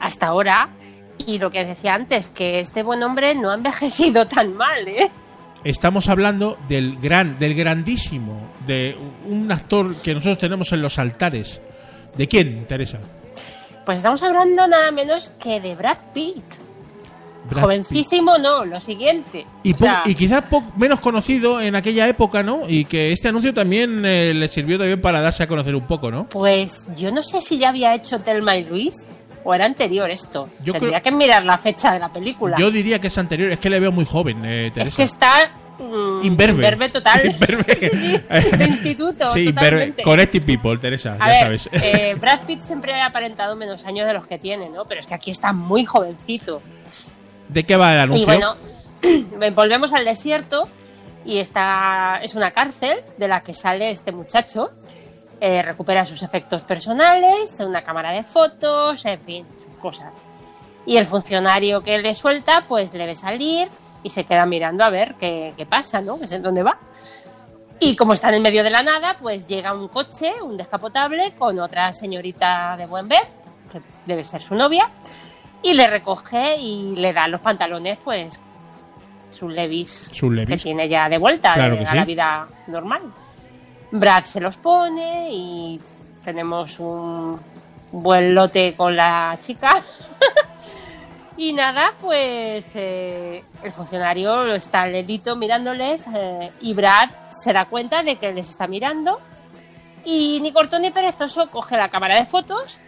hasta 0.00 0.26
ahora. 0.26 0.68
Y 1.18 1.38
lo 1.38 1.50
que 1.50 1.64
decía 1.64 1.94
antes, 1.94 2.28
que 2.28 2.60
este 2.60 2.82
buen 2.82 3.02
hombre 3.02 3.34
no 3.34 3.50
ha 3.50 3.54
envejecido 3.54 4.28
tan 4.28 4.54
mal, 4.54 4.86
¿eh? 4.86 5.10
Estamos 5.64 6.08
hablando 6.08 6.58
del 6.68 6.96
gran, 6.98 7.38
del 7.38 7.54
grandísimo, 7.54 8.38
de 8.66 8.96
un 9.24 9.50
actor 9.50 9.96
que 9.96 10.14
nosotros 10.14 10.38
tenemos 10.38 10.72
en 10.72 10.82
los 10.82 10.98
altares. 10.98 11.60
¿De 12.16 12.28
quién, 12.28 12.66
Teresa? 12.66 12.98
Pues 13.84 13.98
estamos 13.98 14.22
hablando 14.22 14.66
nada 14.68 14.92
menos 14.92 15.30
que 15.30 15.60
de 15.60 15.74
Brad 15.74 15.98
Pitt. 16.12 16.44
Brad 17.48 17.62
Jovencísimo 17.62 18.38
no, 18.38 18.64
lo 18.64 18.80
siguiente. 18.80 19.46
Y, 19.62 19.74
O 19.74 19.78
sea, 19.78 20.02
y 20.04 20.14
quizás 20.14 20.44
menos 20.76 21.00
conocido 21.00 21.60
en 21.60 21.74
aquella 21.76 22.08
época, 22.08 22.42
¿no? 22.42 22.62
Y 22.68 22.84
que 22.84 23.12
este 23.12 23.28
anuncio 23.28 23.52
también 23.54 24.02
eh, 24.04 24.32
le 24.34 24.48
sirvió 24.48 24.78
también 24.78 25.00
para 25.00 25.20
darse 25.20 25.42
a 25.42 25.46
conocer 25.46 25.74
un 25.74 25.86
poco, 25.86 26.10
¿no? 26.10 26.28
Pues 26.28 26.86
yo 26.96 27.10
no 27.12 27.22
sé 27.22 27.40
si 27.40 27.58
ya 27.58 27.68
había 27.70 27.94
hecho 27.94 28.18
Telma 28.20 28.56
y 28.56 28.64
Luis 28.64 29.06
o 29.44 29.54
era 29.54 29.64
anterior 29.64 30.10
esto. 30.10 30.48
Yo 30.64 30.72
Tendría 30.72 31.00
creo- 31.00 31.12
que 31.12 31.16
mirar 31.16 31.44
la 31.44 31.56
fecha 31.58 31.92
de 31.92 32.00
la 32.00 32.08
película. 32.12 32.56
Yo 32.58 32.70
diría 32.70 33.00
que 33.00 33.06
es 33.06 33.18
anterior, 33.18 33.50
es 33.52 33.58
que 33.58 33.70
le 33.70 33.78
veo 33.80 33.92
muy 33.92 34.04
joven, 34.04 34.44
eh, 34.44 34.70
Teresa. 34.74 34.88
es 34.90 34.94
que 34.96 35.02
está 35.04 35.50
mm, 35.78 36.24
Imberbe. 36.24 36.88
total. 36.88 37.26
Imberbe. 37.30 37.74
Sí, 37.76 37.88
sí, 37.92 38.56
de 38.56 38.64
instituto. 38.68 39.28
Sí, 39.28 39.44
imberbe. 39.44 39.94
Connecting 40.02 40.42
People, 40.42 40.78
Teresa, 40.78 41.16
A 41.20 41.28
ya 41.32 41.48
ver, 41.48 41.58
sabes. 41.60 41.68
eh, 41.84 42.16
Brad 42.20 42.40
Pitt 42.44 42.58
siempre 42.60 42.92
ha 43.00 43.06
aparentado 43.06 43.54
menos 43.54 43.84
años 43.84 44.08
de 44.08 44.14
los 44.14 44.26
que 44.26 44.36
tiene, 44.38 44.68
¿no? 44.68 44.84
Pero 44.84 44.98
es 45.00 45.06
que 45.06 45.14
aquí 45.14 45.30
está 45.30 45.52
muy 45.52 45.84
jovencito. 45.84 46.60
¿De 47.48 47.64
qué 47.64 47.76
va 47.76 47.94
el 47.94 48.00
anuncio? 48.00 48.22
Y 48.22 48.26
bueno, 48.26 48.56
volvemos 49.54 49.92
al 49.92 50.04
desierto 50.04 50.68
y 51.24 51.38
está, 51.38 52.20
es 52.22 52.34
una 52.34 52.50
cárcel 52.52 53.00
de 53.16 53.28
la 53.28 53.40
que 53.40 53.54
sale 53.54 53.90
este 53.90 54.12
muchacho. 54.12 54.70
eh, 55.40 55.62
recupera 55.62 56.04
sus 56.04 56.22
efectos 56.22 56.62
personales, 56.62 57.54
una 57.60 57.82
cámara 57.84 58.10
de 58.12 58.22
fotos, 58.22 59.04
en 59.04 59.20
fin, 59.20 59.46
sus 59.58 59.76
cosas. 59.80 60.24
Y 60.86 60.96
el 60.96 61.06
funcionario 61.06 61.82
que 61.82 61.98
le 61.98 62.14
suelta, 62.14 62.64
pues 62.66 62.94
le 62.94 63.06
ve 63.06 63.14
salir 63.14 63.68
y 64.02 64.10
se 64.10 64.24
queda 64.24 64.46
mirando 64.46 64.84
a 64.84 64.90
ver 64.90 65.14
qué, 65.20 65.52
qué 65.56 65.66
pasa, 65.66 66.00
¿no? 66.00 66.18
Que 66.18 66.26
sé 66.26 66.38
dónde 66.38 66.62
va. 66.62 66.78
Y 67.80 67.96
como 67.96 68.14
está 68.14 68.28
en 68.28 68.36
el 68.36 68.40
medio 68.40 68.64
de 68.64 68.70
la 68.70 68.82
nada, 68.82 69.16
pues 69.20 69.46
llega 69.46 69.74
un 69.74 69.88
coche, 69.88 70.32
un 70.42 70.56
descapotable, 70.56 71.32
con 71.38 71.58
otra 71.58 71.92
señorita 71.92 72.76
de 72.78 72.86
buen 72.86 73.08
ver, 73.08 73.24
que 73.70 73.82
debe 74.06 74.24
ser 74.24 74.40
su 74.40 74.54
novia, 74.54 74.88
y 75.62 75.74
le 75.74 75.86
recoge 75.88 76.56
y 76.56 76.94
le 76.96 77.12
da 77.12 77.28
los 77.28 77.40
pantalones, 77.40 77.98
pues, 78.02 78.40
sus 79.30 79.50
levis, 79.50 80.08
Sus 80.12 80.32
Levi's. 80.32 80.56
que 80.56 80.62
tiene 80.62 80.88
ya 80.88 81.08
de 81.08 81.18
vuelta 81.18 81.52
Claro 81.54 81.76
eh, 81.76 81.82
a 81.82 81.90
sí. 81.90 81.96
la 81.96 82.04
vida 82.04 82.48
normal. 82.68 83.02
Brad 83.90 84.24
se 84.24 84.40
los 84.40 84.56
pone 84.56 85.28
y 85.30 85.80
tenemos 86.24 86.78
un 86.80 87.38
buen 87.92 88.34
lote 88.34 88.74
con 88.74 88.96
la 88.96 89.36
chica. 89.40 89.82
y 91.36 91.52
nada, 91.52 91.92
pues 92.00 92.70
eh, 92.74 93.44
el 93.62 93.72
funcionario 93.72 94.54
está 94.54 94.82
al 94.82 94.92
delito 94.92 95.36
mirándoles 95.36 96.06
eh, 96.14 96.50
y 96.60 96.74
Brad 96.74 97.10
se 97.30 97.52
da 97.52 97.64
cuenta 97.66 98.02
de 98.02 98.16
que 98.16 98.32
les 98.32 98.48
está 98.48 98.66
mirando 98.66 99.20
y 100.04 100.40
ni 100.40 100.52
corto 100.52 100.78
ni 100.78 100.90
perezoso 100.90 101.50
coge 101.50 101.76
la 101.76 101.88
cámara 101.88 102.14
de 102.18 102.26
fotos 102.26 102.78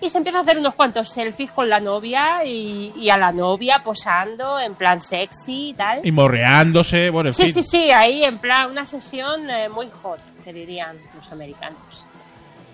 y 0.00 0.08
se 0.08 0.18
empieza 0.18 0.38
a 0.38 0.42
hacer 0.42 0.58
unos 0.58 0.74
cuantos 0.74 1.08
selfies 1.08 1.50
con 1.52 1.68
la 1.68 1.80
novia 1.80 2.44
y, 2.44 2.92
y 2.96 3.08
a 3.10 3.16
la 3.16 3.32
novia 3.32 3.80
posando 3.82 4.58
en 4.60 4.74
plan 4.74 5.00
sexy 5.00 5.70
y 5.70 5.74
tal. 5.74 6.00
Y 6.06 6.12
morreándose, 6.12 7.10
bueno, 7.10 7.30
en 7.30 7.32
Sí, 7.32 7.44
fin. 7.44 7.54
sí, 7.54 7.62
sí, 7.62 7.90
ahí 7.90 8.22
en 8.24 8.38
plan 8.38 8.70
una 8.70 8.84
sesión 8.84 9.48
eh, 9.48 9.68
muy 9.68 9.88
hot, 10.02 10.20
que 10.44 10.52
dirían 10.52 10.96
los 11.14 11.32
americanos. 11.32 12.06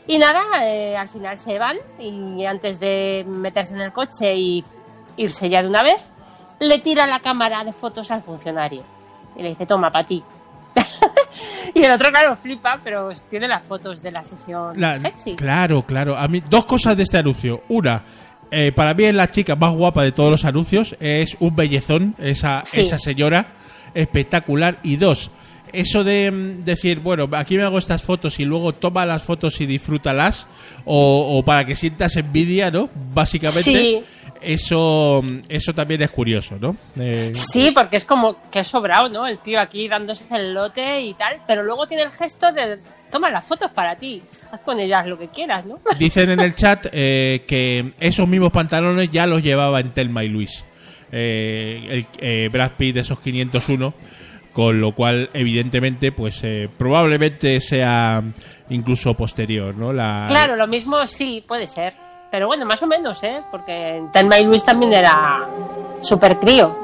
Y 0.07 0.19
nada, 0.19 0.43
eh, 0.67 0.97
al 0.97 1.09
final 1.09 1.39
se 1.39 1.59
van 1.61 1.77
y 2.01 2.45
antes 2.45 2.81
de 2.81 3.25
meterse 3.27 3.75
en 3.75 3.83
el 3.83 3.93
coche 3.93 4.35
y 4.35 4.65
irse 5.17 5.49
ya 5.49 5.63
de 5.63 5.69
una 5.69 5.85
vez, 5.85 6.11
le 6.59 6.79
tira 6.81 7.07
la 7.07 7.21
cámara 7.21 7.63
de 7.65 7.73
fotos 7.73 8.11
al 8.11 8.23
funcionario 8.23 8.83
y 9.37 9.43
le 9.43 9.51
dice, 9.51 9.65
toma, 9.65 9.91
para 9.93 10.05
ti. 10.05 10.23
y 11.75 11.83
el 11.83 11.91
otro, 11.91 12.11
claro, 12.11 12.37
flipa, 12.37 12.81
pero 12.83 13.11
tiene 13.31 13.49
las 13.49 13.63
fotos 13.63 14.03
de 14.03 14.11
la 14.11 14.25
sesión 14.25 14.79
La- 14.81 14.99
sexy. 14.99 15.35
Claro, 15.37 15.83
claro. 15.83 16.17
A 16.17 16.29
mí, 16.29 16.43
dos 16.49 16.65
cosas 16.65 16.97
de 16.97 17.03
este 17.03 17.19
anuncio. 17.19 17.63
Una, 17.69 18.03
eh, 18.51 18.73
para 18.73 18.95
mí 18.95 19.05
es 19.05 19.15
la 19.15 19.31
chica 19.31 19.57
más 19.57 19.73
guapa 19.75 20.03
de 20.03 20.13
todos 20.13 20.31
los 20.31 20.45
anuncios. 20.45 20.97
Es 21.01 21.37
un 21.41 21.55
bellezón, 21.57 22.15
esa, 22.19 22.63
Sí. 22.65 22.81
esa 22.81 22.99
señora. 22.99 23.47
Espectacular. 23.95 24.79
Y 24.83 24.97
dos, 24.97 25.31
eso 25.73 26.03
de 26.05 26.31
mm, 26.31 26.65
decir, 26.65 27.01
bueno, 27.01 27.29
aquí 27.33 27.57
me 27.57 27.63
hago 27.63 27.79
estas 27.79 28.03
fotos 28.03 28.41
y 28.41 28.45
luego 28.45 28.73
toma 28.73 29.05
las 29.07 29.23
fotos 29.23 29.61
y 29.61 29.67
disfrútalas. 29.67 30.47
O, 30.85 31.39
o 31.39 31.45
para 31.45 31.65
que 31.65 31.75
sientas 31.75 32.17
envidia, 32.17 32.71
¿no? 32.71 32.89
Básicamente. 33.15 33.63
Sí. 33.63 34.03
Eso, 34.45 35.23
eso 35.49 35.75
también 35.75 36.03
es 36.03 36.11
curioso, 36.11 36.57
¿no? 36.61 36.77
Eh, 36.99 37.33
Sí, 37.35 37.71
porque 37.73 37.97
es 37.97 38.05
como 38.05 38.37
que 38.51 38.61
es 38.61 38.69
sobrado, 38.69 39.09
¿no? 39.09 39.27
El 39.27 39.39
tío 39.39 39.61
aquí 39.61 39.89
dándose 39.89 40.25
el 40.31 40.55
lote 40.55 41.01
y 41.01 41.15
tal, 41.15 41.37
pero 41.47 41.63
luego 41.63 41.87
tiene 41.87 42.03
el 42.05 42.11
gesto 42.11 42.53
de 42.53 42.79
toma 43.11 43.31
las 43.31 43.47
fotos 43.47 43.71
para 43.73 43.95
ti, 43.97 44.23
haz 44.51 44.61
con 44.61 44.81
ellas 44.81 45.07
lo 45.07 45.19
que 45.19 45.29
quieras, 45.29 45.65
¿no? 45.67 45.79
Dicen 45.99 46.31
en 46.31 46.41
el 46.41 46.57
chat 46.57 46.87
eh, 46.93 47.45
que 47.47 47.93
esos 48.01 48.27
mismos 48.27 48.53
pantalones 48.53 49.11
ya 49.11 49.27
los 49.27 49.43
llevaba 49.43 49.81
en 49.81 49.91
Telma 49.91 50.25
y 50.25 50.29
Luis. 50.29 50.65
Eh, 51.13 51.89
el, 51.91 52.07
eh, 52.19 52.49
Brad 52.51 52.73
Pitt 52.77 52.95
de 52.95 53.01
esos 53.01 53.19
501. 53.21 53.95
Con 54.53 54.83
lo 54.83 54.93
cual, 54.93 55.31
evidentemente, 55.33 56.13
pues 56.13 56.41
eh, 56.43 56.69
probablemente 56.77 57.59
sea 57.61 58.23
incluso 58.69 59.15
posterior, 59.15 59.75
¿no? 59.75 59.95
La, 59.95 60.27
Claro, 60.29 60.57
lo 60.57 60.67
mismo 60.67 61.07
sí, 61.07 61.43
puede 61.47 61.67
ser. 61.67 61.95
Pero 62.33 62.47
bueno, 62.47 62.65
más 62.65 62.83
o 62.83 62.87
menos, 62.87 63.23
¿eh? 63.25 63.43
Porque 63.51 64.03
Telma 64.11 64.41
y 64.41 64.47
Luis 64.47 64.65
también 64.65 64.95
era 64.95 65.47
súper 66.01 66.39
crío. 66.39 66.75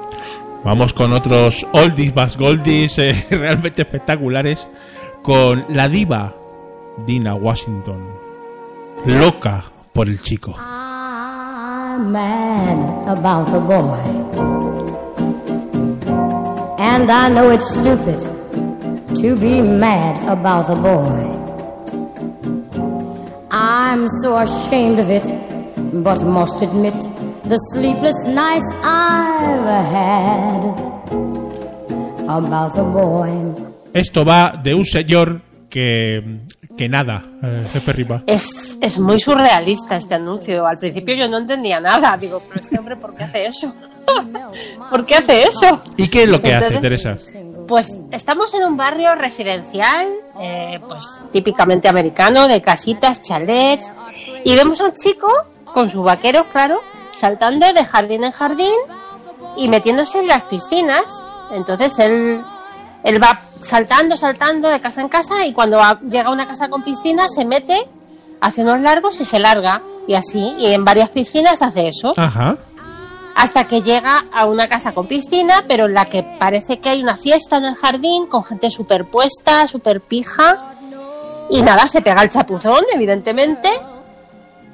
Vamos 0.63 0.93
con 0.93 1.15
otros 1.15 1.67
oldies 1.73 2.15
más 2.15 2.37
goldies 2.37 2.99
eh, 2.99 3.27
realmente 3.31 3.81
espectaculares. 3.81 4.69
Con 5.23 5.65
la 5.71 5.89
diva 5.89 6.35
Dina 6.99 7.35
Washington. 7.35 8.05
Loca 9.07 9.65
por 9.95 10.09
el 10.09 10.21
chico. 10.21 10.55
I'm 10.59 12.13
mad 12.13 13.09
about 13.09 13.51
the 13.51 13.59
boy. 13.59 13.99
And 16.79 17.11
I 17.11 17.31
know 17.31 17.51
it's 17.53 17.71
stupid 17.71 18.19
to 19.17 19.35
be 19.35 19.63
mad 19.63 20.23
about 20.25 20.67
the 20.67 20.75
boy. 20.75 21.48
I'm 23.51 24.07
so 24.23 24.37
ashamed 24.37 24.99
of 25.01 25.11
it, 25.11 25.25
but 25.93 26.23
must 26.25 26.61
admit 26.63 26.95
the 27.45 27.57
sleepless 27.73 28.27
nights 28.27 28.67
I've 28.83 29.67
had 29.93 30.65
about 32.29 32.75
the 32.75 32.83
boy. 32.83 33.31
Esto 33.95 34.25
va 34.25 34.53
de 34.63 34.75
un 34.75 34.85
señor 34.85 35.41
que, 35.71 36.41
que 36.77 36.89
nada, 36.89 37.25
eh, 37.43 37.67
jefe 37.73 37.93
Ripa. 37.93 38.23
Es, 38.27 38.77
es 38.83 38.99
muy 38.99 39.19
surrealista 39.19 39.97
este 39.97 40.15
anuncio. 40.17 40.67
Al 40.67 40.79
principio 40.79 41.15
yo 41.15 41.29
no 41.29 41.39
entendía 41.39 41.81
nada. 41.81 42.17
Digo, 42.19 42.43
pero 42.47 42.61
este 42.61 42.79
hombre, 42.79 42.97
¿por 42.97 43.15
qué 43.15 43.25
hace 43.25 43.47
eso? 43.47 43.75
¿Por 44.91 45.07
qué 45.07 45.17
hace 45.17 45.45
eso? 45.45 45.81
¿Y 45.97 46.09
qué 46.09 46.25
es 46.25 46.29
lo 46.29 46.41
que 46.43 46.55
hace, 46.55 46.75
Entonces- 46.75 47.03
Teresa? 47.03 47.48
Pues 47.69 47.99
estamos 48.13 48.55
en 48.55 48.65
un 48.65 48.79
barrio 48.79 49.15
residencial, 49.15 50.09
eh, 50.41 50.81
pues 50.89 51.05
típicamente 51.33 51.87
americano, 51.87 52.49
de 52.49 52.63
casitas, 52.63 53.23
chalets, 53.23 53.93
y 54.43 54.57
vemos 54.57 54.81
a 54.81 54.87
un 54.87 54.95
chico 54.95 55.31
con 55.67 55.91
sus 55.91 56.03
vaqueros, 56.03 56.47
claro, 56.51 56.81
saltando 57.13 57.71
de 57.73 57.85
jardín 57.85 58.25
en 58.25 58.33
jardín 58.33 58.75
y 59.57 59.69
metiéndose 59.69 60.21
en 60.21 60.29
las 60.29 60.45
piscinas. 60.45 61.23
Entonces 61.53 61.99
él, 61.99 62.43
él 63.05 63.23
va 63.23 63.43
saltando, 63.61 64.17
saltando 64.17 64.71
de 64.71 64.81
casa 64.81 65.03
en 65.03 65.09
casa 65.09 65.45
y 65.45 65.53
cuando 65.53 65.79
llega 66.09 66.29
a 66.29 66.33
una 66.33 66.47
casa 66.47 66.71
con 66.71 66.83
piscina 66.83 67.29
se 67.29 67.45
mete, 67.45 67.79
hace 68.41 68.63
unos 68.63 68.81
largos 68.81 69.21
y 69.21 69.27
se 69.27 69.39
larga. 69.39 69.83
Y 70.07 70.15
así, 70.15 70.55
y 70.59 70.73
en 70.73 70.87
varias 70.87 71.11
piscinas 71.11 71.61
hace 71.61 71.89
eso 71.89 72.15
Ajá. 72.17 72.57
Hasta 73.39 73.69
que 73.69 73.83
llega 73.83 74.25
a 74.33 74.47
una 74.47 74.67
casa 74.67 74.93
con 74.93 75.07
piscina, 75.07 75.65
pero 75.69 75.87
en 75.87 75.95
la 75.95 76.05
que 76.07 76.25
parece 76.25 76.81
que 76.81 76.89
hay 76.89 77.01
una 77.05 77.17
fiesta 77.17 77.57
en 77.57 77.67
el 77.67 77.77
jardín 77.77 78.27
con 78.27 78.43
gente 78.43 78.69
superpuesta, 78.69 79.69
super 79.69 80.01
pija. 80.01 80.59
Y 81.49 81.63
nada, 81.63 81.87
se 81.87 82.03
pega 82.03 82.21
el 82.21 82.31
chapuzón, 82.31 82.83
evidentemente, 82.93 83.71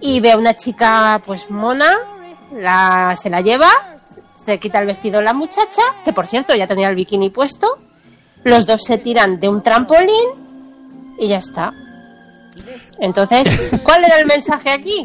y 0.00 0.18
ve 0.20 0.32
a 0.32 0.38
una 0.38 0.54
chica 0.56 1.20
pues 1.26 1.50
mona, 1.50 1.94
la, 2.54 3.14
se 3.20 3.28
la 3.28 3.42
lleva, 3.42 3.68
se 4.32 4.58
quita 4.58 4.78
el 4.78 4.86
vestido 4.86 5.20
la 5.20 5.34
muchacha, 5.34 5.82
que 6.02 6.14
por 6.14 6.26
cierto 6.26 6.54
ya 6.54 6.66
tenía 6.66 6.88
el 6.88 6.96
bikini 6.96 7.28
puesto, 7.28 7.78
los 8.44 8.66
dos 8.66 8.82
se 8.82 8.96
tiran 8.96 9.40
de 9.40 9.48
un 9.50 9.62
trampolín 9.62 10.30
y 11.18 11.28
ya 11.28 11.36
está. 11.36 11.74
Entonces, 12.98 13.78
¿cuál 13.84 14.04
era 14.04 14.18
el 14.18 14.24
mensaje 14.24 14.70
aquí? 14.70 15.04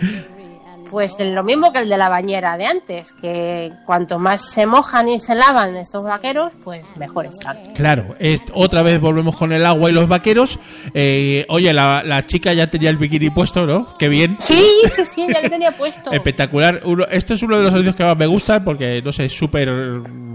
Pues 0.89 1.15
lo 1.19 1.43
mismo 1.43 1.71
que 1.71 1.79
el 1.79 1.89
de 1.89 1.97
la 1.97 2.09
bañera 2.09 2.57
de 2.57 2.65
antes, 2.65 3.13
que 3.13 3.71
cuanto 3.85 4.19
más 4.19 4.41
se 4.51 4.65
mojan 4.65 5.07
y 5.09 5.19
se 5.19 5.35
lavan 5.35 5.75
estos 5.75 6.03
vaqueros, 6.03 6.57
pues 6.63 6.95
mejor 6.97 7.25
están. 7.27 7.57
Claro, 7.75 8.15
es- 8.19 8.41
otra 8.53 8.81
vez 8.81 8.99
volvemos 8.99 9.35
con 9.37 9.51
el 9.53 9.65
agua 9.65 9.89
y 9.89 9.93
los 9.93 10.07
vaqueros. 10.07 10.59
Eh, 10.93 11.45
oye, 11.49 11.71
la, 11.73 12.01
la 12.03 12.23
chica 12.23 12.53
ya 12.53 12.67
tenía 12.69 12.89
el 12.89 12.97
bikini 12.97 13.29
puesto, 13.29 13.65
¿no? 13.65 13.95
Qué 13.97 14.09
bien. 14.09 14.35
Sí, 14.39 14.63
sí, 14.93 15.05
sí, 15.05 15.27
ya 15.31 15.41
lo 15.41 15.49
tenía 15.49 15.71
puesto. 15.71 16.11
Espectacular. 16.13 16.81
Uno, 16.85 17.05
este 17.09 17.35
es 17.35 17.43
uno 17.43 17.57
de 17.57 17.63
los 17.63 17.71
anuncios 17.71 17.95
que 17.95 18.03
más 18.03 18.17
me 18.17 18.25
gustan 18.27 18.63
porque, 18.63 19.01
no 19.03 19.11
sé, 19.11 19.25
es 19.25 19.33
súper 19.37 19.69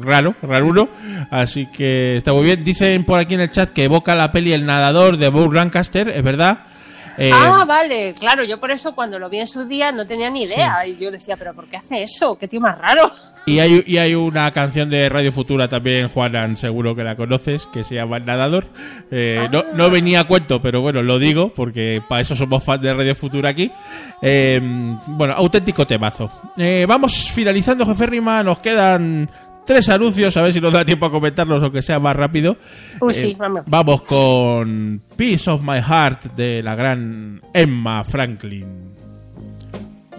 raro, 0.00 0.34
raruno. 0.42 0.88
Así 1.30 1.66
que 1.66 2.16
está 2.16 2.32
muy 2.32 2.44
bien. 2.44 2.62
Dicen 2.64 3.04
por 3.04 3.18
aquí 3.18 3.34
en 3.34 3.40
el 3.40 3.50
chat 3.50 3.70
que 3.70 3.84
evoca 3.84 4.14
la 4.14 4.30
peli 4.32 4.52
El 4.52 4.66
nadador 4.66 5.16
de 5.16 5.28
Burr 5.28 5.54
Lancaster, 5.54 6.08
es 6.08 6.22
verdad. 6.22 6.58
Eh, 7.18 7.30
Ah, 7.32 7.64
vale, 7.66 8.12
claro, 8.18 8.44
yo 8.44 8.58
por 8.58 8.70
eso 8.70 8.94
cuando 8.94 9.18
lo 9.18 9.28
vi 9.30 9.38
en 9.38 9.46
su 9.46 9.64
día 9.66 9.92
no 9.92 10.06
tenía 10.06 10.30
ni 10.30 10.44
idea. 10.44 10.86
Y 10.86 10.96
yo 10.96 11.10
decía, 11.10 11.36
¿pero 11.36 11.54
por 11.54 11.66
qué 11.66 11.76
hace 11.76 12.02
eso? 12.02 12.36
¿Qué 12.36 12.48
tío 12.48 12.60
más 12.60 12.78
raro? 12.78 13.10
y, 13.46 13.58
hay, 13.58 13.84
y 13.86 13.98
hay 13.98 14.14
una 14.14 14.50
canción 14.52 14.88
de 14.88 15.08
Radio 15.08 15.30
Futura 15.30 15.68
también, 15.68 16.08
Juanan, 16.08 16.56
seguro 16.56 16.96
que 16.96 17.04
la 17.04 17.14
conoces, 17.14 17.66
que 17.66 17.84
se 17.84 17.94
llama 17.96 18.16
El 18.16 18.24
nadador. 18.26 18.66
Eh, 19.10 19.46
no, 19.52 19.64
no 19.74 19.90
venía 19.90 20.20
a 20.20 20.24
cuento, 20.24 20.62
pero 20.62 20.80
bueno, 20.80 21.02
lo 21.02 21.18
digo 21.18 21.52
porque 21.54 22.02
para 22.08 22.22
eso 22.22 22.34
somos 22.34 22.64
fans 22.64 22.80
de 22.82 22.94
Radio 22.94 23.14
Futura 23.14 23.50
aquí. 23.50 23.70
Eh, 24.22 24.60
bueno, 25.06 25.34
auténtico 25.34 25.86
temazo. 25.86 26.30
Vamos 26.88 27.30
finalizando, 27.30 27.84
jefe 27.86 28.06
Rima. 28.06 28.42
Nos 28.42 28.60
quedan 28.60 29.28
tres 29.66 29.88
anuncios, 29.88 30.36
a 30.36 30.42
ver 30.42 30.52
si 30.52 30.60
nos 30.60 30.72
da 30.72 30.84
tiempo 30.84 31.06
a 31.06 31.10
comentarlos, 31.10 31.62
aunque 31.62 31.82
sea 31.82 31.98
más 31.98 32.16
rápido. 32.16 32.56
Uy, 33.00 33.14
sí, 33.14 33.30
Eh, 33.30 33.36
vamos. 33.38 33.62
Vamos 33.66 34.02
con 34.02 35.02
Peace 35.16 35.50
of 35.50 35.62
My 35.62 35.80
Heart 35.80 36.34
de 36.36 36.62
la 36.62 36.74
gran 36.74 37.40
Emma 37.52 38.04
Franklin. 38.04 38.94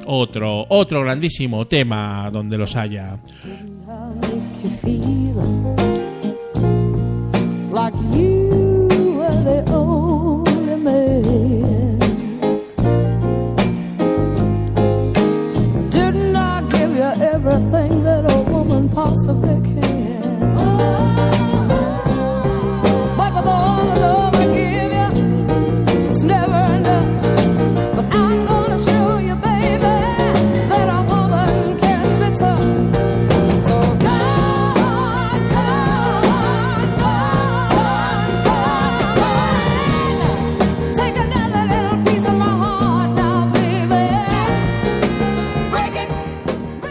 Otro, 0.08 0.66
otro 0.70 1.02
grandísimo 1.02 1.66
tema 1.66 2.30
donde 2.32 2.58
los 2.58 2.76
haya. 2.76 3.18
everything 17.36 18.05
possibly 18.96 19.65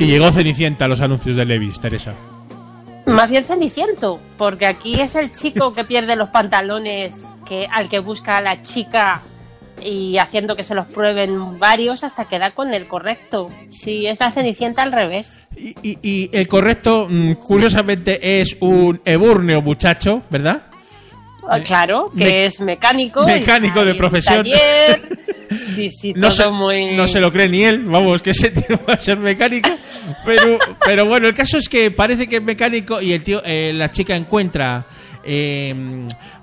Y 0.04 0.08
llegó 0.08 0.30
Cenicienta 0.32 0.84
a 0.84 0.88
los 0.88 1.00
anuncios 1.00 1.34
de 1.36 1.44
Levis, 1.46 1.80
Teresa. 1.80 2.12
Más 3.06 3.28
bien 3.28 3.44
ceniciento, 3.44 4.20
porque 4.38 4.66
aquí 4.66 5.00
es 5.00 5.14
el 5.14 5.30
chico 5.32 5.72
que 5.72 5.84
pierde 5.84 6.14
los 6.16 6.28
pantalones 6.30 7.22
que, 7.46 7.66
al 7.70 7.88
que 7.88 7.98
busca 8.00 8.36
a 8.38 8.40
la 8.42 8.62
chica 8.62 9.22
y 9.82 10.16
haciendo 10.18 10.56
que 10.56 10.62
se 10.62 10.74
los 10.74 10.86
prueben 10.86 11.58
varios 11.58 12.04
hasta 12.04 12.26
que 12.26 12.38
da 12.38 12.50
con 12.52 12.72
el 12.72 12.86
correcto. 12.86 13.50
Si 13.70 14.06
es 14.06 14.20
la 14.20 14.30
cenicienta 14.32 14.82
al 14.82 14.92
revés. 14.92 15.40
Y, 15.56 15.74
y- 15.82 15.98
y 16.02 16.30
el 16.32 16.48
correcto, 16.48 17.06
mm, 17.10 17.32
curiosamente, 17.34 18.40
es 18.40 18.56
un 18.60 19.00
eburneo 19.04 19.60
muchacho, 19.62 20.22
¿verdad? 20.30 20.62
Ah, 21.46 21.60
Claro, 21.60 22.10
que 22.16 22.46
es 22.46 22.60
mecánico. 22.60 23.24
mecánico 23.26 23.84
de 23.84 23.94
profesión. 23.94 24.44
taller. 24.44 25.18
Sí, 25.50 25.90
sí, 25.90 26.12
No 26.14 26.28
todo 26.28 26.30
se, 26.30 26.48
muy... 26.50 26.92
no 26.96 27.08
se 27.08 27.20
lo 27.20 27.32
cree 27.32 27.48
ni 27.48 27.62
él, 27.62 27.84
vamos, 27.84 28.22
que 28.22 28.30
ese 28.30 28.50
tío 28.50 28.78
va 28.88 28.94
a 28.94 28.98
ser 28.98 29.18
mecánico. 29.18 29.70
Pero, 30.24 30.58
pero 30.84 31.06
bueno, 31.06 31.28
el 31.28 31.34
caso 31.34 31.56
es 31.58 31.68
que 31.68 31.90
parece 31.90 32.26
que 32.26 32.36
es 32.36 32.42
mecánico 32.42 33.00
y 33.00 33.12
el 33.12 33.22
tío, 33.24 33.42
eh, 33.44 33.72
la 33.74 33.90
chica 33.90 34.14
encuentra 34.16 34.84
eh, 35.24 35.74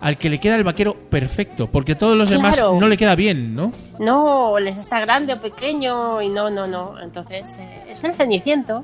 al 0.01 0.17
que 0.17 0.29
le 0.29 0.39
queda 0.39 0.55
el 0.55 0.63
vaquero 0.63 0.95
perfecto, 0.95 1.67
porque 1.67 1.95
todos 1.95 2.17
los 2.17 2.29
demás 2.29 2.59
no 2.59 2.87
le 2.87 2.97
queda 2.97 3.15
bien, 3.15 3.53
¿no? 3.53 3.71
No, 3.99 4.57
les 4.59 4.77
está 4.77 4.99
grande 4.99 5.33
o 5.33 5.41
pequeño 5.41 6.21
y 6.21 6.29
no, 6.29 6.49
no, 6.49 6.67
no. 6.67 6.95
Entonces, 7.01 7.59
eh, 7.59 7.83
es 7.91 8.03
el 8.03 8.13
ceniciento. 8.13 8.83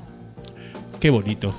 Qué 1.00 1.10
bonito. 1.10 1.54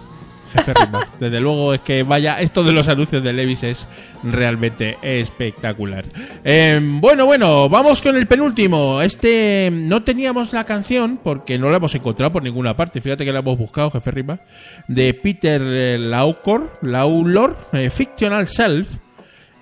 Jefe 0.52 0.74
Rima. 0.74 1.06
Desde 1.20 1.40
luego 1.40 1.74
es 1.74 1.82
que 1.82 2.04
vaya, 2.04 2.40
esto 2.42 2.64
de 2.64 2.72
los 2.72 2.88
anuncios 2.88 3.24
de 3.24 3.34
Levis 3.34 3.64
es 3.64 3.88
realmente 4.24 4.98
espectacular. 5.02 6.06
Eh, 6.44 6.80
bueno, 6.82 7.26
bueno, 7.26 7.70
vamos 7.70 8.02
con 8.02 8.16
el 8.16 8.28
penúltimo. 8.28 9.02
Este 9.02 9.70
no 9.72 10.04
teníamos 10.04 10.54
la 10.54 10.64
canción 10.64 11.20
porque 11.24 11.58
no 11.58 11.70
la 11.70 11.78
hemos 11.78 11.94
encontrado 11.96 12.32
por 12.32 12.44
ninguna 12.44 12.76
parte. 12.76 13.02
Fíjate 13.02 13.26
que 13.26 13.32
la 13.32 13.40
hemos 13.40 13.58
buscado, 13.58 13.92
jefe 13.92 14.12
Rima. 14.12 14.40
De 14.88 15.14
Peter 15.14 15.62
eh, 15.64 15.98
Laukor, 16.00 16.80
Laulor, 16.82 17.58
eh, 17.74 17.90
Fictional 17.90 18.48
Self. 18.48 18.98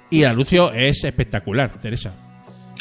Y 0.09 0.21
el 0.21 0.29
anuncio 0.29 0.71
es 0.71 1.03
espectacular, 1.03 1.71
Teresa. 1.81 2.13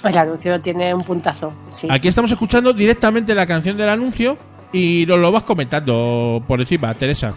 El 0.05 0.17
anuncio 0.17 0.61
tiene 0.61 0.95
un 0.95 1.03
puntazo. 1.03 1.53
Sí. 1.73 1.89
Aquí 1.91 2.07
estamos 2.07 2.31
escuchando 2.31 2.73
directamente 2.73 3.35
la 3.35 3.47
canción 3.47 3.77
del 3.77 3.89
anuncio 3.89 4.39
y 4.73 5.05
nos 5.09 5.19
lo 5.19 5.33
vas 5.33 5.43
comentando 5.43 6.45
por 6.47 6.61
encima, 6.61 6.93
Teresa. 6.95 7.35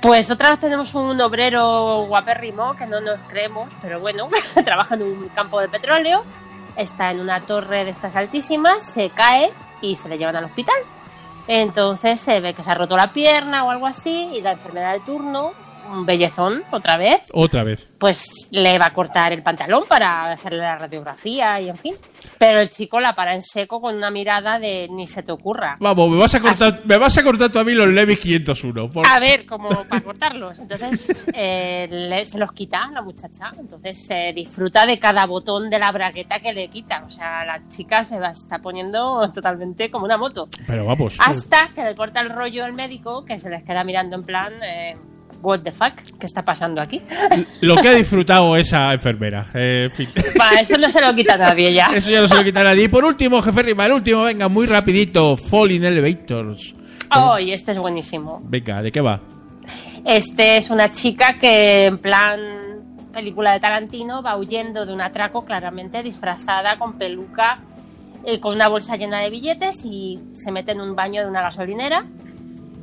Pues 0.00 0.30
otra 0.30 0.50
vez 0.50 0.60
tenemos 0.60 0.94
un 0.94 1.20
obrero 1.20 2.04
guapérrimo 2.06 2.76
que 2.76 2.86
no 2.86 3.00
nos 3.00 3.20
creemos, 3.24 3.68
pero 3.82 3.98
bueno, 3.98 4.28
trabaja 4.64 4.94
en 4.94 5.02
un 5.02 5.28
campo 5.30 5.60
de 5.60 5.68
petróleo, 5.68 6.22
está 6.76 7.10
en 7.10 7.18
una 7.18 7.44
torre 7.44 7.84
de 7.84 7.90
estas 7.90 8.14
altísimas, 8.14 8.84
se 8.84 9.10
cae 9.10 9.52
y 9.80 9.96
se 9.96 10.08
le 10.08 10.16
llevan 10.16 10.36
al 10.36 10.44
hospital. 10.44 10.76
Entonces 11.48 12.20
se 12.20 12.38
ve 12.38 12.54
que 12.54 12.62
se 12.62 12.70
ha 12.70 12.74
roto 12.74 12.96
la 12.96 13.12
pierna 13.12 13.64
o 13.64 13.70
algo 13.70 13.86
así 13.86 14.30
y 14.34 14.40
la 14.40 14.52
enfermedad 14.52 14.92
de 14.92 15.00
turno, 15.00 15.52
un 15.90 16.06
bellezón 16.06 16.62
otra 16.70 16.96
vez, 16.96 17.28
Otra 17.32 17.64
vez. 17.64 17.88
pues 17.98 18.48
le 18.50 18.78
va 18.78 18.86
a 18.86 18.92
cortar 18.94 19.32
el 19.32 19.42
pantalón 19.42 19.84
para 19.88 20.30
hacerle 20.32 20.58
la 20.58 20.76
radiografía 20.78 21.60
y 21.60 21.68
en 21.68 21.78
fin. 21.78 21.94
Pero 22.38 22.60
el 22.60 22.68
chico 22.70 23.00
la 23.00 23.14
para 23.14 23.34
en 23.34 23.42
seco 23.42 23.80
con 23.80 23.96
una 23.96 24.10
mirada 24.10 24.58
de 24.58 24.88
ni 24.90 25.06
se 25.06 25.22
te 25.22 25.32
ocurra. 25.32 25.76
Vamos, 25.80 26.10
me 26.10 26.16
vas 26.18 26.34
a 26.34 26.40
cortar, 26.40 26.80
me 26.84 26.96
vas 26.96 27.16
a 27.18 27.22
cortar 27.22 27.50
tú 27.50 27.58
a 27.58 27.64
mí 27.64 27.72
los 27.72 27.88
Levis 27.88 28.18
501. 28.20 28.90
por- 28.90 29.06
A 29.06 29.18
ver, 29.20 29.46
como 29.46 29.68
para 29.88 30.02
cortarlos. 30.02 30.58
Entonces 30.58 31.26
eh, 31.34 31.88
le- 31.90 32.26
se 32.26 32.38
los 32.38 32.52
quita 32.52 32.88
la 32.92 33.02
muchacha. 33.02 33.50
Entonces 33.58 34.04
se 34.06 34.32
disfruta 34.34 34.86
de 34.86 34.98
cada 34.98 35.26
botón 35.26 35.70
de 35.70 35.78
la 35.78 35.90
bragueta 35.92 36.40
que 36.40 36.52
le 36.52 36.68
quita. 36.68 37.02
O 37.06 37.10
sea, 37.10 37.44
la 37.44 37.68
chica 37.68 38.04
se 38.04 38.18
va, 38.18 38.30
está 38.30 38.58
poniendo 38.58 39.30
totalmente 39.32 39.90
como 39.90 40.04
una 40.04 40.16
moto. 40.16 40.48
Pero 40.66 40.84
vamos. 40.84 41.16
Hasta 41.18 41.70
que 41.74 41.82
le 41.84 41.94
corta 41.94 42.20
el 42.20 42.30
rollo 42.30 42.64
el 42.66 42.72
médico 42.72 43.24
que 43.24 43.38
se 43.38 43.50
les 43.50 43.62
queda 43.64 43.84
mirando 43.84 44.16
en 44.16 44.22
plan, 44.24 44.52
eh, 44.62 44.96
what 45.42 45.60
the 45.60 45.72
fuck, 45.72 45.94
¿qué 46.18 46.26
está 46.26 46.44
pasando 46.44 46.80
aquí? 46.80 47.02
Lo 47.60 47.76
que 47.76 47.88
ha 47.88 47.94
disfrutado 47.94 48.56
esa 48.56 48.92
enfermera. 48.92 49.46
Eh, 49.54 49.88
en 49.90 49.90
fin. 49.90 50.08
Para 50.36 50.60
eso 50.60 50.76
no 50.78 50.88
se 50.90 51.00
lo 51.00 51.14
quita 51.14 51.36
nadie 51.36 51.72
ya. 51.72 51.86
Eso 51.86 52.10
ya 52.10 52.20
no 52.20 52.28
se 52.28 52.34
lo 52.34 52.44
quita 52.44 52.62
nadie. 52.62 52.84
Y 52.84 52.88
por 52.88 53.04
último, 53.04 53.40
jefe 53.42 53.62
Rima, 53.62 53.86
el 53.86 53.92
último, 53.92 54.22
venga, 54.22 54.48
muy 54.48 54.66
rapidito. 54.66 55.36
Falling 55.36 55.84
Elevators. 55.84 56.74
Oh, 57.14 57.38
y 57.38 57.52
este 57.52 57.72
es 57.72 57.78
buenísimo. 57.78 58.40
Venga, 58.44 58.82
¿de 58.82 58.92
qué 58.92 59.00
va? 59.00 59.20
Este 60.04 60.56
es 60.58 60.70
una 60.70 60.90
chica 60.90 61.36
que 61.38 61.86
en 61.86 61.98
plan 61.98 62.40
película 63.12 63.52
de 63.52 63.60
Tarantino 63.60 64.22
va 64.22 64.36
huyendo 64.36 64.86
de 64.86 64.92
un 64.92 65.00
atraco 65.00 65.44
claramente 65.44 66.02
disfrazada 66.02 66.78
con 66.78 66.98
peluca 66.98 67.60
eh, 68.24 68.40
con 68.40 68.54
una 68.54 68.68
bolsa 68.68 68.96
llena 68.96 69.20
de 69.20 69.30
billetes 69.30 69.84
y 69.84 70.20
se 70.32 70.52
mete 70.52 70.72
en 70.72 70.80
un 70.80 70.94
baño 70.94 71.22
de 71.22 71.28
una 71.28 71.42
gasolinera 71.42 72.04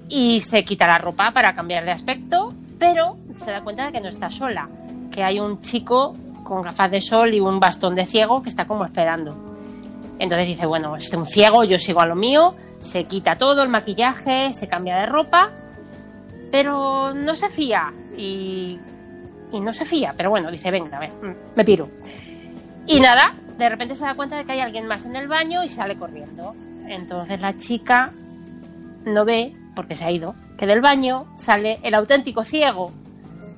y 0.10 0.41
se 0.41 0.64
quita 0.64 0.88
la 0.88 0.97
ropa 0.97 1.32
para 1.32 1.56
cambiar 1.56 1.86
de 1.86 1.91
aspecto, 1.91 2.53
pero 2.80 3.18
se 3.36 3.51
da 3.51 3.62
cuenta 3.62 3.88
de 3.88 3.91
que 3.91 4.01
no 4.01 4.10
está 4.10 4.30
sola, 4.30 4.70
que 5.12 5.24
hay 5.24 5.39
un 5.39 5.62
chico 5.62 6.16
con 6.43 6.62
gafas 6.62 6.91
de 6.91 7.01
sol 7.01 7.34
y 7.34 7.39
un 7.39 7.60
bastón 7.60 7.95
de 7.95 8.06
ciego 8.06 8.43
que 8.43 8.49
está 8.49 8.66
como 8.66 8.86
esperando. 8.86 9.36
Entonces 10.20 10.47
dice, 10.47 10.66
bueno, 10.66 10.95
es 10.95 11.12
un 11.14 11.26
ciego, 11.26 11.64
yo 11.64 11.80
sigo 11.80 12.01
a 12.01 12.06
lo 12.06 12.16
mío, 12.16 12.56
se 12.80 13.06
quita 13.06 13.36
todo 13.38 13.64
el 13.64 13.70
maquillaje, 13.70 14.53
se 14.53 14.68
cambia 14.68 14.97
de 14.97 15.06
ropa 15.08 15.51
pero 16.56 17.14
no 17.14 17.36
se 17.36 17.49
fía 17.49 17.91
y, 18.18 18.80
y 19.51 19.60
no 19.60 19.74
se 19.74 19.84
fía, 19.84 20.14
pero 20.16 20.30
bueno, 20.30 20.49
dice, 20.49 20.72
venga, 20.72 20.95
a 20.95 20.99
ver, 21.01 21.10
mm, 21.10 21.36
me 21.53 21.66
piro. 21.66 21.89
Y 22.88 23.01
nada, 23.01 23.34
de 23.58 23.68
repente 23.68 23.93
se 23.93 24.06
da 24.06 24.16
cuenta 24.16 24.38
de 24.38 24.45
que 24.45 24.53
hay 24.53 24.62
alguien 24.62 24.88
más 24.88 25.06
en 25.06 25.18
el 25.18 25.28
baño 25.28 25.66
y 25.66 25.68
sale 25.68 25.97
corriendo. 25.97 26.56
Entonces 26.88 27.41
la 27.41 27.60
chica 27.60 28.14
no 29.06 29.26
ve, 29.26 29.53
porque 29.76 29.95
se 29.95 30.05
ha 30.05 30.11
ido, 30.11 30.36
que 30.57 30.65
del 30.65 30.82
baño 30.82 31.26
sale 31.36 31.80
el 31.84 31.93
auténtico 31.95 32.43
ciego. 32.43 32.91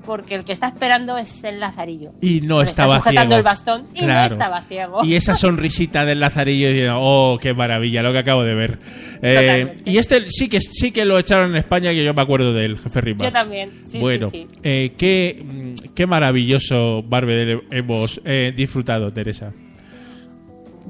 porque 0.06 0.34
el 0.36 0.44
que 0.44 0.52
está 0.52 0.68
esperando 0.68 1.18
es 1.18 1.44
el 1.44 1.60
Lazarillo. 1.60 2.12
Y 2.22 2.40
no 2.40 2.60
Le 2.62 2.64
estaba 2.70 2.96
está 2.96 3.10
sujetando 3.10 3.34
ciego. 3.34 3.36
el 3.36 3.42
bastón 3.42 3.86
y 3.94 3.98
Claro. 3.98 4.20
no 4.20 4.26
estaba 4.26 4.62
ciego. 4.62 5.04
Y 5.04 5.14
esa 5.16 5.36
sonrisita 5.36 6.06
del 6.06 6.20
Lazarillo 6.20 6.68
diciendo, 6.70 6.96
oh, 6.98 7.38
qué 7.38 7.52
maravilla, 7.52 8.02
lo 8.02 8.12
que 8.12 8.18
acabo 8.18 8.42
de 8.42 8.54
ver. 8.54 8.78
Eh, 9.20 9.82
y 9.84 9.98
este 9.98 10.30
sí 10.30 10.48
que 10.48 10.62
sí 10.62 10.92
que 10.92 11.04
lo 11.04 11.18
echaron 11.18 11.50
en 11.50 11.56
España, 11.56 11.90
que 11.90 12.02
yo 12.02 12.14
me 12.14 12.22
acuerdo 12.22 12.54
del 12.54 12.78
jefe 12.78 13.02
Rimas. 13.02 13.22
Yo 13.24 13.32
también, 13.32 13.70
sí, 13.86 13.98
bueno, 13.98 14.30
sí, 14.30 14.46
sí. 14.50 14.58
eh, 14.62 14.94
qué, 14.96 15.74
qué 15.94 16.06
maravilloso 16.06 17.02
Barbedel 17.02 17.64
hemos 17.70 18.18
eh, 18.24 18.54
disfrutado, 18.56 19.12
Teresa. 19.12 19.52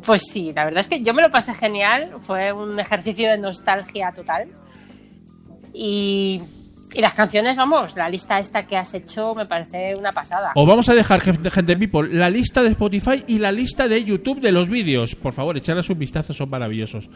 Pues 0.06 0.22
sí, 0.32 0.52
la 0.54 0.64
verdad 0.66 0.80
es 0.80 0.88
que 0.88 1.02
yo 1.02 1.12
me 1.12 1.22
lo 1.22 1.30
pasé 1.30 1.54
genial. 1.54 2.10
Fue 2.24 2.52
un 2.52 2.78
ejercicio 2.78 3.28
de 3.30 3.38
nostalgia 3.38 4.12
total. 4.14 4.46
Y, 5.80 6.40
y 6.92 7.00
las 7.00 7.14
canciones, 7.14 7.56
vamos, 7.56 7.94
la 7.94 8.08
lista 8.08 8.40
esta 8.40 8.66
que 8.66 8.76
has 8.76 8.92
hecho 8.94 9.32
me 9.32 9.46
parece 9.46 9.94
una 9.96 10.10
pasada. 10.10 10.50
Os 10.56 10.66
vamos 10.66 10.88
a 10.88 10.94
dejar, 10.94 11.20
gente, 11.20 11.52
gente 11.52 11.76
people, 11.76 12.08
la 12.12 12.28
lista 12.28 12.64
de 12.64 12.70
Spotify 12.70 13.22
y 13.28 13.38
la 13.38 13.52
lista 13.52 13.86
de 13.86 14.02
YouTube 14.02 14.40
de 14.40 14.50
los 14.50 14.68
vídeos. 14.68 15.14
Por 15.14 15.32
favor, 15.32 15.56
echarles 15.56 15.88
un 15.88 15.96
vistazo, 16.00 16.34
son 16.34 16.50
maravillosos. 16.50 17.08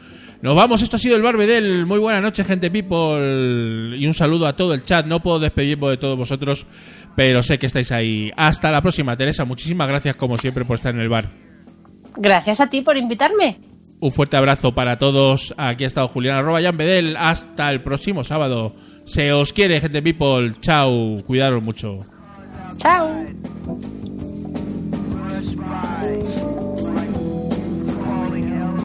Nos 0.43 0.55
vamos, 0.55 0.81
esto 0.81 0.95
ha 0.95 0.99
sido 1.01 1.17
el 1.17 1.23
Barbedel. 1.23 1.87
Muy 1.87 1.99
buena 1.99 2.21
noche, 2.21 2.45
gente 2.45 2.71
people. 2.71 3.97
Y 3.97 4.07
un 4.07 4.15
saludo 4.15 4.47
a 4.47 4.55
todo 4.55 4.75
el 4.75 4.85
chat. 4.85 5.07
No 5.07 5.21
puedo 5.21 5.41
despedirme 5.41 5.89
de 5.89 5.97
todos 5.97 6.17
vosotros, 6.17 6.65
pero 7.17 7.43
sé 7.43 7.59
que 7.59 7.67
estáis 7.67 7.91
ahí. 7.91 8.31
Hasta 8.37 8.71
la 8.71 8.81
próxima, 8.81 9.17
Teresa. 9.17 9.45
Muchísimas 9.45 9.89
gracias, 9.89 10.15
como 10.15 10.39
siempre, 10.39 10.65
por 10.65 10.77
estar 10.77 10.95
en 10.95 11.01
el 11.01 11.09
bar. 11.09 11.31
Gracias 12.15 12.61
a 12.61 12.71
ti 12.71 12.83
por 12.83 12.97
invitarme 12.97 13.72
un 14.03 14.11
fuerte 14.11 14.37
abrazo 14.37 14.75
para 14.75 14.99
todos. 14.99 15.55
Aquí 15.57 15.85
ha 15.85 15.87
estado 15.87 16.09
Julián 16.09 16.37
arroba 16.37 16.61
Jan 16.61 16.77
Hasta 17.17 17.71
el 17.71 17.83
próximo 17.83 18.25
sábado. 18.25 18.75
Se 19.05 19.33
os 19.33 19.53
quiere, 19.53 19.81
gente 19.81 20.03
people. 20.03 20.53
Chao. 20.61 21.15
Cuidaros 21.25 21.63
mucho. 21.63 22.01
Chao. 22.79 23.09